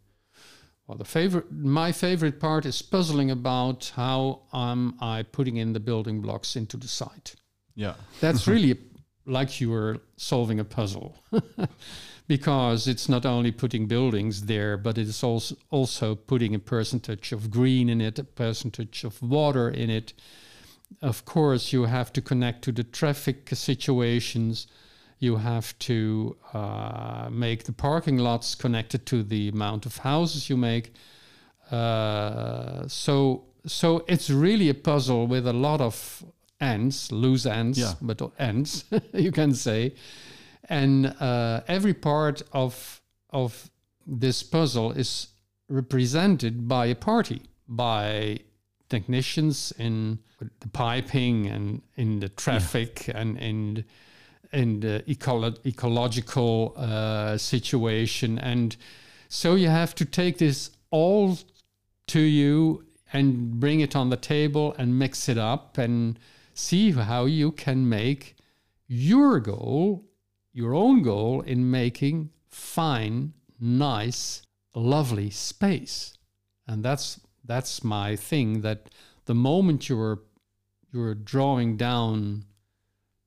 Well, 0.87 0.97
the 0.97 1.05
favorite, 1.05 1.51
my 1.51 1.91
favorite 1.91 2.39
part 2.39 2.65
is 2.65 2.81
puzzling 2.81 3.31
about 3.31 3.91
how 3.95 4.43
am 4.53 4.95
I 4.99 5.23
putting 5.23 5.57
in 5.57 5.73
the 5.73 5.79
building 5.79 6.21
blocks 6.21 6.55
into 6.55 6.77
the 6.77 6.87
site. 6.87 7.35
Yeah, 7.75 7.95
That's 8.21 8.47
really 8.53 8.77
like 9.25 9.59
you 9.59 9.71
were 9.71 10.01
solving 10.17 10.59
a 10.59 10.63
puzzle, 10.63 11.23
because 12.27 12.87
it's 12.87 13.09
not 13.09 13.25
only 13.25 13.51
putting 13.51 13.87
buildings 13.87 14.45
there, 14.45 14.77
but 14.77 14.97
it's 14.97 15.23
also 15.23 15.55
also 15.71 16.15
putting 16.15 16.53
a 16.53 16.59
percentage 16.59 17.31
of 17.31 17.49
green 17.49 17.89
in 17.89 17.99
it, 17.99 18.19
a 18.19 18.23
percentage 18.23 19.03
of 19.03 19.21
water 19.21 19.69
in 19.69 19.89
it. 19.89 20.13
Of 21.01 21.25
course, 21.25 21.73
you 21.73 21.85
have 21.85 22.13
to 22.13 22.21
connect 22.21 22.63
to 22.65 22.71
the 22.71 22.83
traffic 22.83 23.49
situations. 23.53 24.67
You 25.19 25.37
have 25.37 25.77
to 25.79 26.35
uh, 26.53 27.29
make 27.31 27.63
the 27.63 27.71
parking 27.71 28.17
lots 28.17 28.55
connected 28.55 29.05
to 29.07 29.23
the 29.23 29.47
amount 29.49 29.85
of 29.85 29.97
houses 29.97 30.49
you 30.49 30.57
make. 30.57 30.93
Uh, 31.71 32.87
so, 32.87 33.45
so 33.65 34.03
it's 34.07 34.29
really 34.29 34.69
a 34.69 34.73
puzzle 34.73 35.27
with 35.27 35.47
a 35.47 35.53
lot 35.53 35.81
of 35.81 36.23
ends, 36.59 37.11
loose 37.11 37.45
ends, 37.45 37.77
Yeah. 37.79 37.93
but 38.01 38.21
ends, 38.37 38.85
you 39.13 39.31
can 39.31 39.53
say. 39.53 39.93
And 40.69 41.07
uh, 41.19 41.61
every 41.67 41.93
part 41.93 42.41
of 42.51 43.01
of 43.31 43.69
this 44.07 44.43
puzzle 44.43 44.91
is 44.91 45.27
represented 45.67 46.67
by 46.67 46.85
a 46.85 46.95
party, 46.95 47.41
by 47.67 48.39
technicians 48.89 49.73
in 49.77 50.19
the 50.59 50.67
piping 50.69 51.47
and 51.47 51.81
in 51.97 52.19
the 52.19 52.29
traffic 52.29 53.09
and 53.13 53.37
in 53.39 53.83
ecolo- 54.53 55.65
ecological 55.65 56.73
uh, 56.77 57.37
situation. 57.37 58.39
And 58.39 58.75
so 59.27 59.55
you 59.55 59.69
have 59.69 59.95
to 59.95 60.05
take 60.05 60.37
this 60.37 60.71
all 60.91 61.37
to 62.07 62.19
you 62.19 62.85
and 63.13 63.59
bring 63.59 63.79
it 63.79 63.95
on 63.95 64.09
the 64.09 64.17
table 64.17 64.75
and 64.77 64.99
mix 64.99 65.29
it 65.29 65.37
up 65.37 65.77
and 65.77 66.19
see 66.53 66.91
how 66.91 67.25
you 67.25 67.51
can 67.51 67.87
make 67.87 68.35
your 68.87 69.39
goal 69.39 70.05
your 70.55 70.73
own 70.73 71.01
goal 71.01 71.41
in 71.41 71.69
making 71.69 72.29
fine 72.47 73.33
nice 73.59 74.41
lovely 74.73 75.29
space. 75.29 76.17
And 76.65 76.83
that's 76.83 77.19
that's 77.43 77.83
my 77.83 78.15
thing 78.15 78.61
that 78.61 78.89
the 79.25 79.35
moment 79.35 79.89
you're 79.89 80.21
you're 80.93 81.13
drawing 81.13 81.75
down 81.75 82.45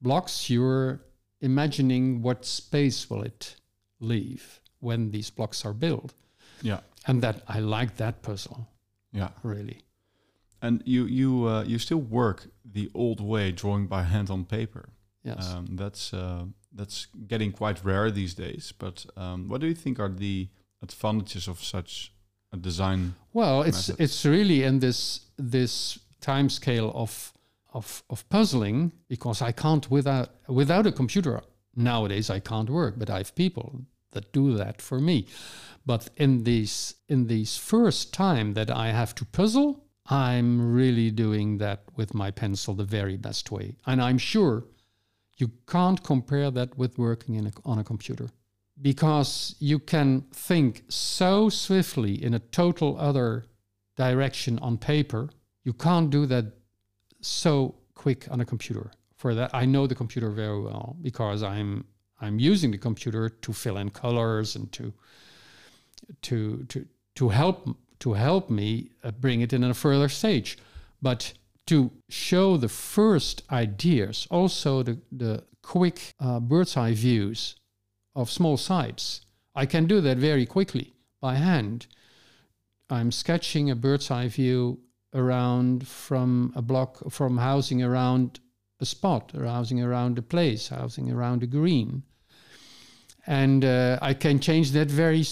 blocks 0.00 0.48
you're 0.48 1.00
imagining 1.40 2.22
what 2.22 2.44
space 2.44 3.08
will 3.10 3.22
it 3.22 3.56
leave 4.00 4.60
when 4.80 5.10
these 5.10 5.30
blocks 5.30 5.64
are 5.64 5.74
built 5.74 6.14
yeah, 6.62 6.80
and 7.06 7.22
that 7.22 7.42
i 7.48 7.58
like 7.58 7.96
that 7.96 8.22
puzzle 8.22 8.68
yeah. 9.12 9.30
really 9.42 9.82
And 10.60 10.82
you 10.84 11.06
you 11.06 11.46
uh, 11.48 11.62
you 11.62 11.78
still 11.78 12.00
work 12.00 12.48
the 12.64 12.90
old 12.94 13.20
way, 13.20 13.52
drawing 13.52 13.86
by 13.88 14.02
hand 14.02 14.30
on 14.30 14.44
paper. 14.44 14.88
yes 15.22 15.54
Um, 15.54 15.76
that's 15.76 16.12
uh, 16.12 16.44
that's 16.72 17.06
getting 17.28 17.52
quite 17.52 17.84
rare 17.84 18.10
these 18.10 18.34
days. 18.34 18.72
But 18.78 19.06
um, 19.16 19.48
what 19.48 19.60
do 19.60 19.66
you 19.66 19.74
think 19.74 20.00
are 20.00 20.08
the 20.08 20.48
advantages 20.82 21.48
of 21.48 21.62
such 21.62 22.12
a 22.52 22.56
design? 22.56 23.14
well 23.32 23.62
it's 23.62 23.88
it's 23.98 24.24
really 24.24 24.64
in 24.64 24.80
this 24.80 25.20
this 25.36 25.98
time 26.20 26.48
scale 26.48 26.90
of 26.94 27.32
of 27.72 28.02
of 28.10 28.28
puzzling 28.28 28.92
because 29.08 29.42
i 29.42 29.52
can't 29.52 29.90
without 29.90 30.30
without 30.48 30.86
a 30.86 30.92
computer. 30.92 31.40
Nowadays 31.76 32.30
i 32.30 32.40
can't 32.40 32.70
work 32.70 32.94
but 32.98 33.10
i 33.10 33.18
have 33.18 33.34
people 33.34 33.82
that 34.12 34.32
do 34.32 34.54
that 34.56 34.80
for 34.80 34.98
me. 35.00 35.26
But 35.84 36.10
in 36.16 36.44
these 36.44 36.94
in 37.08 37.26
these 37.26 37.56
first 37.56 38.12
time 38.12 38.54
that 38.54 38.70
i 38.70 38.88
have 38.88 39.14
to 39.16 39.24
puzzle 39.24 39.84
i'm 40.06 40.72
really 40.72 41.10
doing 41.10 41.58
that 41.58 41.82
with 41.96 42.14
my 42.14 42.30
pencil 42.30 42.74
the 42.74 42.84
very 42.84 43.16
best 43.16 43.50
way. 43.50 43.76
And 43.86 44.02
i'm 44.02 44.18
sure 44.18 44.64
you 45.36 45.50
can't 45.66 46.02
compare 46.02 46.50
that 46.50 46.76
with 46.76 46.98
working 46.98 47.36
in 47.36 47.46
a, 47.46 47.52
on 47.64 47.78
a 47.78 47.84
computer 47.84 48.28
because 48.80 49.56
you 49.58 49.78
can 49.78 50.24
think 50.32 50.84
so 50.88 51.48
swiftly 51.48 52.22
in 52.22 52.34
a 52.34 52.38
total 52.38 52.98
other 52.98 53.44
direction 53.96 54.58
on 54.60 54.78
paper. 54.78 55.30
You 55.64 55.72
can't 55.72 56.10
do 56.10 56.26
that 56.26 56.57
so 57.20 57.74
quick 57.94 58.30
on 58.30 58.40
a 58.40 58.44
computer 58.44 58.90
for 59.16 59.34
that. 59.34 59.50
I 59.54 59.64
know 59.64 59.86
the 59.86 59.94
computer 59.94 60.30
very 60.30 60.60
well 60.60 60.96
because 61.02 61.42
i'm 61.42 61.84
i'm 62.20 62.38
using 62.38 62.70
the 62.70 62.78
computer 62.78 63.28
to 63.28 63.52
fill 63.52 63.76
in 63.78 63.90
colors 63.90 64.56
and 64.56 64.70
to 64.72 64.92
to 66.22 66.64
to 66.68 66.86
to 67.16 67.28
help 67.28 67.76
to 68.00 68.12
help 68.12 68.48
me 68.48 68.90
uh, 69.02 69.10
bring 69.10 69.40
it 69.40 69.52
in 69.52 69.64
a 69.64 69.74
further 69.74 70.08
stage. 70.08 70.56
But 71.02 71.32
to 71.66 71.90
show 72.08 72.56
the 72.56 72.68
first 72.68 73.42
ideas 73.50 74.26
also 74.30 74.82
the 74.82 74.98
the 75.10 75.44
quick 75.62 76.14
uh, 76.20 76.40
bird's 76.40 76.76
eye 76.76 76.94
views 76.94 77.56
of 78.14 78.30
small 78.30 78.56
sites 78.56 79.20
i 79.54 79.66
can 79.66 79.86
do 79.86 80.00
that 80.00 80.16
very 80.16 80.46
quickly 80.46 80.94
by 81.20 81.34
hand. 81.36 81.86
I'm 82.90 83.12
sketching 83.12 83.70
a 83.70 83.76
bird's 83.76 84.10
eye 84.10 84.28
view 84.28 84.80
around 85.14 85.86
from 85.86 86.52
a 86.54 86.62
block 86.62 87.10
from 87.10 87.38
housing 87.38 87.82
around 87.82 88.40
a 88.80 88.86
spot, 88.86 89.32
or 89.34 89.44
housing 89.44 89.82
around 89.82 90.18
a 90.18 90.22
place, 90.22 90.68
housing 90.68 91.10
around 91.10 91.42
a 91.42 91.46
green. 91.46 92.02
And 93.26 93.64
uh, 93.64 93.98
I 94.00 94.14
can 94.14 94.40
change 94.40 94.70
that 94.72 94.90
very, 94.90 95.24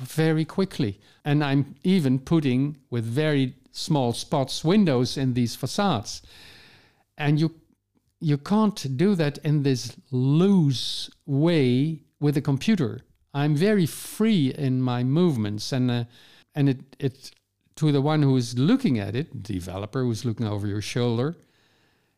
very 0.00 0.44
quickly. 0.44 1.00
And 1.24 1.42
I'm 1.42 1.74
even 1.82 2.18
putting 2.18 2.76
with 2.90 3.04
very 3.04 3.54
small 3.72 4.12
spots 4.12 4.64
windows 4.64 5.16
in 5.16 5.34
these 5.34 5.56
facades. 5.56 6.22
And 7.16 7.40
you 7.40 7.54
you 8.22 8.36
can't 8.36 8.96
do 8.96 9.14
that 9.14 9.38
in 9.38 9.62
this 9.62 9.96
loose 10.10 11.10
way 11.24 12.02
with 12.20 12.36
a 12.36 12.42
computer. 12.42 13.00
I'm 13.32 13.56
very 13.56 13.86
free 13.86 14.52
in 14.56 14.82
my 14.82 15.04
movements, 15.04 15.72
and 15.72 15.90
uh, 15.90 16.04
and 16.54 16.68
it 16.68 16.96
it 16.98 17.30
to 17.76 17.92
the 17.92 18.00
one 18.00 18.22
who 18.22 18.36
is 18.36 18.58
looking 18.58 18.98
at 18.98 19.16
it, 19.16 19.42
developer 19.42 20.02
who's 20.02 20.24
looking 20.24 20.46
over 20.46 20.66
your 20.66 20.82
shoulder, 20.82 21.36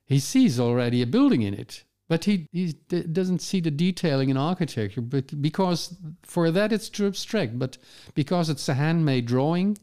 he 0.04 0.18
sees 0.18 0.58
already 0.58 1.02
a 1.02 1.06
building 1.06 1.42
in 1.42 1.54
it, 1.54 1.84
but 2.08 2.24
he 2.24 2.48
he 2.52 2.74
d- 2.88 3.02
doesn't 3.02 3.40
see 3.40 3.60
the 3.60 3.70
detailing 3.70 4.28
in 4.28 4.36
architecture, 4.36 5.00
but 5.00 5.40
because 5.40 5.96
for 6.22 6.50
that 6.50 6.72
it's 6.72 6.88
too 6.88 7.06
abstract. 7.06 7.58
But 7.58 7.78
because 8.14 8.50
it's 8.50 8.68
a 8.68 8.74
handmade 8.74 9.26
drawing, 9.26 9.78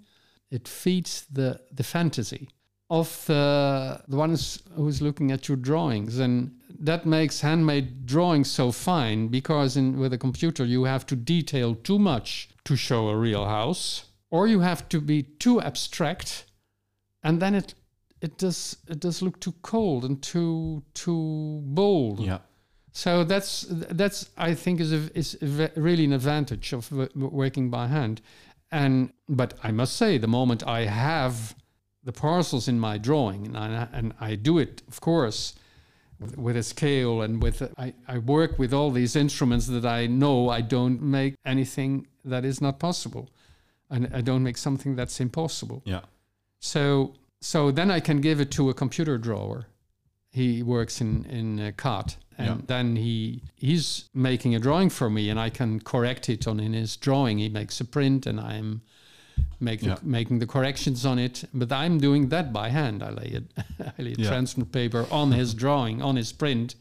it 0.52 0.68
feeds 0.68 1.26
the 1.32 1.62
the 1.72 1.84
fantasy 1.84 2.50
of 2.90 3.30
uh, 3.30 3.34
the, 3.34 4.04
the 4.10 4.18
ones 4.18 4.64
who's 4.76 5.02
looking 5.02 5.32
at 5.32 5.48
your 5.48 5.58
drawings 5.58 6.18
and 6.18 6.56
that 6.80 7.06
makes 7.06 7.42
handmade 7.42 8.06
drawings 8.06 8.50
so 8.50 8.72
fine 8.72 9.28
because 9.28 9.78
in 9.78 10.00
with 10.00 10.12
a 10.14 10.18
computer 10.18 10.66
you 10.66 10.86
have 10.86 11.06
to 11.06 11.16
detail 11.16 11.76
too 11.76 12.00
much 12.00 12.50
to 12.64 12.76
show 12.76 13.10
a 13.10 13.16
real 13.16 13.46
house 13.46 14.06
or 14.30 14.48
you 14.48 14.60
have 14.60 14.88
to 14.90 15.02
be 15.02 15.24
too 15.24 15.62
abstract 15.62 16.46
and 17.24 17.42
then 17.42 17.56
it 17.56 17.74
it 18.22 18.38
does 18.38 18.78
it 18.88 19.00
does 19.00 19.22
look 19.22 19.40
too 19.40 19.54
cold 19.62 20.06
and 20.06 20.22
too 20.22 20.84
too 20.94 21.62
bold. 21.64 22.20
Yeah. 22.20 22.40
so 22.92 23.24
that's 23.24 23.66
that's 23.70 24.30
I 24.38 24.54
think 24.56 24.80
is 24.80 24.92
a, 24.92 25.18
is 25.18 25.38
a 25.42 25.72
really 25.76 26.06
an 26.06 26.14
advantage 26.14 26.74
of 26.74 26.92
working 27.16 27.70
by 27.70 27.88
hand, 27.88 28.22
and 28.72 29.14
but 29.28 29.58
I 29.64 29.72
must 29.72 29.96
say 29.96 30.18
the 30.18 30.28
moment 30.28 30.66
I 30.68 30.86
have 30.86 31.56
the 32.04 32.12
parcels 32.12 32.68
in 32.68 32.80
my 32.80 32.98
drawing 32.98 33.46
and 33.46 33.58
I, 33.58 33.88
and 33.92 34.14
I 34.20 34.36
do 34.36 34.58
it 34.58 34.82
of 34.88 35.02
course 35.02 35.54
with, 36.36 36.58
a 36.58 36.64
scale 36.64 37.22
and 37.22 37.42
with 37.42 37.62
a, 37.62 37.72
I, 37.78 37.94
I 38.08 38.18
work 38.18 38.60
with 38.60 38.74
all 38.74 38.92
these 38.92 39.16
instruments 39.16 39.68
that 39.68 39.86
I 39.86 40.08
know 40.08 40.50
I 40.50 40.62
don't 40.62 41.02
make 41.02 41.36
anything 41.46 42.08
that 42.26 42.44
is 42.44 42.62
not 42.62 42.80
possible, 42.80 43.30
and 43.90 44.10
I 44.14 44.22
don't 44.22 44.44
make 44.44 44.58
something 44.58 44.96
that's 44.96 45.20
impossible. 45.20 45.82
Yeah. 45.86 46.02
So 46.60 47.14
so 47.42 47.72
then 47.72 47.90
I 47.92 48.00
can 48.00 48.22
give 48.22 48.40
it 48.42 48.52
to 48.52 48.70
a 48.70 48.74
computer 48.74 49.18
drawer. 49.18 49.68
He 50.32 50.62
works 50.64 51.02
in 51.02 51.26
in 51.26 51.60
uh, 51.60 51.72
CAD, 51.78 52.16
and 52.38 52.48
Yeah. 52.48 52.66
then 52.68 52.96
he 52.96 53.42
he's 53.56 54.10
making 54.14 54.56
a 54.56 54.60
drawing 54.60 54.90
for 54.90 55.10
me, 55.10 55.30
and 55.30 55.40
I 55.40 55.50
can 55.50 55.80
correct 55.80 56.30
it 56.30 56.48
on 56.48 56.60
in 56.60 56.74
his 56.74 56.98
drawing. 56.98 57.40
He 57.40 57.50
makes 57.50 57.82
a 57.82 57.86
print, 57.86 58.26
and 58.28 58.40
I'm 58.40 58.82
make 59.60 59.80
the, 59.80 59.88
Yeah. 59.88 59.98
making 60.04 60.40
the 60.40 60.48
corrections 60.48 61.06
on 61.06 61.18
it. 61.18 61.46
But 61.54 61.72
I'm 61.72 61.98
doing 62.00 62.30
that 62.30 62.52
by 62.54 62.70
hand. 62.70 63.02
I 63.02 63.10
lay 63.10 63.28
it, 63.40 63.44
I 63.98 64.02
lay 64.02 64.14
a 64.14 64.16
Yeah. 64.18 64.28
transfer 64.30 64.66
paper 64.66 65.08
on 65.10 65.32
his 65.32 65.54
drawing, 65.54 66.02
on 66.02 66.16
his 66.18 66.32
print, 66.34 66.76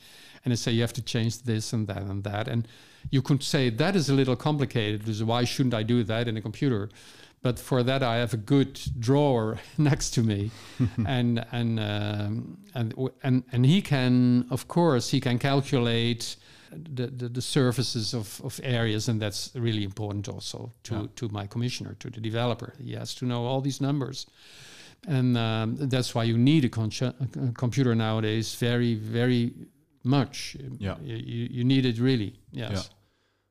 and 0.44 0.52
I 0.52 0.56
say 0.56 0.72
you 0.72 0.80
have 0.82 0.92
to 0.94 1.02
change 1.02 1.42
this 1.42 1.72
and 1.72 1.86
that 1.86 2.02
and 2.02 2.24
that. 2.24 2.48
And 2.48 2.66
you 3.10 3.22
could 3.22 3.42
say 3.42 3.70
that 3.70 3.94
is 3.96 4.08
a 4.10 4.14
little 4.14 4.36
complicated. 4.36 5.00
because 5.00 5.22
Why 5.24 5.44
shouldn't 5.44 5.74
I 5.74 5.82
do 5.82 6.04
that 6.04 6.28
in 6.28 6.36
a 6.36 6.40
computer? 6.42 6.88
But 7.40 7.58
for 7.58 7.84
that, 7.84 8.02
I 8.02 8.16
have 8.16 8.34
a 8.34 8.36
good 8.36 8.80
drawer 8.98 9.58
next 9.78 10.10
to 10.14 10.22
me, 10.22 10.50
and 11.06 11.44
and 11.52 11.78
um, 11.78 12.58
and 12.74 12.94
and 13.22 13.44
and 13.52 13.64
he 13.66 13.80
can, 13.80 14.46
of 14.50 14.66
course, 14.66 15.10
he 15.10 15.20
can 15.20 15.38
calculate 15.38 16.36
the, 16.70 17.06
the, 17.06 17.28
the 17.28 17.40
surfaces 17.40 18.12
of, 18.12 18.40
of 18.44 18.60
areas, 18.62 19.08
and 19.08 19.22
that's 19.22 19.50
really 19.54 19.84
important 19.84 20.28
also 20.28 20.72
to 20.82 20.94
Yeah. 20.94 21.06
to 21.14 21.28
my 21.28 21.46
commissioner, 21.46 21.94
to 22.00 22.10
the 22.10 22.20
developer. 22.20 22.74
He 22.82 22.94
has 22.94 23.14
to 23.14 23.24
know 23.24 23.46
all 23.46 23.60
these 23.62 23.80
numbers, 23.80 24.26
and 25.06 25.36
um, 25.36 25.76
that's 25.88 26.14
why 26.14 26.24
you 26.24 26.36
need 26.36 26.64
a, 26.64 27.14
a 27.48 27.52
computer 27.52 27.94
nowadays. 27.94 28.54
Very 28.56 28.94
very 28.94 29.52
much. 30.08 30.56
Yeah. 30.78 30.96
you, 31.02 31.48
you 31.50 31.64
need 31.64 31.84
it 31.86 31.98
really. 31.98 32.32
Yes. 32.50 32.70
Yeah. 32.72 32.82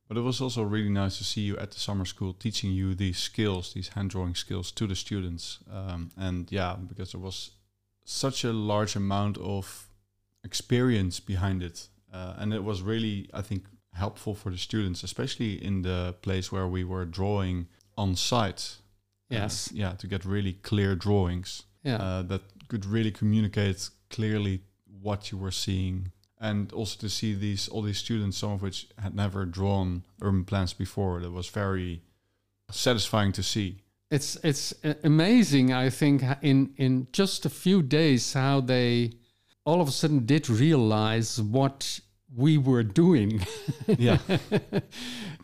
But 0.07 0.17
it 0.17 0.21
was 0.21 0.41
also 0.41 0.63
really 0.63 0.89
nice 0.89 1.17
to 1.17 1.23
see 1.23 1.41
you 1.41 1.57
at 1.57 1.71
the 1.71 1.79
summer 1.79 2.05
school 2.05 2.33
teaching 2.33 2.71
you 2.71 2.95
these 2.95 3.17
skills, 3.19 3.73
these 3.73 3.89
hand 3.89 4.09
drawing 4.09 4.35
skills 4.35 4.71
to 4.71 4.87
the 4.87 4.95
students. 4.95 5.59
Um, 5.71 6.11
and 6.17 6.49
yeah, 6.51 6.75
because 6.89 7.11
there 7.11 7.21
was 7.21 7.51
such 8.05 8.43
a 8.45 8.53
large 8.53 8.95
amount 8.95 9.37
of 9.37 9.89
experience 10.43 11.19
behind 11.19 11.61
it. 11.63 11.87
Uh, 12.13 12.33
and 12.37 12.53
it 12.53 12.63
was 12.63 12.81
really, 12.81 13.29
I 13.33 13.41
think, 13.41 13.65
helpful 13.93 14.33
for 14.35 14.49
the 14.51 14.57
students, 14.57 15.03
especially 15.03 15.53
in 15.63 15.81
the 15.81 16.15
place 16.21 16.51
where 16.51 16.67
we 16.67 16.83
were 16.83 17.05
drawing 17.05 17.67
on 17.97 18.15
site. 18.15 18.77
Uh, 19.29 19.35
Yes. 19.35 19.69
yeah, 19.73 19.91
to 19.97 20.07
get 20.07 20.23
really 20.23 20.53
clear 20.53 20.95
drawings 20.95 21.63
Yeah. 21.83 21.97
uh, 21.97 22.21
that 22.23 22.41
could 22.69 22.85
really 22.85 23.11
communicate 23.11 23.89
clearly 24.09 24.61
what 25.01 25.31
you 25.31 25.37
were 25.37 25.51
seeing 25.51 26.11
and 26.39 26.71
also 26.73 26.97
to 26.99 27.09
see 27.09 27.33
these 27.33 27.67
all 27.67 27.81
these 27.81 27.97
students 27.97 28.37
some 28.37 28.51
of 28.51 28.61
which 28.61 28.87
had 29.01 29.15
never 29.15 29.45
drawn 29.45 30.03
urban 30.21 30.45
plans 30.45 30.73
before 30.73 31.19
that 31.19 31.31
was 31.31 31.47
very 31.47 32.01
satisfying 32.69 33.31
to 33.31 33.43
see. 33.43 33.77
It's 34.09 34.37
it's 34.43 34.73
amazing 35.03 35.73
i 35.73 35.89
think 35.89 36.23
in 36.41 36.73
in 36.77 37.07
just 37.11 37.45
a 37.45 37.49
few 37.49 37.81
days 37.81 38.33
how 38.33 38.61
they 38.61 39.11
all 39.65 39.81
of 39.81 39.89
a 39.89 39.91
sudden 39.91 40.25
did 40.25 40.49
realize 40.49 41.41
what 41.41 41.99
we 42.35 42.57
were 42.57 42.83
doing. 42.83 43.45
Yeah. 43.97 44.17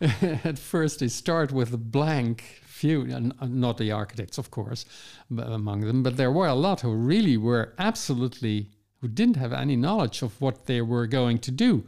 At 0.44 0.58
first 0.58 1.00
they 1.00 1.08
start 1.08 1.50
with 1.50 1.72
a 1.72 1.78
blank 1.78 2.60
few 2.66 3.02
and 3.02 3.32
uh, 3.40 3.46
not 3.46 3.78
the 3.78 3.90
architects 3.90 4.36
of 4.36 4.50
course 4.50 4.84
among 5.30 5.80
them 5.82 6.02
but 6.02 6.16
there 6.16 6.30
were 6.30 6.48
a 6.48 6.54
lot 6.54 6.80
who 6.80 6.92
really 6.92 7.38
were 7.38 7.72
absolutely 7.78 8.68
who 9.04 9.08
didn't 9.08 9.36
have 9.36 9.52
any 9.52 9.76
knowledge 9.76 10.22
of 10.22 10.40
what 10.40 10.64
they 10.64 10.80
were 10.80 11.06
going 11.06 11.38
to 11.38 11.50
do. 11.50 11.84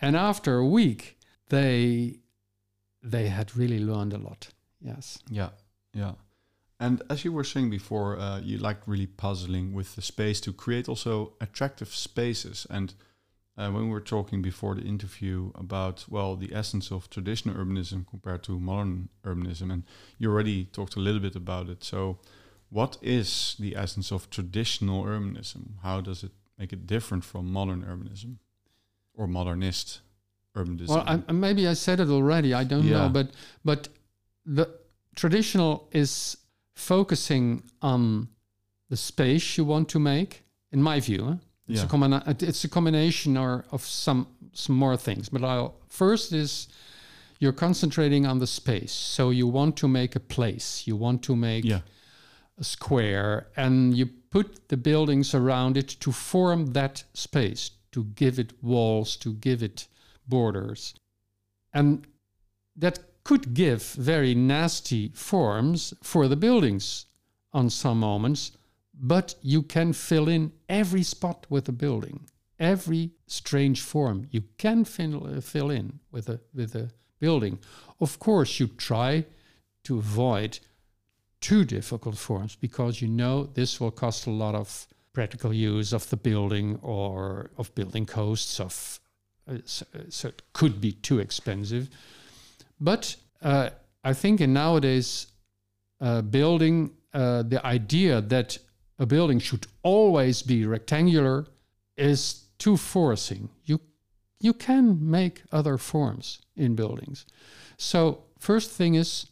And 0.00 0.16
after 0.16 0.56
a 0.58 0.66
week 0.66 1.16
they 1.50 2.18
they 3.00 3.28
had 3.28 3.56
really 3.56 3.78
learned 3.78 4.12
a 4.12 4.18
lot. 4.18 4.48
Yes. 4.80 5.18
Yeah 5.30 5.50
yeah. 5.94 6.14
And 6.80 7.02
as 7.08 7.24
you 7.24 7.32
were 7.32 7.44
saying 7.44 7.70
before 7.70 8.18
uh, 8.18 8.40
you 8.40 8.58
like 8.58 8.78
really 8.86 9.06
puzzling 9.06 9.72
with 9.72 9.94
the 9.94 10.02
space 10.02 10.40
to 10.40 10.52
create 10.52 10.88
also 10.88 11.34
attractive 11.40 11.94
spaces. 11.94 12.66
And 12.68 12.94
uh, 13.56 13.70
when 13.70 13.84
we 13.84 13.90
were 13.90 14.00
talking 14.00 14.42
before 14.42 14.74
the 14.74 14.82
interview 14.82 15.52
about 15.54 16.06
well 16.08 16.34
the 16.34 16.52
essence 16.52 16.90
of 16.90 17.08
traditional 17.08 17.54
urbanism 17.54 18.04
compared 18.08 18.42
to 18.44 18.58
modern 18.58 19.10
urbanism 19.24 19.72
and 19.72 19.84
you 20.18 20.28
already 20.28 20.64
talked 20.64 20.96
a 20.96 21.00
little 21.00 21.20
bit 21.20 21.36
about 21.36 21.68
it. 21.68 21.84
So 21.84 22.18
what 22.70 22.98
is 23.00 23.56
the 23.58 23.76
essence 23.76 24.12
of 24.12 24.28
traditional 24.30 25.04
urbanism? 25.04 25.78
How 25.82 26.00
does 26.00 26.22
it 26.22 26.32
make 26.58 26.72
it 26.72 26.86
different 26.86 27.24
from 27.24 27.50
modern 27.52 27.82
urbanism 27.82 28.36
or 29.14 29.26
modernist 29.26 30.00
urbanism 30.56 30.88
Well, 30.88 31.22
I, 31.28 31.32
maybe 31.32 31.66
I 31.68 31.74
said 31.74 32.00
it 32.00 32.08
already. 32.08 32.52
I 32.52 32.64
don't 32.64 32.84
Yeah. 32.84 32.98
know, 32.98 33.08
but 33.08 33.30
but 33.64 33.88
the 34.44 34.66
traditional 35.14 35.88
is 35.92 36.36
focusing 36.74 37.62
on 37.82 38.28
the 38.88 38.96
space 38.96 39.56
you 39.58 39.64
want 39.64 39.88
to 39.90 39.98
make. 39.98 40.44
In 40.72 40.82
my 40.82 41.00
view, 41.00 41.38
it's 41.68 41.82
Yeah. 41.82 42.20
a 42.26 42.36
it's 42.48 42.64
a 42.64 42.68
combination 42.68 43.36
or 43.36 43.64
of 43.70 43.82
some 43.86 44.26
some 44.52 44.76
more 44.76 44.96
things. 44.96 45.28
But 45.28 45.44
I'll, 45.44 45.74
first 45.88 46.32
is 46.32 46.68
you're 47.40 47.52
concentrating 47.52 48.26
on 48.26 48.38
the 48.40 48.46
space. 48.46 48.92
So 48.92 49.30
you 49.30 49.46
want 49.46 49.76
to 49.76 49.88
make 49.88 50.16
a 50.16 50.20
place. 50.20 50.86
You 50.88 50.96
want 50.96 51.22
to 51.24 51.36
make 51.36 51.64
yeah 51.64 51.80
a 52.60 52.64
square 52.64 53.46
and 53.56 53.96
you 53.96 54.08
put 54.30 54.68
the 54.68 54.76
buildings 54.76 55.34
around 55.34 55.76
it 55.76 55.88
to 56.00 56.12
form 56.12 56.72
that 56.72 57.04
space, 57.14 57.70
to 57.92 58.04
give 58.04 58.38
it 58.38 58.52
walls, 58.62 59.16
to 59.16 59.32
give 59.32 59.62
it 59.62 59.88
borders. 60.26 60.94
And 61.72 62.06
that 62.76 63.00
could 63.24 63.54
give 63.54 63.82
very 63.82 64.34
nasty 64.34 65.10
forms 65.14 65.94
for 66.02 66.28
the 66.28 66.36
buildings 66.36 67.06
on 67.52 67.70
some 67.70 68.00
moments, 68.00 68.52
but 68.94 69.34
you 69.42 69.62
can 69.62 69.92
fill 69.92 70.28
in 70.28 70.52
every 70.68 71.02
spot 71.02 71.46
with 71.48 71.68
a 71.68 71.72
building. 71.72 72.28
Every 72.58 73.10
strange 73.26 73.80
form 73.82 74.26
you 74.30 74.42
can 74.56 74.84
fill, 74.84 75.26
uh, 75.26 75.40
fill 75.40 75.70
in 75.70 76.00
with 76.10 76.28
a 76.28 76.40
with 76.54 76.74
a 76.74 76.90
building. 77.20 77.58
Of 78.00 78.18
course, 78.18 78.58
you 78.58 78.66
try 78.66 79.24
to 79.84 79.98
avoid 79.98 80.58
too 81.40 81.64
difficult 81.64 82.16
forms 82.16 82.56
because 82.56 83.00
you 83.02 83.08
know 83.08 83.44
this 83.44 83.80
will 83.80 83.90
cost 83.90 84.26
a 84.26 84.30
lot 84.30 84.54
of 84.54 84.86
practical 85.12 85.52
use 85.52 85.92
of 85.92 86.08
the 86.10 86.16
building 86.16 86.78
or 86.82 87.50
of 87.56 87.74
building 87.74 88.06
costs 88.06 88.60
of 88.60 89.00
uh, 89.50 89.58
so, 89.64 89.86
so 90.08 90.28
it 90.28 90.42
could 90.52 90.80
be 90.80 90.92
too 90.92 91.18
expensive 91.18 91.88
but 92.80 93.16
uh, 93.42 93.70
i 94.04 94.12
think 94.12 94.40
in 94.40 94.52
nowadays 94.52 95.28
uh, 96.00 96.22
building 96.22 96.90
uh, 97.12 97.42
the 97.42 97.64
idea 97.66 98.20
that 98.20 98.58
a 98.98 99.06
building 99.06 99.38
should 99.38 99.66
always 99.82 100.42
be 100.42 100.66
rectangular 100.66 101.46
is 101.96 102.44
too 102.58 102.76
forcing. 102.76 103.48
You 103.64 103.80
you 104.40 104.52
can 104.52 105.10
make 105.10 105.42
other 105.50 105.78
forms 105.78 106.40
in 106.56 106.76
buildings. 106.76 107.26
So 107.76 108.24
first 108.38 108.70
thing 108.70 108.94
is 108.94 109.26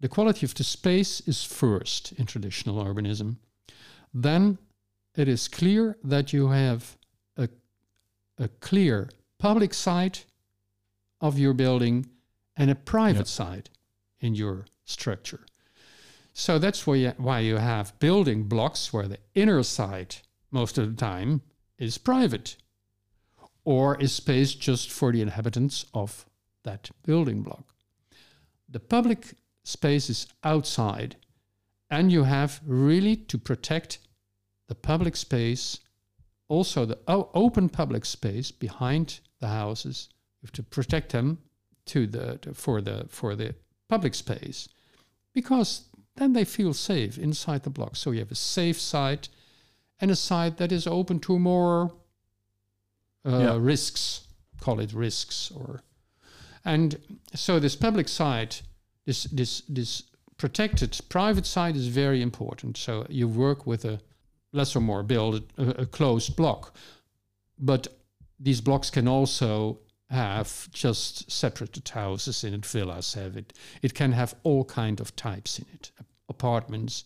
the 0.00 0.08
quality 0.08 0.44
of 0.44 0.54
the 0.54 0.64
space 0.64 1.20
is 1.26 1.44
first 1.44 2.12
in 2.12 2.26
traditional 2.26 2.84
urbanism. 2.84 3.36
Then 4.12 4.58
it 5.16 5.28
is 5.28 5.48
clear 5.48 5.96
that 6.04 6.32
you 6.32 6.48
have 6.48 6.96
a, 7.36 7.48
a 8.38 8.48
clear 8.60 9.10
public 9.38 9.74
side 9.74 10.20
of 11.20 11.38
your 11.38 11.54
building 11.54 12.06
and 12.56 12.70
a 12.70 12.74
private 12.74 13.18
yep. 13.18 13.26
side 13.26 13.70
in 14.20 14.34
your 14.34 14.66
structure. 14.84 15.46
So 16.32 16.58
that's 16.58 16.86
why 16.86 16.96
you, 16.96 17.12
why 17.16 17.40
you 17.40 17.56
have 17.56 17.98
building 18.00 18.44
blocks 18.44 18.92
where 18.92 19.06
the 19.06 19.18
inner 19.34 19.62
side 19.62 20.16
most 20.50 20.78
of 20.78 20.90
the 20.90 21.00
time 21.00 21.42
is 21.78 21.98
private 21.98 22.56
or 23.64 24.00
is 24.00 24.12
space 24.12 24.54
just 24.54 24.90
for 24.90 25.12
the 25.12 25.22
inhabitants 25.22 25.86
of 25.94 26.26
that 26.64 26.90
building 27.04 27.42
block. 27.42 27.64
The 28.68 28.80
public 28.80 29.34
space 29.64 30.08
is 30.08 30.26
outside, 30.44 31.16
and 31.90 32.12
you 32.12 32.24
have 32.24 32.60
really 32.64 33.16
to 33.16 33.38
protect 33.38 33.98
the 34.68 34.74
public 34.74 35.16
space, 35.16 35.80
also 36.48 36.84
the 36.84 36.98
open 37.06 37.68
public 37.68 38.04
space 38.04 38.50
behind 38.50 39.20
the 39.40 39.48
houses. 39.48 40.08
You 40.40 40.46
have 40.46 40.52
to 40.52 40.62
protect 40.62 41.12
them 41.12 41.38
to 41.86 42.06
the 42.06 42.38
to, 42.38 42.54
for 42.54 42.80
the 42.80 43.06
for 43.08 43.34
the 43.34 43.54
public 43.88 44.14
space, 44.14 44.68
because 45.32 45.88
then 46.16 46.32
they 46.32 46.44
feel 46.44 46.72
safe 46.72 47.18
inside 47.18 47.62
the 47.62 47.70
block. 47.70 47.96
So 47.96 48.12
you 48.12 48.20
have 48.20 48.32
a 48.32 48.36
safe 48.36 48.80
side 48.80 49.28
and 50.00 50.10
a 50.10 50.16
side 50.16 50.56
that 50.58 50.72
is 50.72 50.86
open 50.86 51.20
to 51.20 51.38
more 51.38 51.92
uh, 53.26 53.38
yeah. 53.38 53.56
risks, 53.58 54.26
call 54.60 54.80
it 54.80 54.92
risks, 54.92 55.50
or 55.50 55.82
and 56.64 56.98
so 57.34 57.58
this 57.58 57.76
public 57.76 58.08
side, 58.08 58.56
this 59.04 59.24
this 59.24 59.62
this 59.68 60.02
protected 60.36 60.98
private 61.08 61.46
side 61.46 61.76
is 61.76 61.86
very 61.88 62.20
important. 62.22 62.76
So 62.76 63.06
you 63.08 63.28
work 63.28 63.66
with 63.66 63.84
a 63.84 64.00
less 64.52 64.76
or 64.76 64.80
more 64.80 65.02
build 65.02 65.52
a, 65.58 65.82
a 65.82 65.86
closed 65.86 66.36
block, 66.36 66.74
but 67.58 67.88
these 68.38 68.60
blocks 68.60 68.90
can 68.90 69.08
also 69.08 69.78
have 70.10 70.70
just 70.70 71.30
separated 71.30 71.88
houses 71.88 72.44
in 72.44 72.54
it, 72.54 72.66
villas 72.66 73.14
have 73.14 73.36
it. 73.36 73.52
It 73.82 73.94
can 73.94 74.12
have 74.12 74.34
all 74.42 74.64
kind 74.64 75.00
of 75.00 75.16
types 75.16 75.58
in 75.58 75.66
it, 75.72 75.90
apartments, 76.28 77.04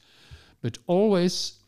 but 0.60 0.78
always 0.86 1.58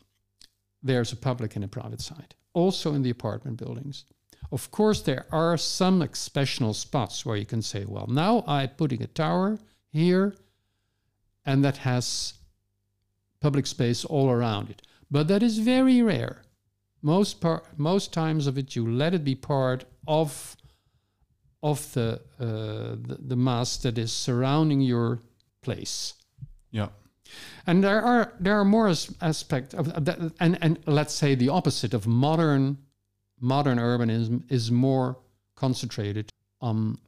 there's 0.83 1.11
a 1.11 1.15
public 1.15 1.55
and 1.55 1.65
a 1.65 1.67
private 1.67 2.01
side. 2.01 2.35
Also 2.53 2.93
in 2.93 3.01
the 3.01 3.09
apartment 3.09 3.57
buildings. 3.57 4.05
Of 4.51 4.71
course, 4.71 5.01
there 5.01 5.25
are 5.31 5.57
some 5.57 6.01
exceptional 6.01 6.73
spots 6.73 7.25
where 7.25 7.37
you 7.37 7.45
can 7.45 7.61
say, 7.61 7.85
well, 7.85 8.07
now 8.07 8.43
I'm 8.45 8.69
putting 8.69 9.01
a 9.01 9.07
tower 9.07 9.59
here 9.91 10.35
and 11.45 11.63
that 11.63 11.77
has 11.77 12.33
public 13.39 13.65
space 13.67 14.05
all 14.05 14.29
around 14.29 14.69
it. 14.69 14.81
But 15.09 15.27
that 15.27 15.43
is 15.43 15.59
very 15.59 16.01
rare. 16.01 16.43
Most 17.01 17.41
par- 17.41 17.63
most 17.77 18.13
times 18.13 18.47
of 18.47 18.57
it, 18.57 18.75
you 18.75 18.89
let 18.89 19.13
it 19.13 19.23
be 19.23 19.35
part 19.35 19.85
of 20.07 20.55
of 21.63 21.93
the, 21.93 22.21
uh, 22.39 22.95
the 23.07 23.17
the 23.27 23.35
mass 23.35 23.77
that 23.77 23.97
is 23.97 24.11
surrounding 24.13 24.81
your 24.81 25.19
place. 25.61 26.13
Yeah. 26.71 26.89
And 27.65 27.83
there 27.83 28.01
are 28.01 28.33
there 28.39 28.59
are 28.59 28.65
more 28.65 28.87
aspects 29.21 29.73
of 29.73 30.05
that, 30.05 30.19
and 30.39 30.57
and 30.61 30.79
let's 30.85 31.13
say 31.13 31.35
the 31.35 31.49
opposite 31.49 31.93
of 31.93 32.05
modern 32.05 32.77
modern 33.39 33.79
urbanism 33.79 34.43
is 34.49 34.71
more 34.71 35.17
concentrated 35.55 36.29
on 36.61 36.99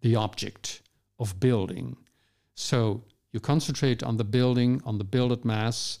the 0.00 0.16
object 0.16 0.80
of 1.18 1.38
building. 1.38 1.96
So 2.54 3.02
you 3.32 3.40
concentrate 3.40 4.02
on 4.02 4.16
the 4.16 4.24
building, 4.24 4.80
on 4.84 4.98
the 4.98 5.04
builded 5.04 5.44
mass, 5.44 5.98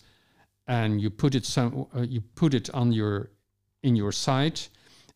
and 0.66 1.00
you 1.00 1.10
put 1.10 1.34
it 1.34 1.44
some 1.44 1.86
uh, 1.94 2.02
you 2.02 2.20
put 2.34 2.54
it 2.54 2.70
on 2.70 2.92
your 2.92 3.30
in 3.82 3.96
your 3.96 4.12
site, 4.12 4.68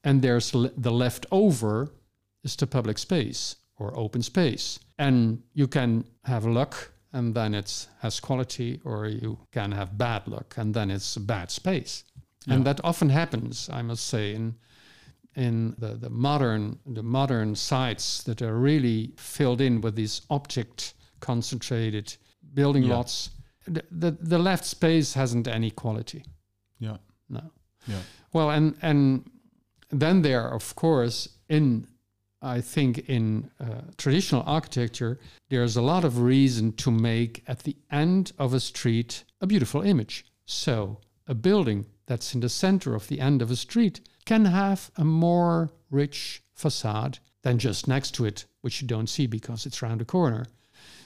and 0.04 0.20
there's 0.20 0.54
le- 0.54 0.72
the 0.76 0.92
leftover 0.92 1.90
is 2.44 2.56
the 2.56 2.66
public 2.66 2.98
space 2.98 3.56
or 3.78 3.96
open 3.96 4.22
space, 4.22 4.80
and 4.98 5.42
you 5.54 5.66
can 5.66 6.04
have 6.24 6.44
luck 6.44 6.92
and 7.12 7.34
then 7.34 7.54
it 7.54 7.86
has 8.00 8.20
quality, 8.20 8.80
or 8.84 9.06
you 9.06 9.38
can 9.50 9.72
have 9.72 9.96
bad 9.96 10.28
luck 10.28 10.54
and 10.58 10.74
then 10.74 10.90
it's 10.90 11.16
a 11.16 11.20
bad 11.20 11.50
space. 11.50 12.04
Yeah. 12.46 12.54
And 12.54 12.66
that 12.66 12.80
often 12.84 13.08
happens, 13.08 13.70
I 13.72 13.82
must 13.82 14.06
say, 14.06 14.34
in 14.34 14.56
in 15.34 15.74
the, 15.78 15.94
the 15.94 16.10
modern 16.10 16.78
the 16.84 17.02
modern 17.02 17.54
sites 17.54 18.22
that 18.24 18.42
are 18.42 18.58
really 18.58 19.12
filled 19.16 19.60
in 19.60 19.80
with 19.80 19.94
these 19.94 20.22
object 20.28 20.94
concentrated 21.20 22.16
building 22.54 22.84
yeah. 22.84 22.96
lots. 22.96 23.30
The, 23.66 23.84
the 23.90 24.10
the 24.12 24.38
left 24.38 24.64
space 24.64 25.14
hasn't 25.14 25.46
any 25.46 25.70
quality. 25.70 26.24
Yeah. 26.78 26.96
No. 27.28 27.42
Yeah. 27.86 28.00
Well, 28.32 28.50
and 28.50 28.76
and 28.82 29.30
then 29.90 30.22
there, 30.22 30.48
of 30.48 30.74
course, 30.74 31.28
in 31.48 31.86
I 32.40 32.60
think 32.60 32.98
in 33.08 33.50
uh, 33.60 33.82
traditional 33.96 34.42
architecture, 34.46 35.18
there's 35.48 35.76
a 35.76 35.82
lot 35.82 36.04
of 36.04 36.20
reason 36.20 36.72
to 36.74 36.90
make 36.90 37.42
at 37.46 37.60
the 37.60 37.76
end 37.90 38.32
of 38.38 38.54
a 38.54 38.60
street 38.60 39.24
a 39.40 39.46
beautiful 39.46 39.82
image. 39.82 40.24
So, 40.46 41.00
a 41.26 41.34
building 41.34 41.86
that's 42.06 42.34
in 42.34 42.40
the 42.40 42.48
center 42.48 42.94
of 42.94 43.08
the 43.08 43.20
end 43.20 43.42
of 43.42 43.50
a 43.50 43.56
street 43.56 44.00
can 44.24 44.44
have 44.44 44.90
a 44.96 45.04
more 45.04 45.70
rich 45.90 46.42
facade 46.54 47.18
than 47.42 47.58
just 47.58 47.88
next 47.88 48.12
to 48.12 48.24
it, 48.24 48.46
which 48.60 48.80
you 48.80 48.88
don't 48.88 49.08
see 49.08 49.26
because 49.26 49.66
it's 49.66 49.82
round 49.82 50.00
the 50.00 50.04
corner. 50.04 50.46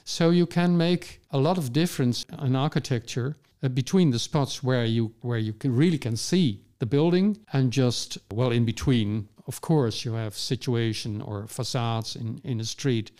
So, 0.05 0.31
you 0.31 0.47
can 0.47 0.77
make 0.77 1.21
a 1.31 1.39
lot 1.39 1.59
of 1.59 1.73
difference 1.73 2.25
in 2.43 2.57
architecture 2.57 3.37
uh, 3.63 3.69
between 3.69 4.11
the 4.11 4.19
spots 4.19 4.63
where 4.63 4.85
you 4.85 5.13
where 5.21 5.39
you 5.39 5.53
can 5.53 5.75
really 5.75 5.99
can 5.99 6.17
see 6.17 6.61
the 6.79 6.87
building 6.87 7.39
and 7.53 7.73
just 7.73 8.19
well 8.33 8.51
in 8.51 8.65
between 8.65 9.29
of 9.47 9.61
course, 9.61 10.05
you 10.05 10.13
have 10.15 10.37
situation 10.37 11.21
or 11.21 11.47
facades 11.47 12.17
in, 12.17 12.41
in 12.45 12.61
a 12.61 12.65
street 12.65 13.11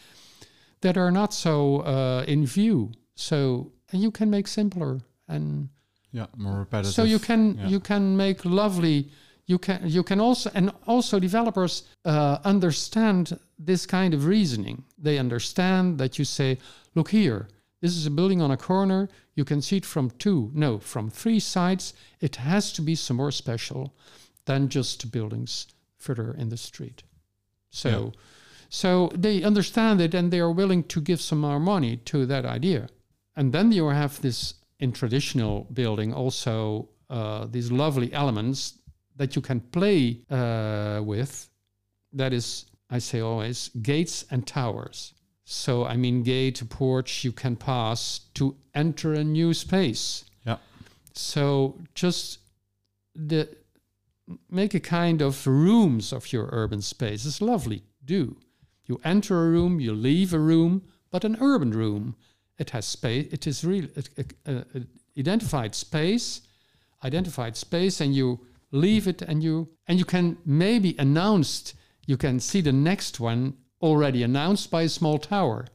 that 0.81 0.97
are 0.97 1.11
not 1.11 1.33
so 1.33 1.81
uh, 1.81 2.25
in 2.27 2.47
view. 2.47 2.93
So 3.15 3.73
you 3.93 4.11
can 4.11 4.31
make 4.31 4.47
simpler 4.47 5.01
and 5.29 5.69
yeah, 6.13 6.27
more 6.37 6.59
repetitive. 6.59 6.95
So 6.95 7.05
you 7.05 7.19
can 7.19 7.59
yeah. 7.59 7.69
you 7.69 7.81
can 7.81 8.17
make 8.17 8.45
lovely. 8.45 9.11
You 9.47 9.59
can 9.59 9.89
you 9.89 10.03
can 10.03 10.21
also 10.21 10.51
and 10.55 10.73
also 10.87 11.19
developers 11.19 11.83
uh, 12.05 12.39
understand 12.45 13.39
this 13.59 13.87
kind 13.87 14.15
of 14.15 14.27
reasoning. 14.27 14.85
They 14.99 15.19
understand 15.19 15.99
that 15.99 16.19
you 16.19 16.25
say, 16.25 16.59
look 16.95 17.11
here, 17.11 17.49
this 17.81 17.97
is 17.97 18.07
a 18.07 18.11
building 18.11 18.41
on 18.41 18.51
a 18.51 18.57
corner. 18.57 19.09
You 19.35 19.45
can 19.45 19.61
see 19.61 19.79
it 19.79 19.85
from 19.85 20.11
two, 20.11 20.51
no, 20.55 20.79
from 20.79 21.11
three 21.11 21.41
sides. 21.41 21.95
It 22.21 22.37
has 22.37 22.73
to 22.75 22.83
be 22.83 22.95
some 22.95 23.17
more 23.17 23.33
special 23.33 23.95
than 24.45 24.69
just 24.69 25.11
buildings 25.11 25.67
further 25.97 26.33
in 26.33 26.49
the 26.49 26.57
street. 26.57 27.03
So, 27.71 28.13
yeah. 28.15 28.21
so 28.69 29.11
they 29.15 29.43
understand 29.43 30.01
it 30.01 30.15
and 30.15 30.31
they 30.31 30.41
are 30.41 30.53
willing 30.53 30.85
to 30.85 31.01
give 31.01 31.21
some 31.21 31.41
more 31.41 31.61
money 31.61 31.97
to 31.97 32.27
that 32.27 32.45
idea. 32.45 32.89
And 33.35 33.53
then 33.53 33.73
you 33.73 33.89
have 33.89 34.21
this 34.21 34.55
in 34.79 34.93
traditional 34.93 35.67
building 35.73 36.13
also 36.13 36.89
uh, 37.09 37.47
these 37.47 37.71
lovely 37.71 38.13
elements 38.13 38.75
that 39.17 39.37
you 39.37 39.43
can 39.43 39.61
play 39.61 40.21
uh, 40.31 41.01
with. 41.05 41.49
That 42.13 42.33
is, 42.33 42.67
I 42.91 42.99
say 42.99 43.21
always, 43.21 43.69
gates 43.81 44.25
and 44.31 44.47
towers. 44.47 45.15
So 45.45 45.85
I 45.85 45.97
mean, 45.97 46.23
gate, 46.23 46.63
porch, 46.71 47.25
you 47.25 47.33
can 47.33 47.57
pass 47.57 48.21
to 48.35 48.57
enter 48.75 49.13
a 49.13 49.25
new 49.25 49.53
space. 49.55 50.25
Yeah. 50.47 50.57
So 51.15 51.79
just 51.95 52.39
the 53.15 53.49
make 54.51 54.75
a 54.75 54.81
kind 54.81 55.21
of 55.21 55.47
rooms 55.47 56.13
of 56.13 56.33
your 56.33 56.49
urban 56.53 56.81
space. 56.81 57.27
It's 57.27 57.43
lovely. 57.43 57.83
Do. 58.05 58.37
You 58.87 59.01
enter 59.05 59.47
a 59.47 59.51
room, 59.51 59.81
you 59.81 59.93
leave 59.93 60.33
a 60.33 60.39
room, 60.39 60.83
but 61.11 61.25
an 61.25 61.37
urban 61.41 61.71
room. 61.71 62.17
It 62.59 62.71
has 62.71 62.87
space. 62.87 63.29
It 63.33 63.47
is 63.47 63.65
real. 63.65 63.87
identified 65.19 65.75
space, 65.75 66.43
identified 67.05 67.57
space, 67.57 68.01
and 68.01 68.15
you 68.15 68.41
leave 68.73 69.07
it, 69.07 69.23
and 69.23 69.43
you 69.43 69.69
and 69.87 69.99
you 69.99 70.05
can 70.05 70.39
maybe 70.45 70.97
announced. 70.99 71.75
You 72.07 72.17
can 72.17 72.41
see 72.41 72.61
the 72.61 72.73
next 72.73 73.21
one 73.21 73.55
already 73.81 74.25
announced 74.25 74.71
by 74.71 74.83
a 74.83 74.89
small 74.89 75.19
tower 75.19 75.67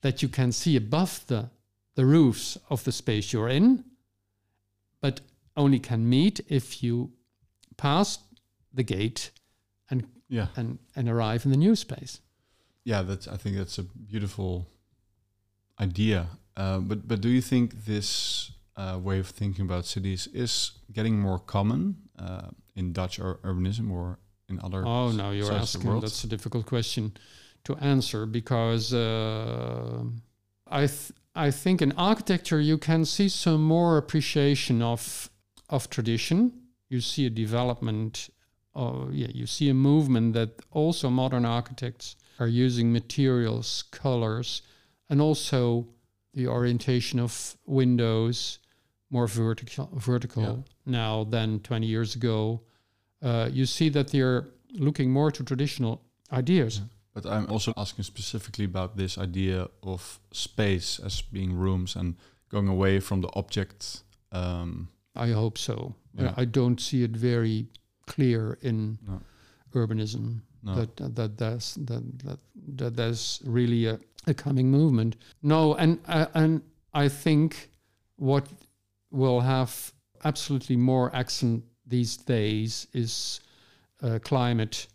that 0.00 0.22
you 0.22 0.28
can 0.28 0.50
see 0.50 0.76
above 0.76 1.24
the 1.28 1.50
the 1.94 2.04
roofs 2.04 2.58
of 2.70 2.82
the 2.84 2.92
space 2.92 3.32
you're 3.32 3.48
in, 3.48 3.84
but 5.00 5.20
only 5.56 5.78
can 5.78 6.08
meet 6.08 6.40
if 6.48 6.82
you 6.82 7.12
pass 7.76 8.18
the 8.72 8.82
gate 8.82 9.30
and 9.90 10.06
yeah 10.28 10.48
and 10.56 10.78
and 10.94 11.08
arrive 11.08 11.44
in 11.44 11.50
the 11.50 11.56
new 11.56 11.74
space 11.74 12.20
yeah 12.84 13.02
that's 13.02 13.26
i 13.28 13.36
think 13.36 13.56
that's 13.56 13.78
a 13.78 13.82
beautiful 13.82 14.66
idea 15.80 16.26
uh, 16.56 16.78
but 16.78 17.06
but 17.06 17.20
do 17.20 17.28
you 17.28 17.40
think 17.40 17.84
this 17.84 18.50
uh, 18.78 18.98
way 18.98 19.18
of 19.18 19.26
thinking 19.26 19.64
about 19.64 19.84
cities 19.84 20.28
is 20.32 20.72
getting 20.92 21.18
more 21.18 21.38
common 21.38 21.96
uh, 22.18 22.48
in 22.76 22.92
Dutch 22.92 23.18
ur- 23.18 23.40
urbanism 23.42 23.90
or 23.90 24.18
in 24.48 24.60
other? 24.62 24.86
Oh 24.86 25.10
no, 25.10 25.32
you're 25.32 25.46
sides 25.46 25.74
of 25.74 25.82
the 25.82 25.88
asking. 25.88 26.00
That's 26.00 26.24
a 26.24 26.28
difficult 26.28 26.66
question 26.66 27.12
to 27.64 27.76
answer 27.76 28.24
because 28.24 28.94
uh, 28.94 30.04
I 30.68 30.86
th- 30.86 31.12
I 31.34 31.50
think 31.50 31.82
in 31.82 31.92
architecture 31.92 32.60
you 32.60 32.78
can 32.78 33.04
see 33.04 33.28
some 33.28 33.62
more 33.62 33.98
appreciation 33.98 34.80
of 34.80 35.28
of 35.68 35.90
tradition. 35.90 36.52
You 36.88 37.00
see 37.00 37.26
a 37.26 37.30
development. 37.30 38.30
Uh, 38.76 39.06
yeah, 39.10 39.26
you 39.34 39.46
see 39.46 39.68
a 39.68 39.74
movement 39.74 40.34
that 40.34 40.50
also 40.70 41.10
modern 41.10 41.44
architects 41.44 42.14
are 42.38 42.46
using 42.46 42.92
materials, 42.92 43.82
colors, 43.90 44.62
and 45.10 45.20
also 45.20 45.88
the 46.32 46.46
orientation 46.46 47.18
of 47.18 47.56
windows 47.66 48.60
more 49.10 49.26
vertical 49.26 49.88
vertical 49.94 50.42
Yeah. 50.42 50.56
now 50.84 51.24
than 51.24 51.60
20 51.60 51.86
years 51.86 52.14
ago 52.16 52.60
uh, 53.22 53.48
you 53.52 53.66
see 53.66 53.90
that 53.90 54.08
they're 54.08 54.44
looking 54.72 55.10
more 55.10 55.30
to 55.32 55.42
traditional 55.44 56.02
ideas. 56.32 56.82
But 57.14 57.26
I'm 57.26 57.46
also 57.50 57.72
asking 57.76 58.04
specifically 58.04 58.64
about 58.64 58.96
this 58.96 59.18
idea 59.18 59.66
of 59.82 60.20
space 60.32 61.00
as 61.04 61.22
being 61.22 61.52
rooms 61.58 61.96
and 61.96 62.14
going 62.48 62.68
away 62.68 63.00
from 63.00 63.20
the 63.22 63.28
object. 63.34 64.02
Um, 64.30 64.88
I 65.16 65.32
hope 65.32 65.58
so. 65.58 65.94
Yeah. 66.14 66.32
I 66.36 66.44
don't 66.44 66.80
see 66.80 67.02
it 67.02 67.16
very 67.16 67.66
clear 68.06 68.58
in 68.62 68.98
No. 69.06 69.20
urbanism 69.74 70.42
no. 70.62 70.74
that 70.74 70.96
that 71.16 71.36
that's 71.36 71.74
that 71.74 72.02
that, 72.24 72.38
that 72.76 72.96
there's 72.96 73.40
really 73.44 73.86
a, 73.86 73.98
a 74.26 74.34
coming 74.34 74.70
movement. 74.70 75.16
No, 75.42 75.74
and 75.74 75.98
uh, 76.06 76.26
and 76.34 76.62
I 76.94 77.08
think 77.08 77.70
what 78.16 78.46
will 79.10 79.40
have 79.40 79.92
absolutely 80.24 80.76
more 80.76 81.14
accent 81.14 81.64
these 81.86 82.16
days 82.16 82.86
is 82.92 83.40
uh, 84.02 84.18
climate 84.22 84.86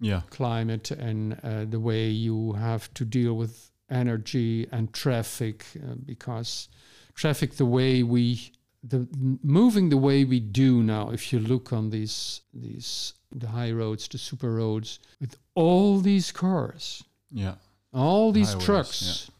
yeah. 0.00 0.20
climate 0.30 0.90
and 0.90 1.38
uh, 1.42 1.64
the 1.64 1.80
way 1.80 2.08
you 2.08 2.52
have 2.52 2.92
to 2.94 3.04
deal 3.04 3.34
with 3.34 3.70
energy 3.90 4.66
and 4.72 4.92
traffic 4.92 5.64
uh, 5.76 5.94
because 6.04 6.68
traffic 7.14 7.56
the 7.56 7.64
way 7.64 8.02
we 8.02 8.52
the 8.82 9.06
moving 9.42 9.88
the 9.88 9.96
way 9.96 10.24
we 10.24 10.38
do 10.40 10.82
now 10.82 11.10
if 11.10 11.32
you 11.32 11.38
look 11.38 11.72
on 11.72 11.90
these 11.90 12.42
these 12.52 13.14
the 13.34 13.48
high 13.48 13.72
roads 13.72 14.06
the 14.08 14.18
super 14.18 14.54
roads 14.54 14.98
with 15.20 15.36
all 15.54 15.98
these 16.00 16.30
cars 16.32 17.02
Yeah. 17.30 17.54
all 17.92 18.32
these 18.32 18.48
Highways, 18.48 18.64
trucks 18.64 19.30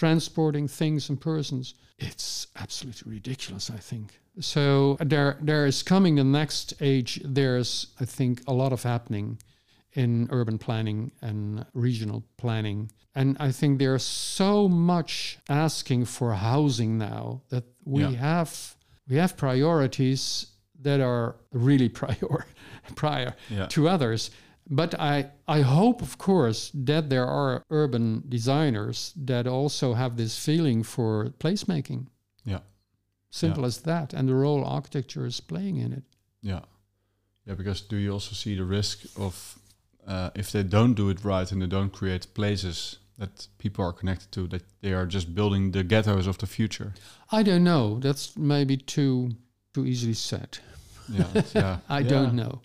transporting 0.00 0.68
things 0.68 1.08
and 1.08 1.18
persons 1.20 1.74
it's 1.98 2.48
absolutely 2.56 3.10
ridiculous 3.14 3.70
i 3.70 3.78
think 3.90 4.20
so 4.40 4.96
there 5.00 5.38
there 5.40 5.64
is 5.64 5.82
coming 5.82 6.16
the 6.16 6.24
next 6.40 6.74
age 6.82 7.18
there's 7.24 7.70
i 7.98 8.04
think 8.04 8.42
a 8.46 8.52
lot 8.52 8.72
of 8.74 8.82
happening 8.82 9.38
in 9.94 10.28
urban 10.30 10.58
planning 10.58 11.10
and 11.22 11.64
regional 11.72 12.22
planning 12.36 12.90
and 13.14 13.38
i 13.40 13.50
think 13.50 13.78
there's 13.78 14.02
so 14.02 14.68
much 14.68 15.38
asking 15.48 16.04
for 16.04 16.34
housing 16.34 16.98
now 16.98 17.40
that 17.48 17.64
we 17.86 18.02
Yeah. 18.02 18.10
have 18.10 18.76
we 19.08 19.16
have 19.16 19.34
priorities 19.46 20.22
that 20.82 21.00
are 21.00 21.36
really 21.52 21.88
prior 22.00 22.44
prior 22.96 23.32
Yeah. 23.48 23.66
to 23.74 23.88
others. 23.88 24.30
But 24.68 24.98
I, 24.98 25.30
I 25.46 25.60
hope, 25.60 26.02
of 26.02 26.18
course, 26.18 26.72
that 26.74 27.08
there 27.08 27.26
are 27.26 27.62
urban 27.70 28.24
designers 28.28 29.12
that 29.16 29.46
also 29.46 29.94
have 29.94 30.16
this 30.16 30.38
feeling 30.44 30.82
for 30.82 31.30
placemaking. 31.38 32.06
Yeah. 32.44 32.60
Simple 33.30 33.64
as 33.64 33.78
that. 33.82 34.12
And 34.12 34.28
the 34.28 34.34
role 34.34 34.64
architecture 34.64 35.26
is 35.26 35.40
playing 35.40 35.76
in 35.76 35.92
it. 35.92 36.02
Yeah. 36.42 36.60
Yeah, 37.46 37.54
because 37.54 37.80
do 37.80 37.96
you 37.96 38.12
also 38.12 38.34
see 38.34 38.56
the 38.56 38.64
risk 38.64 39.04
of 39.16 39.58
uh, 40.06 40.30
if 40.34 40.50
they 40.50 40.64
don't 40.64 40.94
do 40.94 41.10
it 41.10 41.24
right 41.24 41.50
and 41.52 41.62
they 41.62 41.66
don't 41.68 41.92
create 41.92 42.34
places 42.34 42.98
that 43.18 43.46
people 43.58 43.84
are 43.84 43.92
connected 43.92 44.30
to, 44.32 44.46
that 44.48 44.62
they 44.80 44.92
are 44.92 45.06
just 45.06 45.34
building 45.34 45.70
the 45.72 45.84
ghettos 45.84 46.26
of 46.26 46.38
the 46.38 46.46
future? 46.46 46.92
I 47.30 47.42
don't 47.44 47.62
know. 47.64 47.98
That's 48.00 48.36
maybe 48.36 48.76
too 48.76 49.30
too 49.74 49.86
easily 49.86 50.14
said. 50.14 50.58
Yeah. 51.08 51.42
yeah. 51.54 51.78
I 51.88 52.00
Yeah. 52.00 52.08
don't 52.08 52.34
know. 52.34 52.62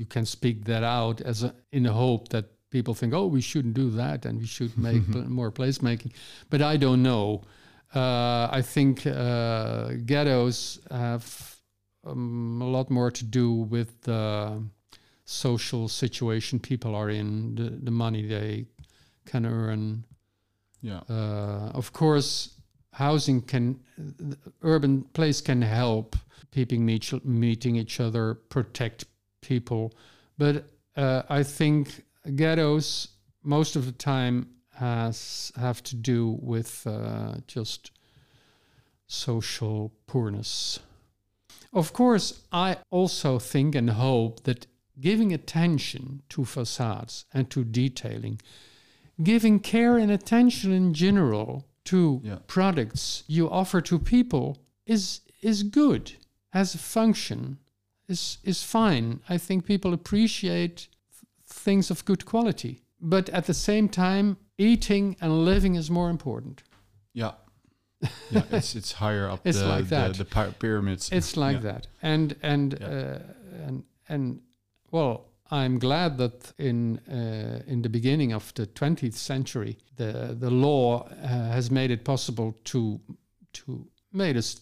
You 0.00 0.06
can 0.06 0.24
speak 0.24 0.64
that 0.64 0.82
out 0.82 1.20
as 1.20 1.42
a, 1.42 1.54
in 1.72 1.82
the 1.82 1.92
hope 1.92 2.28
that 2.30 2.44
people 2.70 2.94
think, 2.94 3.12
oh, 3.12 3.26
we 3.26 3.42
shouldn't 3.42 3.74
do 3.74 3.90
that 3.90 4.24
and 4.26 4.38
we 4.38 4.46
should 4.46 4.76
make 4.88 5.02
pl- 5.12 5.28
more 5.28 5.52
placemaking. 5.52 6.12
But 6.48 6.60
I 6.62 6.78
don't 6.78 7.02
know. 7.02 7.42
Uh, 7.94 8.48
I 8.58 8.62
think 8.62 9.06
uh, 9.06 9.90
ghettos 10.06 10.78
have 10.90 11.56
um, 12.06 12.62
a 12.62 12.66
lot 12.76 12.88
more 12.90 13.10
to 13.10 13.24
do 13.24 13.52
with 13.52 13.90
the 14.02 14.62
social 15.26 15.88
situation 15.88 16.58
people 16.58 16.94
are 16.94 17.10
in, 17.10 17.54
the, 17.56 17.70
the 17.84 17.90
money 17.90 18.26
they 18.26 18.64
can 19.26 19.44
earn, 19.44 20.04
Yeah. 20.80 21.00
uh, 21.10 21.72
of 21.74 21.92
course, 21.92 22.54
housing 22.94 23.42
can, 23.42 23.80
urban 24.62 25.02
place 25.12 25.42
can 25.42 25.60
help 25.62 26.16
people 26.52 26.78
meet, 26.78 27.12
meeting 27.24 27.76
each 27.76 28.00
other, 28.00 28.34
protect 28.48 29.04
people. 29.40 29.92
But 30.38 30.64
uh, 30.96 31.22
I 31.28 31.42
think 31.42 32.04
ghettos 32.36 33.08
most 33.42 33.76
of 33.76 33.86
the 33.86 33.92
time 33.92 34.48
has 34.74 35.52
have 35.56 35.82
to 35.82 35.96
do 35.96 36.38
with 36.42 36.86
uh, 36.86 37.34
just 37.46 37.90
social 39.06 39.92
poorness. 40.06 40.80
Of 41.72 41.92
course, 41.92 42.42
I 42.52 42.78
also 42.90 43.38
think 43.38 43.74
and 43.74 43.90
hope 43.90 44.42
that 44.44 44.66
giving 45.00 45.32
attention 45.32 46.22
to 46.28 46.44
facades 46.44 47.24
and 47.32 47.48
to 47.50 47.64
detailing 47.64 48.40
giving 49.22 49.60
care 49.60 49.98
and 49.98 50.10
attention 50.10 50.72
in 50.72 50.94
general 50.94 51.64
to 51.84 52.20
Yeah. 52.24 52.38
products 52.46 53.22
you 53.26 53.50
offer 53.50 53.80
to 53.82 53.98
people 53.98 54.56
is 54.86 55.20
is 55.42 55.62
good 55.62 56.12
as 56.52 56.74
a 56.74 56.78
function 56.78 57.58
is 58.10 58.38
is 58.42 58.62
fine 58.62 59.20
i 59.34 59.38
think 59.38 59.64
people 59.64 59.92
appreciate 59.92 60.88
things 61.64 61.90
of 61.90 62.04
good 62.04 62.24
quality 62.24 62.80
but 63.00 63.28
at 63.30 63.44
the 63.46 63.54
same 63.54 63.88
time 63.88 64.36
eating 64.58 65.16
and 65.20 65.44
living 65.44 65.76
is 65.76 65.90
more 65.90 66.10
important 66.10 66.62
Yeah. 67.12 67.32
Yeah. 68.30 68.44
It's 68.58 68.74
it's 68.74 68.92
higher 68.92 69.32
up 69.32 69.40
It's 69.46 69.58
the, 69.60 69.76
like 69.76 69.88
that. 69.88 70.12
the, 70.16 70.24
the 70.24 70.30
py- 70.34 70.54
pyramids. 70.58 71.08
it's 71.12 71.36
like 71.36 71.56
Yeah. 71.62 71.72
that 71.72 71.86
and 72.02 72.34
and 72.42 72.72
Yeah. 72.80 72.88
uh, 72.88 73.66
and 73.68 73.84
and 74.08 74.40
well 74.90 75.16
i'm 75.50 75.78
glad 75.78 76.16
that 76.18 76.52
in 76.58 76.98
uh, 77.08 77.72
in 77.72 77.82
the 77.82 77.88
beginning 77.88 78.34
of 78.34 78.52
the 78.54 78.66
20th 78.66 79.14
century 79.16 79.76
the 79.96 80.36
the 80.40 80.50
law 80.50 81.02
uh, 81.08 81.52
has 81.52 81.70
made 81.70 81.90
it 81.92 82.04
possible 82.04 82.52
to 82.64 83.00
to 83.52 83.86
made 84.12 84.36
a, 84.36 84.38
s- 84.38 84.60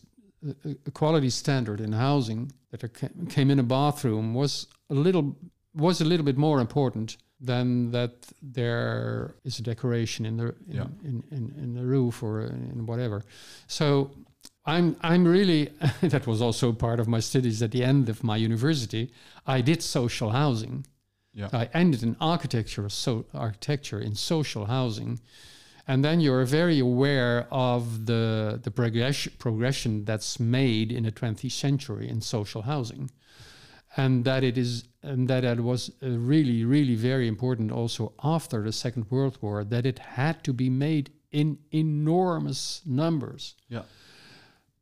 a- 0.64 0.91
quality 0.91 1.30
standard 1.30 1.80
in 1.80 1.93
housing 1.93 2.53
that 2.70 2.80
came 3.28 3.51
in 3.51 3.59
a 3.59 3.62
bathroom 3.62 4.34
was 4.34 4.66
a 4.91 4.95
little 4.95 5.36
was 5.74 6.01
a 6.01 6.05
little 6.05 6.24
bit 6.26 6.36
more 6.36 6.61
important 6.61 7.16
than 7.41 7.91
that 7.93 8.12
there 8.43 9.34
is 9.45 9.59
a 9.61 9.62
decoration 9.62 10.26
in 10.26 10.36
the 10.36 10.47
in, 10.68 10.74
Yeah. 10.74 10.86
in, 11.05 11.22
in, 11.30 11.55
in 11.62 11.74
the 11.74 11.84
roof 11.84 12.22
or 12.22 12.41
in 12.43 12.86
whatever 12.86 13.22
so 13.66 14.11
I'm 14.64 14.97
I'm 15.03 15.24
really 15.26 15.70
that 16.03 16.26
was 16.26 16.41
also 16.43 16.72
part 16.72 17.01
of 17.01 17.07
my 17.09 17.20
studies 17.20 17.62
at 17.62 17.70
the 17.70 17.84
end 17.84 18.09
of 18.09 18.22
my 18.22 18.36
university. 18.36 19.11
I 19.47 19.62
did 19.62 19.82
social 19.82 20.30
housing. 20.30 20.84
Yeah. 21.32 21.49
I 21.53 21.68
ended 21.72 22.03
in 22.03 22.16
architecture, 22.20 22.89
so 22.89 23.24
architecture 23.32 24.01
in 24.01 24.14
social 24.14 24.66
housing, 24.66 25.20
and 25.89 26.05
then 26.05 26.20
you're 26.20 26.45
very 26.45 26.78
aware 26.78 27.49
of 27.51 28.05
the 28.05 28.61
the 28.62 28.70
progression 28.70 29.32
progression 29.39 30.05
that's 30.05 30.39
made 30.39 30.93
in 30.93 31.05
the 31.05 31.12
20th 31.12 31.51
century 31.51 32.09
in 32.09 32.20
social 32.20 32.62
housing, 32.62 33.11
and 33.97 34.24
that 34.24 34.45
it 34.45 34.59
is 34.59 34.84
and 35.03 35.26
that 35.28 35.45
it 35.45 35.61
was 35.61 35.91
uh, 36.03 36.09
really 36.11 36.62
really 36.64 36.95
very 36.95 37.26
important 37.26 37.72
also 37.72 38.12
after 38.22 38.62
the 38.62 38.72
Second 38.72 39.11
World 39.11 39.39
War 39.41 39.64
that 39.64 39.86
it 39.86 39.99
had 39.99 40.45
to 40.45 40.53
be 40.53 40.68
made 40.68 41.11
in 41.32 41.59
enormous 41.72 42.82
numbers. 42.84 43.55
Yeah. 43.68 43.82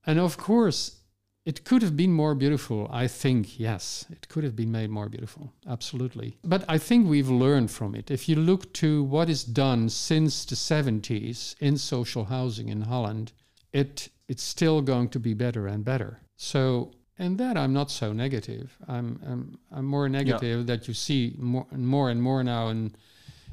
And 0.07 0.18
of 0.18 0.36
course, 0.36 1.00
it 1.47 1.64
could 1.64 1.82
have 1.82 1.97
been 1.97 2.12
more 2.12 2.34
beautiful. 2.34 2.88
I 2.90 3.07
think, 3.07 3.59
yes, 3.61 4.05
it 4.11 4.28
could 4.28 4.42
have 4.44 4.57
been 4.57 4.72
made 4.72 4.90
more 4.90 5.09
beautiful. 5.09 5.53
Absolutely. 5.66 6.36
But 6.42 6.64
I 6.68 6.76
think 6.78 7.09
we've 7.09 7.30
learned 7.30 7.70
from 7.70 7.94
it. 7.94 8.11
If 8.11 8.28
you 8.28 8.34
look 8.34 8.72
to 8.74 9.05
what 9.05 9.28
is 9.30 9.44
done 9.44 9.88
since 9.88 10.44
the 10.44 10.57
70s 10.57 11.55
in 11.61 11.78
social 11.78 12.24
housing 12.24 12.68
in 12.68 12.82
Holland, 12.82 13.32
it 13.72 14.09
it's 14.28 14.42
still 14.42 14.82
going 14.82 15.09
to 15.11 15.20
be 15.20 15.34
better 15.34 15.68
and 15.68 15.84
better. 15.84 16.18
So, 16.36 16.90
and 17.16 17.38
that 17.38 17.57
I'm 17.57 17.72
not 17.72 17.90
so 17.92 18.12
negative. 18.12 18.76
I'm 18.88 19.20
I'm, 19.30 19.59
I'm 19.70 19.86
more 19.86 20.09
negative 20.09 20.66
that 20.66 20.88
you 20.88 20.94
see 20.94 21.36
more 21.38 21.66
and 21.70 21.86
more 21.86 22.11
and 22.11 22.20
more 22.20 22.42
now 22.42 22.68
in, 22.70 22.78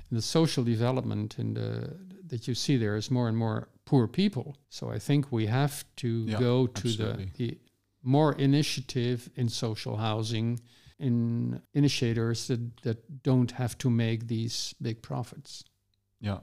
in 0.09 0.15
the 0.17 0.21
social 0.21 0.63
development 0.63 1.37
and 1.37 1.55
the, 1.55 1.93
that 2.29 2.47
you 2.47 2.55
see 2.55 2.75
there 2.77 2.95
is 2.97 3.11
more 3.11 3.27
and 3.27 3.37
more 3.37 3.67
poor 3.85 4.07
people. 4.07 4.55
So 4.69 4.89
I 4.95 4.99
think 4.99 5.31
we 5.31 5.45
have 5.45 5.83
to 5.97 6.07
Yeah, 6.07 6.39
go 6.39 6.67
to 6.67 6.87
the, 6.87 7.27
the 7.37 7.57
more 8.03 8.33
initiative 8.33 9.29
in 9.35 9.49
social 9.49 9.97
housing 9.97 10.59
in 10.99 11.61
initiators 11.73 12.47
that, 12.47 12.81
that 12.83 13.23
don't 13.23 13.51
have 13.51 13.77
to 13.77 13.89
make 13.89 14.27
these 14.27 14.75
big 14.81 15.01
profits. 15.01 15.63
Yeah, 16.19 16.39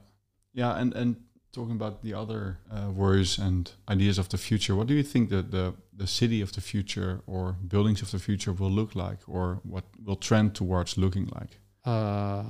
yeah, 0.53 0.77
and 0.77 0.93
and 0.93 1.15
talking 1.51 1.75
about 1.75 2.01
the 2.01 2.13
other 2.13 2.57
uh, 2.71 2.89
worries 2.91 3.37
and 3.37 3.71
ideas 3.89 4.17
of 4.17 4.29
the 4.29 4.37
future, 4.37 4.75
what 4.75 4.87
do 4.87 4.93
you 4.93 5.03
think 5.03 5.29
that 5.29 5.51
the 5.51 5.73
the 5.93 6.07
city 6.07 6.41
of 6.41 6.51
the 6.51 6.61
future 6.61 7.21
or 7.27 7.55
buildings 7.67 8.01
of 8.01 8.11
the 8.11 8.19
future 8.19 8.53
will 8.53 8.71
look 8.71 8.95
like, 8.95 9.19
or 9.27 9.59
what 9.63 9.85
will 10.03 10.15
trend 10.15 10.55
towards 10.55 10.97
looking 10.97 11.29
like? 11.39 11.59
Uh, 11.85 12.43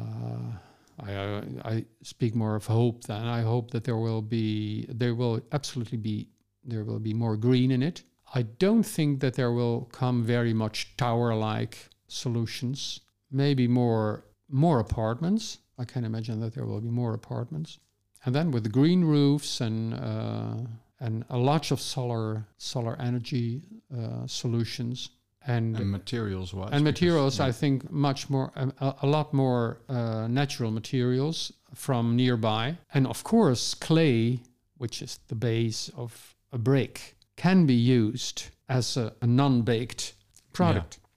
I, 0.99 1.13
uh, 1.13 1.41
I 1.63 1.85
speak 2.03 2.35
more 2.35 2.55
of 2.55 2.65
hope 2.65 3.03
than 3.03 3.25
I 3.25 3.41
hope 3.41 3.71
that 3.71 3.83
there 3.83 3.97
will 3.97 4.21
be 4.21 4.85
there 4.89 5.15
will 5.15 5.41
absolutely 5.51 5.97
be 5.97 6.27
there 6.63 6.83
will 6.83 6.99
be 6.99 7.13
more 7.13 7.37
green 7.37 7.71
in 7.71 7.81
it. 7.81 8.03
I 8.33 8.43
don't 8.43 8.83
think 8.83 9.19
that 9.19 9.33
there 9.33 9.51
will 9.51 9.89
come 9.91 10.23
very 10.23 10.53
much 10.53 10.95
tower-like 10.97 11.89
solutions. 12.07 13.01
Maybe 13.31 13.67
more 13.67 14.23
more 14.49 14.79
apartments. 14.79 15.59
I 15.77 15.85
can 15.85 16.03
imagine 16.03 16.39
that 16.41 16.53
there 16.53 16.65
will 16.65 16.81
be 16.81 16.89
more 16.89 17.13
apartments, 17.13 17.79
and 18.25 18.35
then 18.35 18.51
with 18.51 18.71
green 18.71 19.03
roofs 19.03 19.61
and 19.61 19.93
uh, 19.93 20.57
and 20.99 21.25
a 21.29 21.37
lot 21.37 21.71
of 21.71 21.81
solar 21.81 22.45
solar 22.57 22.95
energy 23.01 23.61
uh, 23.97 24.25
solutions 24.27 25.09
and, 25.47 25.75
and 25.75 25.89
materials 25.89 26.53
wise 26.53 26.69
and 26.71 26.83
materials 26.83 27.39
yeah. 27.39 27.45
i 27.45 27.51
think 27.51 27.91
much 27.91 28.29
more 28.29 28.51
um, 28.55 28.71
a, 28.79 28.93
a 29.01 29.07
lot 29.07 29.33
more 29.33 29.79
uh, 29.89 30.27
natural 30.27 30.71
materials 30.71 31.51
from 31.73 32.15
nearby 32.15 32.77
and 32.93 33.07
of 33.07 33.23
course 33.23 33.73
clay 33.73 34.39
which 34.77 35.01
is 35.01 35.19
the 35.27 35.35
base 35.35 35.89
of 35.97 36.35
a 36.53 36.57
brick 36.57 37.15
can 37.41 37.65
be 37.65 37.79
used 38.01 38.37
as 38.67 38.97
a, 38.97 39.05
a 39.21 39.27
non-baked 39.27 40.13
product 40.53 40.93
yeah. 40.97 41.07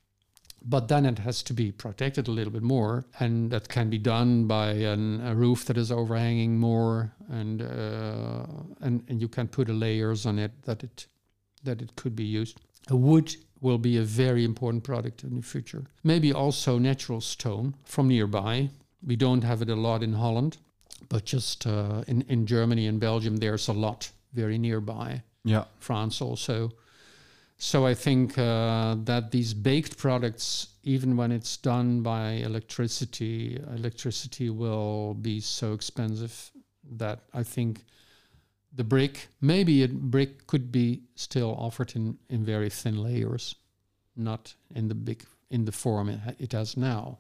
but 0.75 0.89
then 0.89 1.05
it 1.07 1.19
has 1.19 1.43
to 1.43 1.53
be 1.53 1.73
protected 1.73 2.29
a 2.29 2.31
little 2.31 2.53
bit 2.53 2.63
more 2.63 3.05
and 3.21 3.51
that 3.51 3.69
can 3.69 3.91
be 3.91 3.99
done 3.99 4.47
by 4.47 4.69
an, 4.93 5.21
a 5.27 5.35
roof 5.35 5.65
that 5.67 5.77
is 5.77 5.91
overhanging 5.91 6.59
more 6.59 7.13
and, 7.31 7.63
uh, 7.63 8.47
and 8.81 8.95
and 9.09 9.21
you 9.21 9.29
can 9.29 9.47
put 9.49 9.69
layers 9.69 10.27
on 10.27 10.39
it 10.39 10.53
that 10.63 10.83
it 10.83 11.07
that 11.65 11.83
it 11.83 11.91
could 11.97 12.15
be 12.15 12.39
used 12.41 12.61
a 12.91 12.97
wood 12.97 13.37
will 13.61 13.79
be 13.79 13.97
a 13.97 14.03
very 14.03 14.45
important 14.45 14.85
product 14.85 15.25
in 15.25 15.37
the 15.37 15.43
future. 15.43 15.85
Maybe 16.03 16.33
also 16.33 16.79
natural 16.79 17.21
stone 17.21 17.75
from 17.85 18.09
nearby. 18.09 18.69
We 19.03 19.17
don't 19.17 19.43
have 19.43 19.63
it 19.63 19.71
a 19.71 19.75
lot 19.75 20.03
in 20.03 20.13
Holland, 20.13 20.59
but 21.09 21.25
just 21.25 21.67
uh, 21.67 22.05
in, 22.07 22.23
in 22.29 22.47
Germany 22.47 22.87
and 22.87 23.01
Belgium, 23.01 23.37
there's 23.37 23.69
a 23.69 23.73
lot 23.73 24.11
very 24.35 24.59
nearby. 24.59 25.23
Yeah. 25.45 25.65
France 25.79 26.21
also. 26.21 26.73
So 27.57 27.87
I 27.87 27.95
think 27.95 28.37
uh, 28.37 28.97
that 29.05 29.31
these 29.31 29.55
baked 29.55 29.97
products, 29.97 30.69
even 30.83 31.17
when 31.17 31.31
it's 31.31 31.57
done 31.57 32.03
by 32.03 32.33
electricity, 32.33 33.61
electricity 33.75 34.51
will 34.51 35.15
be 35.15 35.41
so 35.41 35.73
expensive 35.73 36.51
that 36.97 37.21
I 37.33 37.43
think 37.43 37.85
the 38.75 38.85
brick, 38.85 39.29
maybe 39.41 39.85
a 39.85 39.89
brick 39.89 40.47
could 40.47 40.73
be 40.73 41.03
still 41.15 41.55
offered 41.59 41.95
in, 41.95 42.19
in 42.29 42.45
very 42.45 42.71
thin 42.71 43.03
layers, 43.03 43.55
not 44.17 44.55
in 44.75 44.89
the 44.89 44.95
big 44.95 45.25
in 45.51 45.65
the 45.65 45.73
form 45.73 46.09
it, 46.09 46.21
it 46.39 46.53
has 46.53 46.77
now. 46.77 47.19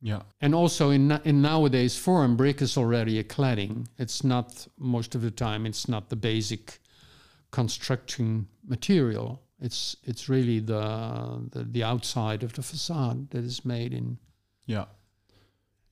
Yeah. 0.00 0.22
And 0.40 0.54
also 0.54 0.90
in 0.90 1.10
in 1.24 1.42
nowadays 1.42 1.98
form, 1.98 2.36
brick 2.36 2.62
is 2.62 2.76
already 2.76 3.18
a 3.18 3.24
cladding. 3.24 3.86
It's 3.98 4.22
not 4.22 4.68
most 4.78 5.14
of 5.14 5.22
the 5.22 5.30
time. 5.30 5.66
It's 5.66 5.88
not 5.88 6.08
the 6.08 6.16
basic 6.16 6.78
construction 7.56 8.46
material. 8.66 9.40
It's 9.58 9.96
it's 10.04 10.28
really 10.28 10.60
the 10.60 10.84
the, 11.52 11.64
the 11.64 11.84
outside 11.92 12.42
of 12.44 12.52
the 12.52 12.62
facade 12.62 13.30
that 13.30 13.44
is 13.44 13.64
made 13.64 13.92
in. 13.94 14.18
Yeah. 14.66 14.84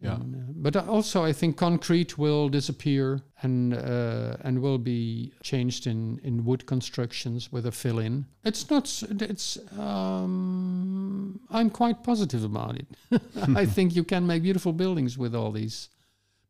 Yeah. 0.01 0.17
And, 0.17 0.35
uh, 0.35 0.53
but 0.57 0.77
also, 0.89 1.25
I 1.25 1.33
think 1.33 1.57
concrete 1.57 2.19
will 2.19 2.51
disappear 2.51 3.23
and 3.43 3.73
uh, 3.73 4.37
and 4.47 4.61
will 4.61 4.79
be 4.79 5.33
changed 5.43 5.87
in, 5.87 6.21
in 6.23 6.45
wood 6.45 6.67
constructions 6.67 7.51
with 7.53 7.67
a 7.67 7.73
fill 7.73 7.99
in. 7.99 8.27
It's 8.45 8.71
not. 8.71 9.03
It's. 9.21 9.59
Um, 9.79 11.41
I'm 11.51 11.71
quite 11.71 12.03
positive 12.03 12.45
about 12.45 12.77
it. 12.77 12.87
I 13.63 13.67
think 13.67 13.97
you 13.97 14.05
can 14.05 14.27
make 14.27 14.43
beautiful 14.43 14.73
buildings 14.73 15.17
with 15.17 15.35
all 15.35 15.53
these 15.53 15.89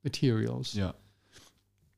materials. 0.03 0.75
Yeah 0.75 0.93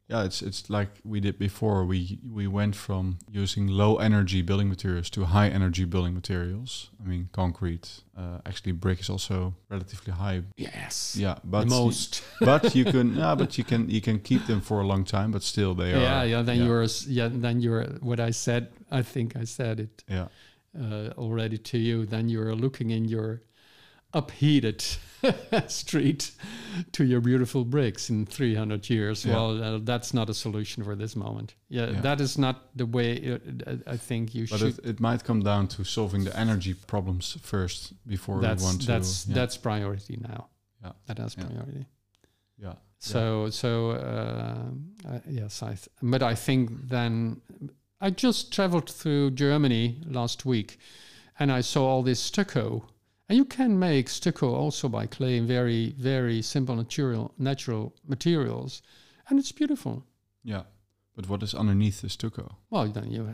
yeah, 0.09 0.23
it's 0.23 0.41
it's 0.41 0.71
like 0.71 0.89
we 1.05 1.19
did 1.19 1.37
before. 1.37 1.85
We 1.85 2.21
we 2.33 2.47
went 2.47 2.77
from 2.77 3.19
using 3.29 3.67
low 3.67 3.97
energy 3.97 4.41
building 4.41 4.69
materials 4.69 5.11
to 5.11 5.25
high 5.25 5.49
energy 5.49 5.85
building 5.85 6.15
materials. 6.15 6.91
I 7.03 7.09
mean, 7.09 7.29
concrete. 7.33 8.03
Uh, 8.17 8.39
actually, 8.47 8.73
brick 8.73 9.01
is 9.01 9.11
also 9.11 9.55
relatively 9.69 10.13
high. 10.13 10.43
Yes. 10.57 11.17
Yeah, 11.19 11.39
but 11.43 11.61
the 11.63 11.67
most. 11.67 12.23
but 12.41 12.77
you 12.77 12.85
can 12.85 13.17
yeah, 13.17 13.35
but 13.35 13.59
you 13.59 13.65
can 13.65 13.91
you 13.91 14.01
can 14.01 14.21
keep 14.21 14.47
them 14.47 14.61
for 14.61 14.81
a 14.81 14.87
long 14.87 15.05
time. 15.05 15.33
But 15.33 15.43
still, 15.43 15.75
they 15.75 15.91
yeah, 15.91 15.97
are. 15.97 16.01
Yeah, 16.01 16.23
yeah. 16.23 16.43
Then 16.43 16.59
yeah. 16.59 16.65
you're 16.65 16.87
yeah. 17.09 17.29
Then 17.33 17.61
you're 17.61 17.85
what 18.01 18.21
I 18.21 18.31
said. 18.31 18.69
I 18.93 19.03
think 19.03 19.37
I 19.37 19.45
said 19.45 19.81
it. 19.81 20.05
Yeah. 20.09 20.29
Uh, 20.79 21.11
already 21.19 21.59
to 21.59 21.79
you. 21.79 22.07
Then 22.07 22.29
you're 22.29 22.55
looking 22.55 22.91
in 22.91 23.07
your 23.07 23.43
upheated 24.13 24.85
street 25.69 26.33
to 26.93 27.05
your 27.05 27.21
beautiful 27.21 27.65
bricks 27.65 28.11
in 28.11 28.27
300 28.27 28.89
years. 28.91 29.25
Yeah. 29.25 29.35
Well, 29.35 29.63
uh, 29.63 29.79
that's 29.83 30.13
not 30.15 30.31
a 30.31 30.35
solution 30.35 30.85
for 30.85 30.95
this 30.95 31.17
moment. 31.17 31.55
Yeah, 31.69 31.91
yeah. 31.91 32.01
that 32.01 32.21
is 32.21 32.39
not 32.39 32.77
the 32.77 32.87
way 32.87 33.39
uh, 33.67 33.77
I 33.87 33.97
think 33.97 34.35
you 34.35 34.47
but 34.47 34.59
should. 34.59 34.77
But 34.77 34.85
it, 34.85 34.91
it, 34.91 35.01
might 35.01 35.25
come 35.25 35.43
down 35.43 35.69
to 35.69 35.85
solving 35.85 36.25
the 36.25 36.37
energy 36.39 36.75
problems 36.75 37.39
first 37.43 37.93
before 38.07 38.41
that's, 38.41 38.63
we 38.63 38.67
want 38.67 38.81
to. 38.83 38.87
That's 38.87 39.27
yeah. 39.27 39.35
that's 39.35 39.57
priority 39.57 40.19
now. 40.21 40.49
Yeah, 40.83 40.93
that 41.07 41.19
is 41.19 41.35
priority. 41.35 41.87
Yeah. 42.59 42.75
So 42.99 43.51
so 43.51 43.91
uh, 43.91 45.09
uh, 45.09 45.19
yes, 45.29 45.63
I. 45.63 45.75
Th- 45.75 45.89
but 46.03 46.23
I 46.23 46.35
think 46.35 46.89
then 46.89 47.41
I 48.01 48.11
just 48.11 48.53
traveled 48.53 48.91
through 48.91 49.33
Germany 49.33 50.03
last 50.07 50.45
week, 50.45 50.79
and 51.39 51.51
I 51.53 51.61
saw 51.61 51.87
all 51.87 52.03
this 52.03 52.21
stucco 52.21 52.89
and 53.29 53.37
you 53.37 53.45
can 53.45 53.79
make 53.79 54.09
stucco 54.09 54.55
also 54.55 54.89
by 54.89 55.07
clay 55.07 55.37
in 55.37 55.47
very, 55.47 55.95
very 55.99 56.43
simple 56.43 56.77
natural 56.77 57.35
natural 57.39 57.95
materials, 58.07 58.83
and 59.29 59.39
it's 59.39 59.53
beautiful. 59.53 60.05
Yeah, 60.45 60.63
but 61.15 61.29
what 61.29 61.43
is 61.43 61.55
underneath 61.55 62.03
the 62.03 62.09
stucco? 62.09 62.57
Well, 62.71 62.89
then 62.89 63.11
you 63.11 63.27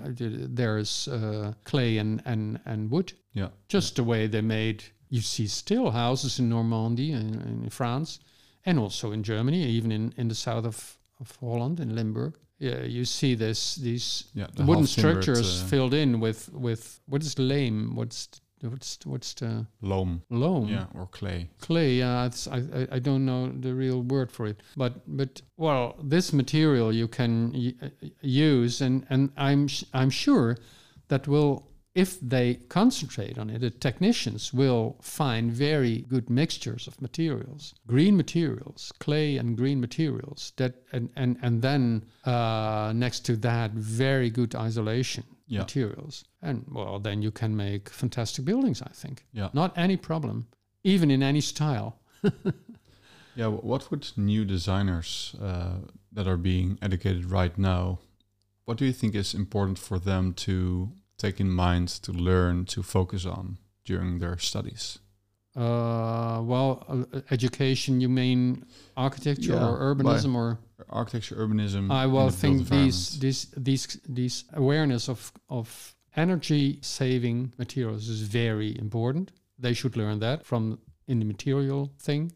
there's 0.55 1.09
uh, 1.09 1.53
clay 1.64 1.99
and, 1.99 2.22
and 2.24 2.61
and 2.64 2.90
wood. 2.90 3.12
Yeah, 3.32 3.49
just 3.68 3.93
yeah. 3.93 3.97
the 3.97 4.09
way 4.09 4.26
they 4.28 4.40
made. 4.40 4.84
You 5.09 5.20
see 5.20 5.47
still 5.47 5.90
houses 5.90 6.38
in 6.38 6.49
Normandy 6.49 7.12
and 7.12 7.64
in 7.64 7.68
France, 7.70 8.20
and 8.64 8.78
also 8.78 9.12
in 9.12 9.22
Germany, 9.22 9.62
even 9.64 9.93
in, 9.93 10.14
in 10.16 10.28
the 10.28 10.34
south 10.34 10.64
of, 10.64 10.97
of 11.20 11.36
Holland 11.36 11.80
in 11.80 11.95
Limburg. 11.95 12.38
Yeah, 12.59 12.82
you 12.82 13.05
see 13.05 13.34
this 13.34 13.74
these 13.74 14.30
yeah, 14.34 14.47
the 14.55 14.64
wooden 14.64 14.86
structures 14.86 15.62
uh, 15.62 15.66
filled 15.66 15.95
in 15.95 16.20
with 16.20 16.49
with 16.53 17.01
what 17.07 17.22
is 17.22 17.38
lame? 17.38 17.95
What's 17.97 18.28
what's 18.62 18.98
what's 19.04 19.34
the? 19.34 19.66
Loam. 19.80 20.22
Loam? 20.30 20.68
Yeah 20.68 20.86
or 20.94 21.06
clay. 21.06 21.50
Clay 21.60 21.94
yeah 21.94 22.30
I, 22.50 22.86
I 22.92 22.98
don't 22.98 23.24
know 23.24 23.48
the 23.48 23.74
real 23.74 24.02
word 24.02 24.30
for 24.30 24.46
it. 24.46 24.62
But 24.76 24.94
but 25.06 25.42
well 25.56 25.96
this 26.02 26.32
material 26.32 26.92
you 26.92 27.08
can 27.08 27.74
uh, 27.82 27.88
use 28.20 28.80
and 28.80 29.06
and 29.10 29.30
i'm 29.36 29.68
i'm 29.92 30.10
sure 30.10 30.56
that 31.08 31.28
will 31.28 31.66
if 31.94 32.18
they 32.20 32.54
concentrate 32.68 33.38
on 33.38 33.50
it, 33.50 33.60
the 33.60 33.70
technicians 33.70 34.52
will 34.52 34.96
find 35.02 35.52
very 35.52 36.06
good 36.08 36.30
mixtures 36.30 36.86
of 36.86 37.00
materials, 37.02 37.74
green 37.86 38.16
materials, 38.16 38.92
clay 38.98 39.36
and 39.36 39.56
green 39.56 39.80
materials. 39.80 40.52
That 40.56 40.74
and 40.92 41.10
and 41.16 41.36
and 41.42 41.60
then 41.60 42.06
uh, 42.24 42.92
next 42.94 43.20
to 43.26 43.36
that, 43.36 43.72
very 43.72 44.30
good 44.30 44.54
isolation 44.54 45.24
yeah. 45.53 45.61
materials. 45.61 46.24
And 46.40 46.64
well, 46.70 46.98
then 46.98 47.22
you 47.22 47.30
can 47.30 47.57
make 47.57 47.88
fantastic 47.90 48.44
buildings. 48.44 48.82
I 48.82 48.90
think. 48.92 49.26
Yeah. 49.32 49.50
Not 49.53 49.76
any 49.76 49.96
problem, 49.96 50.46
even 50.82 51.11
in 51.11 51.22
any 51.22 51.40
style. 51.40 52.00
yeah. 53.34 53.46
What 53.46 53.90
would 53.90 54.11
new 54.16 54.44
designers 54.44 55.36
uh, 55.40 55.78
that 56.12 56.26
are 56.26 56.38
being 56.38 56.78
educated 56.80 57.30
right 57.30 57.57
now? 57.59 57.98
What 58.64 58.78
do 58.78 58.84
you 58.84 58.92
think 58.92 59.14
is 59.14 59.34
important 59.34 59.78
for 59.78 59.98
them 59.98 60.32
to 60.34 60.92
take 61.18 61.40
in 61.40 61.50
mind 61.50 61.88
to 61.88 62.12
learn 62.12 62.64
to 62.66 62.82
focus 62.82 63.26
on 63.26 63.59
during 63.84 64.18
their 64.18 64.38
studies? 64.38 64.98
Uh, 65.55 66.40
well, 66.42 66.84
uh, 66.88 67.20
education. 67.30 68.00
You 68.00 68.09
mean 68.09 68.64
architecture 68.96 69.53
yeah, 69.53 69.68
or 69.68 69.94
urbanism 69.94 70.34
or 70.34 70.59
architecture, 70.88 71.36
urbanism? 71.36 71.90
I 71.90 72.07
will 72.07 72.30
think 72.30 72.68
these 72.68 73.18
these 73.18 73.46
these 73.57 74.00
these 74.09 74.44
awareness 74.55 75.09
of 75.09 75.32
of 75.50 75.94
energy 76.16 76.78
saving 76.80 77.53
materials 77.59 78.09
is 78.09 78.22
very 78.22 78.78
important. 78.78 79.32
They 79.59 79.74
should 79.74 79.96
learn 79.96 80.20
that 80.20 80.46
from 80.46 80.78
in 81.07 81.18
the 81.18 81.26
material 81.26 81.92
thing, 81.98 82.32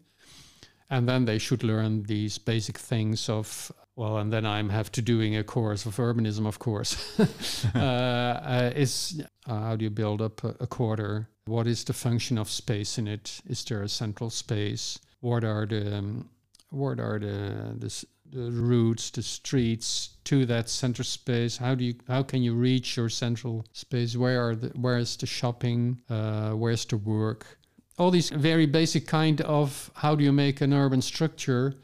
and 0.91 1.09
then 1.09 1.25
they 1.25 1.39
should 1.39 1.63
learn 1.63 2.03
these 2.03 2.37
basic 2.37 2.77
things 2.77 3.31
of 3.31 3.73
well, 3.97 4.19
and 4.19 4.31
then 4.31 4.45
I'm 4.45 4.69
have 4.69 4.93
to 4.93 5.01
doing 5.01 5.37
a 5.37 5.43
course 5.43 5.87
of 5.87 5.97
urbanism, 5.97 6.47
of 6.47 6.59
course. 6.59 7.19
uh, 7.75 7.79
uh, 7.79 8.73
is 8.77 9.23
uh, 9.47 9.59
how 9.61 9.77
do 9.77 9.85
you 9.85 9.91
build 9.91 10.21
up 10.21 10.45
a, 10.45 10.55
a 10.61 10.67
quarter 10.67 11.31
what 11.47 11.67
is 11.67 11.85
the 11.85 11.93
function 11.93 12.39
of 12.39 12.51
space 12.51 12.99
in 12.99 13.07
it? 13.09 13.41
Is 13.47 13.65
there 13.65 13.83
a 13.83 13.89
central 13.89 14.31
space? 14.31 14.99
What 15.21 15.45
are 15.45 15.67
the 15.67 15.97
um, 15.99 16.29
what 16.71 17.01
are 17.01 17.19
the, 17.19 17.75
the 17.79 18.05
the 18.29 18.51
routes, 18.51 19.11
the 19.11 19.23
streets 19.23 20.17
to 20.25 20.45
that 20.47 20.69
center 20.69 21.05
space? 21.05 21.57
How 21.57 21.75
do 21.75 21.85
you 21.85 21.95
how 22.09 22.23
can 22.25 22.43
you 22.43 22.55
reach 22.55 22.97
your 22.97 23.09
central 23.09 23.65
space? 23.73 24.17
Where 24.17 24.49
are 24.49 24.57
the 24.57 24.69
where 24.71 24.99
is 24.99 25.17
the 25.17 25.27
shopping? 25.27 26.01
Uh, 26.11 26.51
where's 26.51 26.85
the 26.85 26.97
work? 26.97 27.59
All 27.99 28.11
these 28.11 28.29
very 28.31 28.67
basic 28.67 29.07
kind 29.07 29.41
of 29.43 29.91
how 29.95 30.15
do 30.17 30.25
you 30.25 30.33
make 30.33 30.61
an 30.61 30.73
urban 30.75 31.01
structure 31.01 31.75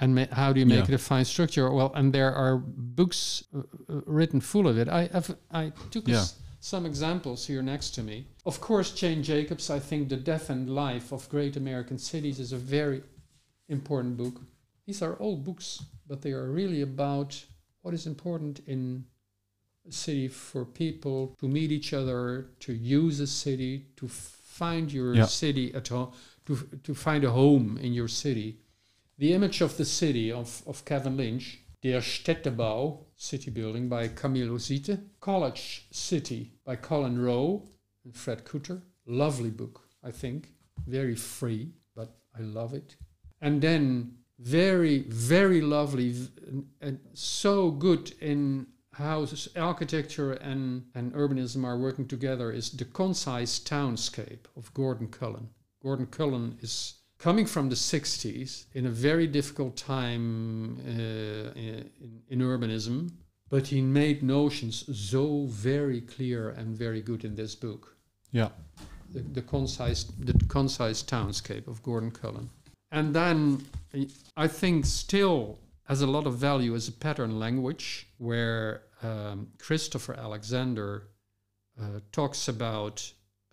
and 0.00 0.14
ma- 0.14 0.26
how 0.32 0.52
do 0.52 0.58
you 0.60 0.66
make 0.66 0.88
Yeah. 0.88 0.94
it 0.94 0.94
a 0.94 0.98
fine 0.98 1.24
structure? 1.24 1.70
Well, 1.72 1.92
and 1.94 2.12
there 2.12 2.34
are 2.34 2.58
books 2.58 3.44
uh, 3.54 3.58
uh, 3.88 4.00
written 4.06 4.40
full 4.40 4.66
of 4.68 4.76
it. 4.76 4.88
I 4.88 5.06
have 5.12 5.36
I 5.52 5.72
took 5.90 6.08
Yeah. 6.08 6.16
s- 6.22 6.34
some 6.64 6.86
examples 6.86 7.46
here 7.46 7.60
next 7.60 7.90
to 7.90 8.02
me. 8.02 8.26
Of 8.46 8.58
course, 8.58 8.90
Jane 8.92 9.22
Jacobs. 9.22 9.68
I 9.68 9.78
think 9.78 10.08
the 10.08 10.16
Death 10.16 10.48
and 10.48 10.74
Life 10.74 11.12
of 11.12 11.28
Great 11.28 11.58
American 11.58 11.98
Cities 11.98 12.40
is 12.40 12.52
a 12.52 12.56
very 12.56 13.02
important 13.68 14.16
book. 14.16 14.40
These 14.86 15.02
are 15.02 15.20
old 15.20 15.44
books, 15.44 15.84
but 16.08 16.22
they 16.22 16.32
are 16.32 16.50
really 16.50 16.80
about 16.80 17.44
what 17.82 17.92
is 17.92 18.06
important 18.06 18.60
in 18.66 19.04
a 19.86 19.92
city 19.92 20.26
for 20.26 20.64
people 20.64 21.36
to 21.38 21.48
meet 21.48 21.70
each 21.70 21.92
other, 21.92 22.46
to 22.60 22.72
use 22.72 23.20
a 23.20 23.26
city, 23.26 23.84
to 23.96 24.08
find 24.08 24.90
your 24.90 25.14
Yeah. 25.14 25.26
city 25.26 25.74
at 25.74 25.88
home, 25.88 26.12
to, 26.46 26.56
to 26.82 26.94
find 26.94 27.24
a 27.24 27.30
home 27.30 27.76
in 27.76 27.92
your 27.92 28.08
city. 28.08 28.56
The 29.18 29.34
image 29.34 29.60
of 29.60 29.76
the 29.76 29.84
city 29.84 30.32
of, 30.32 30.62
of 30.66 30.86
Kevin 30.86 31.18
Lynch, 31.18 31.58
Der 31.84 32.00
Städtebau, 32.00 33.04
City 33.14 33.50
Building 33.50 33.90
by 33.90 34.08
Camillo 34.08 34.56
Sitte, 34.56 35.00
Collage 35.20 35.82
City 35.90 36.50
by 36.64 36.76
Colin 36.76 37.22
Rowe 37.22 37.62
and 38.06 38.16
Fred 38.16 38.46
Koetter. 38.46 38.80
Lovely 39.04 39.50
book, 39.50 39.82
I 40.02 40.10
think. 40.10 40.54
Very 40.86 41.14
free, 41.14 41.74
but 41.94 42.16
I 42.34 42.40
love 42.40 42.72
it. 42.72 42.96
And 43.42 43.60
then 43.60 44.14
very, 44.38 45.00
very 45.08 45.60
lovely 45.60 46.14
and, 46.48 46.66
and 46.80 47.00
so 47.12 47.70
good 47.70 48.14
in 48.18 48.66
how 48.94 49.26
architecture 49.54 50.32
and, 50.32 50.84
and 50.94 51.12
urbanism 51.12 51.66
are 51.66 51.76
working 51.76 52.08
together 52.08 52.50
is 52.50 52.70
the 52.70 52.86
concise 52.86 53.60
townscape 53.60 54.46
of 54.56 54.72
Gordon 54.72 55.08
Cullen. 55.08 55.50
Gordon 55.82 56.06
Cullen 56.06 56.56
is 56.62 56.94
coming 57.24 57.46
from 57.46 57.70
the 57.70 57.74
60s 57.74 58.66
in 58.74 58.84
a 58.84 58.90
very 58.90 59.26
difficult 59.26 59.74
time 59.78 60.76
uh, 60.86 61.58
in, 61.58 61.90
in 62.28 62.38
urbanism, 62.40 63.10
but 63.48 63.66
he 63.66 63.80
made 63.80 64.22
notions 64.22 64.84
so 65.10 65.46
very 65.46 66.02
clear 66.02 66.50
and 66.50 66.76
very 66.76 67.00
good 67.00 67.24
in 67.24 67.34
this 67.34 67.54
book 67.54 67.96
Yeah. 68.30 68.50
the, 69.14 69.20
the 69.36 69.42
concise 69.42 70.04
the 70.28 70.34
concise 70.48 71.02
townscape 71.02 71.66
of 71.66 71.82
Gordon 71.82 72.10
Cullen. 72.10 72.46
And 72.90 73.14
then 73.14 73.38
I 74.36 74.48
think 74.48 74.84
still 74.86 75.58
has 75.90 76.02
a 76.02 76.06
lot 76.16 76.26
of 76.26 76.34
value 76.50 76.74
as 76.74 76.88
a 76.88 76.92
pattern 76.92 77.38
language 77.38 78.06
where 78.18 78.82
um, 79.02 79.48
Christopher 79.66 80.14
Alexander 80.26 80.90
uh, 81.80 82.00
talks 82.12 82.48
about 82.48 82.96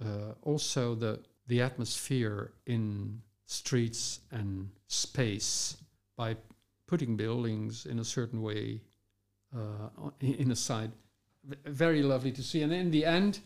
uh, 0.05 0.33
also 0.41 0.95
the 0.95 1.13
the 1.47 1.61
atmosphere 1.61 2.51
in 2.65 3.21
streets 3.51 4.21
and 4.31 4.69
space 4.87 5.75
by 6.15 6.37
putting 6.87 7.17
buildings 7.17 7.85
in 7.85 7.99
a 7.99 8.03
certain 8.03 8.41
way 8.41 8.81
uh, 9.53 10.09
in 10.21 10.51
a 10.51 10.55
side. 10.55 10.91
Very 11.65 12.01
lovely 12.01 12.31
to 12.31 12.43
see. 12.43 12.61
And 12.61 12.71
in 12.71 12.91
the 12.91 13.03
end, 13.03 13.39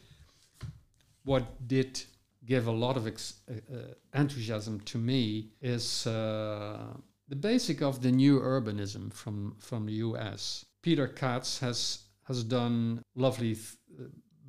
what 1.23 1.67
did 1.67 2.03
give 2.45 2.67
a 2.67 2.71
lot 2.71 2.97
of 2.97 3.07
uh, 3.07 3.09
uh, 3.09 3.77
enthusiasm 4.13 4.79
to 4.81 4.99
me 4.99 5.49
is 5.61 6.05
uh, 6.05 6.93
the 7.27 7.35
basic 7.35 7.81
of 7.81 8.03
the 8.03 8.11
new 8.11 8.39
urbanism 8.39 9.11
from 9.11 9.55
from 9.59 9.87
the 9.87 9.93
U.S. 10.07 10.65
Peter 10.83 11.07
Katz 11.07 11.59
has 11.59 11.99
has 12.23 12.43
done 12.43 13.01
lovely 13.15 13.57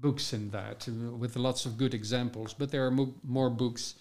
books 0.00 0.32
in 0.34 0.50
that 0.50 0.86
uh, 0.88 1.16
with 1.16 1.36
lots 1.36 1.64
of 1.64 1.78
good 1.78 1.94
examples, 1.94 2.52
but 2.52 2.70
there 2.70 2.84
are 2.86 2.90
mo- 2.90 3.14
more 3.22 3.50
books. 3.50 3.94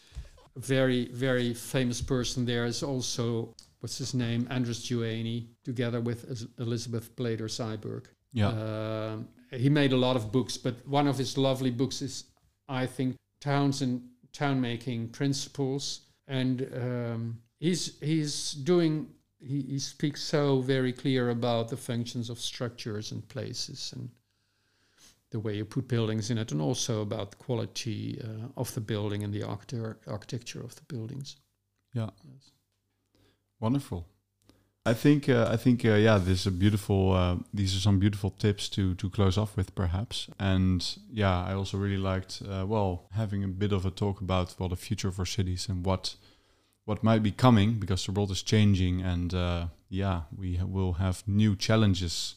A 0.55 0.59
very 0.59 1.09
very 1.11 1.53
famous 1.53 2.01
person 2.01 2.45
there 2.45 2.65
is 2.65 2.83
also 2.83 3.53
what's 3.79 3.97
his 3.97 4.13
name 4.13 4.47
Andres 4.49 4.83
Duany 4.87 5.47
together 5.63 6.01
with 6.01 6.49
Elizabeth 6.59 7.15
Plater-Zyberk. 7.15 8.05
Yeah. 8.33 8.47
Um, 8.47 9.27
he 9.51 9.69
made 9.69 9.93
a 9.93 9.97
lot 9.97 10.15
of 10.15 10.31
books, 10.31 10.57
but 10.57 10.75
one 10.87 11.07
of 11.07 11.17
his 11.17 11.37
lovely 11.37 11.71
books 11.71 12.01
is, 12.01 12.25
I 12.67 12.85
think, 12.85 13.15
Towns 13.41 13.81
and 13.81 14.01
Town 14.33 14.59
Making 14.59 15.09
Principles. 15.09 16.01
And 16.27 16.67
um, 16.73 17.41
he's 17.59 17.99
he's 17.99 18.53
doing 18.53 19.07
he, 19.39 19.61
he 19.61 19.79
speaks 19.79 20.21
so 20.21 20.61
very 20.61 20.91
clear 20.91 21.29
about 21.29 21.69
the 21.69 21.77
functions 21.77 22.29
of 22.29 22.39
structures 22.39 23.11
and 23.11 23.27
places 23.27 23.93
and 23.95 24.09
the 25.35 25.41
way 25.41 25.57
you 25.57 25.65
put 25.65 25.87
buildings 25.87 26.29
in 26.31 26.37
it, 26.37 26.51
and 26.53 26.61
also 26.61 27.01
about 27.01 27.31
the 27.31 27.37
quality 27.37 28.21
uh, 28.23 28.47
of 28.55 28.73
the 28.73 28.81
building 28.81 29.23
and 29.23 29.33
the 29.33 29.43
architecture 29.43 29.97
architecture 30.07 30.63
of 30.63 30.73
the 30.75 30.85
buildings. 30.93 31.35
Yeah. 31.93 32.09
Yes. 32.23 32.51
Wonderful. 33.59 34.05
I 34.85 34.93
think 34.93 35.27
uh, 35.27 35.47
I 35.55 35.57
think 35.57 35.83
uh, 35.83 35.95
yeah, 36.07 36.17
this 36.17 36.39
is 36.41 36.47
a 36.47 36.51
beautiful. 36.51 37.11
Uh, 37.11 37.35
these 37.53 37.75
are 37.75 37.81
some 37.81 37.99
beautiful 37.99 38.31
tips 38.31 38.69
to 38.69 38.95
to 38.95 39.09
close 39.09 39.37
off 39.41 39.57
with, 39.57 39.69
perhaps. 39.75 40.29
And 40.39 40.97
yeah, 41.11 41.43
I 41.49 41.53
also 41.53 41.77
really 41.77 42.03
liked 42.13 42.41
uh, 42.41 42.65
well 42.65 43.09
having 43.11 43.43
a 43.43 43.47
bit 43.47 43.73
of 43.73 43.85
a 43.85 43.91
talk 43.91 44.21
about 44.21 44.55
well 44.57 44.69
the 44.69 44.75
future 44.87 45.09
of 45.09 45.19
our 45.19 45.27
cities 45.27 45.69
and 45.69 45.85
what 45.85 46.15
what 46.85 47.03
might 47.03 47.23
be 47.23 47.31
coming 47.31 47.79
because 47.79 48.05
the 48.05 48.11
world 48.11 48.31
is 48.31 48.43
changing 48.43 49.01
and 49.01 49.33
uh, 49.33 49.67
yeah, 49.89 50.21
we 50.37 50.57
ha- 50.57 50.65
will 50.65 50.93
have 50.93 51.23
new 51.27 51.55
challenges 51.55 52.35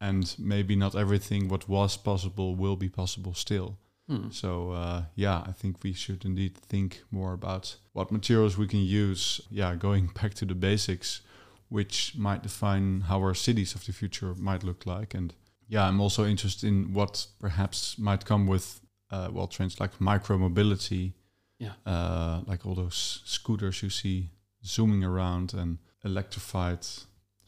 and 0.00 0.34
maybe 0.38 0.74
not 0.76 0.94
everything 0.94 1.48
what 1.48 1.68
was 1.68 1.96
possible 1.96 2.54
will 2.54 2.76
be 2.76 2.88
possible 2.88 3.34
still. 3.34 3.78
Hmm. 4.08 4.30
So 4.30 4.72
uh, 4.72 5.02
yeah, 5.14 5.44
I 5.46 5.52
think 5.52 5.82
we 5.82 5.92
should 5.92 6.24
indeed 6.24 6.56
think 6.56 7.02
more 7.10 7.32
about 7.32 7.76
what 7.92 8.10
materials 8.10 8.56
we 8.56 8.66
can 8.66 8.80
use. 8.80 9.40
Yeah, 9.50 9.74
going 9.76 10.06
back 10.20 10.34
to 10.34 10.44
the 10.44 10.54
basics, 10.54 11.20
which 11.68 12.14
might 12.16 12.42
define 12.42 13.02
how 13.02 13.18
our 13.20 13.34
cities 13.34 13.74
of 13.74 13.84
the 13.84 13.92
future 13.92 14.34
might 14.36 14.64
look 14.64 14.86
like. 14.86 15.14
And 15.14 15.34
yeah, 15.68 15.86
I'm 15.86 16.00
also 16.00 16.24
interested 16.24 16.66
in 16.66 16.92
what 16.92 17.26
perhaps 17.38 17.98
might 17.98 18.24
come 18.24 18.46
with 18.46 18.80
uh, 19.10 19.28
well 19.30 19.46
trends 19.46 19.78
like 19.78 20.00
micro 20.00 20.38
mobility. 20.38 21.14
Yeah. 21.58 21.72
uh, 21.84 22.40
like 22.46 22.64
all 22.64 22.74
those 22.74 23.20
scooters 23.26 23.82
you 23.82 23.90
see 23.90 24.30
zooming 24.64 25.04
around 25.04 25.52
and 25.52 25.76
electrified 26.02 26.86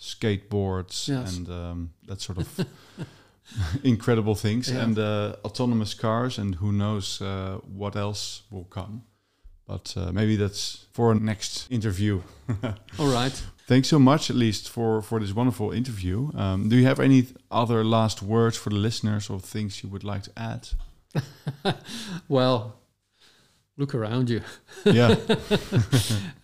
skateboards 0.02 1.08
Yes. 1.08 1.36
and 1.36 1.48
um, 1.48 1.90
that 2.06 2.20
sort 2.20 2.38
of 2.38 2.48
incredible 3.84 4.34
things 4.34 4.68
Yeah. 4.68 4.84
and 4.84 4.98
uh, 4.98 5.34
autonomous 5.44 5.94
cars 5.94 6.38
and 6.38 6.54
who 6.56 6.72
knows 6.72 7.20
uh, 7.20 7.58
what 7.78 7.96
else 7.96 8.42
will 8.50 8.64
come 8.68 9.02
but 9.66 9.94
uh, 9.96 10.10
maybe 10.12 10.36
that's 10.36 10.86
for 10.92 11.12
a 11.12 11.14
next 11.14 11.66
interview 11.70 12.20
All 12.98 13.12
right. 13.12 13.42
thanks 13.68 13.88
so 13.88 13.98
much 13.98 14.30
at 14.30 14.36
least 14.36 14.68
for 14.68 15.02
for 15.02 15.20
this 15.20 15.32
wonderful 15.34 15.72
interview 15.72 16.30
um, 16.34 16.68
do 16.68 16.76
you 16.76 16.86
have 16.86 17.00
any 17.04 17.26
other 17.50 17.84
last 17.84 18.22
words 18.22 18.56
for 18.56 18.70
the 18.70 18.78
listeners 18.80 19.30
or 19.30 19.40
things 19.40 19.82
you 19.82 19.90
would 19.90 20.04
like 20.04 20.22
to 20.22 20.30
add 20.36 20.68
Well, 22.28 22.74
look 23.76 23.94
around 23.94 24.30
you. 24.30 24.40
yeah 24.84 25.14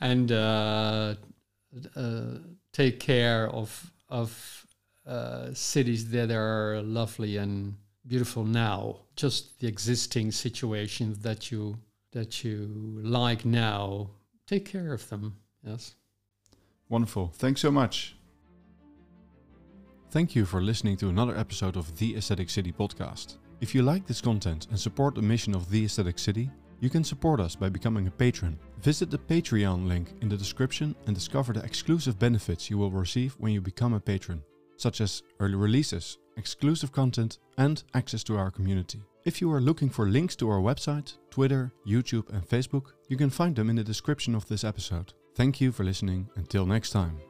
and 0.01 0.31
uh, 0.31 1.15
uh, 1.97 2.25
take 2.73 3.01
care 3.01 3.49
of 3.49 3.93
of 4.09 4.67
uh, 5.07 5.53
cities 5.55 6.11
that 6.11 6.31
are 6.31 6.83
lovely 6.83 7.37
and 7.37 7.77
beautiful 8.07 8.45
now. 8.45 9.01
Just 9.17 9.61
the 9.61 9.67
existing 9.67 10.33
situations 10.33 11.19
that 11.21 11.51
you 11.51 11.79
that 12.13 12.45
you 12.45 13.01
like 13.03 13.45
now. 13.45 14.11
Take 14.47 14.65
care 14.65 14.93
of 14.93 15.09
them. 15.09 15.37
Yes. 15.63 15.95
Wonderful. 16.89 17.33
Thanks 17.35 17.61
so 17.61 17.71
much. 17.71 18.17
Thank 20.11 20.35
you 20.35 20.47
for 20.47 20.63
listening 20.63 20.97
to 20.99 21.11
another 21.11 21.37
episode 21.37 21.77
of 21.77 21.95
The 21.99 22.17
Aesthetic 22.17 22.49
City 22.49 22.73
podcast. 22.73 23.37
If 23.61 23.75
you 23.75 23.83
like 23.83 24.07
this 24.07 24.23
content 24.23 24.67
and 24.71 24.81
support 24.81 25.15
the 25.15 25.21
mission 25.21 25.55
of 25.55 25.69
The 25.69 25.85
Aesthetic 25.85 26.19
City, 26.19 26.51
you 26.81 26.89
can 26.89 27.05
support 27.05 27.41
us 27.41 27.55
by 27.55 27.69
becoming 27.69 28.07
a 28.07 28.11
patron. 28.11 28.59
Visit 28.83 29.11
the 29.11 29.19
Patreon 29.19 29.89
link 29.89 30.13
in 30.21 30.29
the 30.29 30.37
description 30.37 30.95
and 31.07 31.15
discover 31.15 31.53
the 31.53 31.65
exclusive 31.65 32.19
benefits 32.19 32.71
you 32.71 32.79
will 32.79 32.93
receive 32.93 33.35
when 33.39 33.53
you 33.53 33.61
become 33.61 33.93
a 33.93 34.01
patron, 34.01 34.43
such 34.77 35.01
as 35.01 35.23
early 35.41 35.57
releases, 35.57 36.19
exclusive 36.37 36.93
content, 36.93 37.39
and 37.57 37.83
access 37.95 38.23
to 38.25 38.37
our 38.37 38.53
community. 38.53 39.03
If 39.25 39.41
you 39.41 39.53
are 39.53 39.61
looking 39.61 39.91
for 39.91 40.09
links 40.09 40.37
to 40.37 40.49
our 40.49 40.61
website, 40.61 41.19
Twitter, 41.29 41.73
YouTube, 41.87 42.29
and 42.33 42.49
Facebook, 42.49 42.93
you 43.09 43.17
can 43.17 43.31
find 43.31 43.57
them 43.57 43.69
in 43.69 43.77
the 43.77 43.85
description 43.85 44.35
of 44.35 44.47
this 44.47 44.63
episode. 44.65 45.13
Thank 45.35 45.61
you 45.61 45.73
for 45.73 45.85
listening. 45.85 46.29
Until 46.37 46.65
next 46.65 46.91
time. 46.91 47.28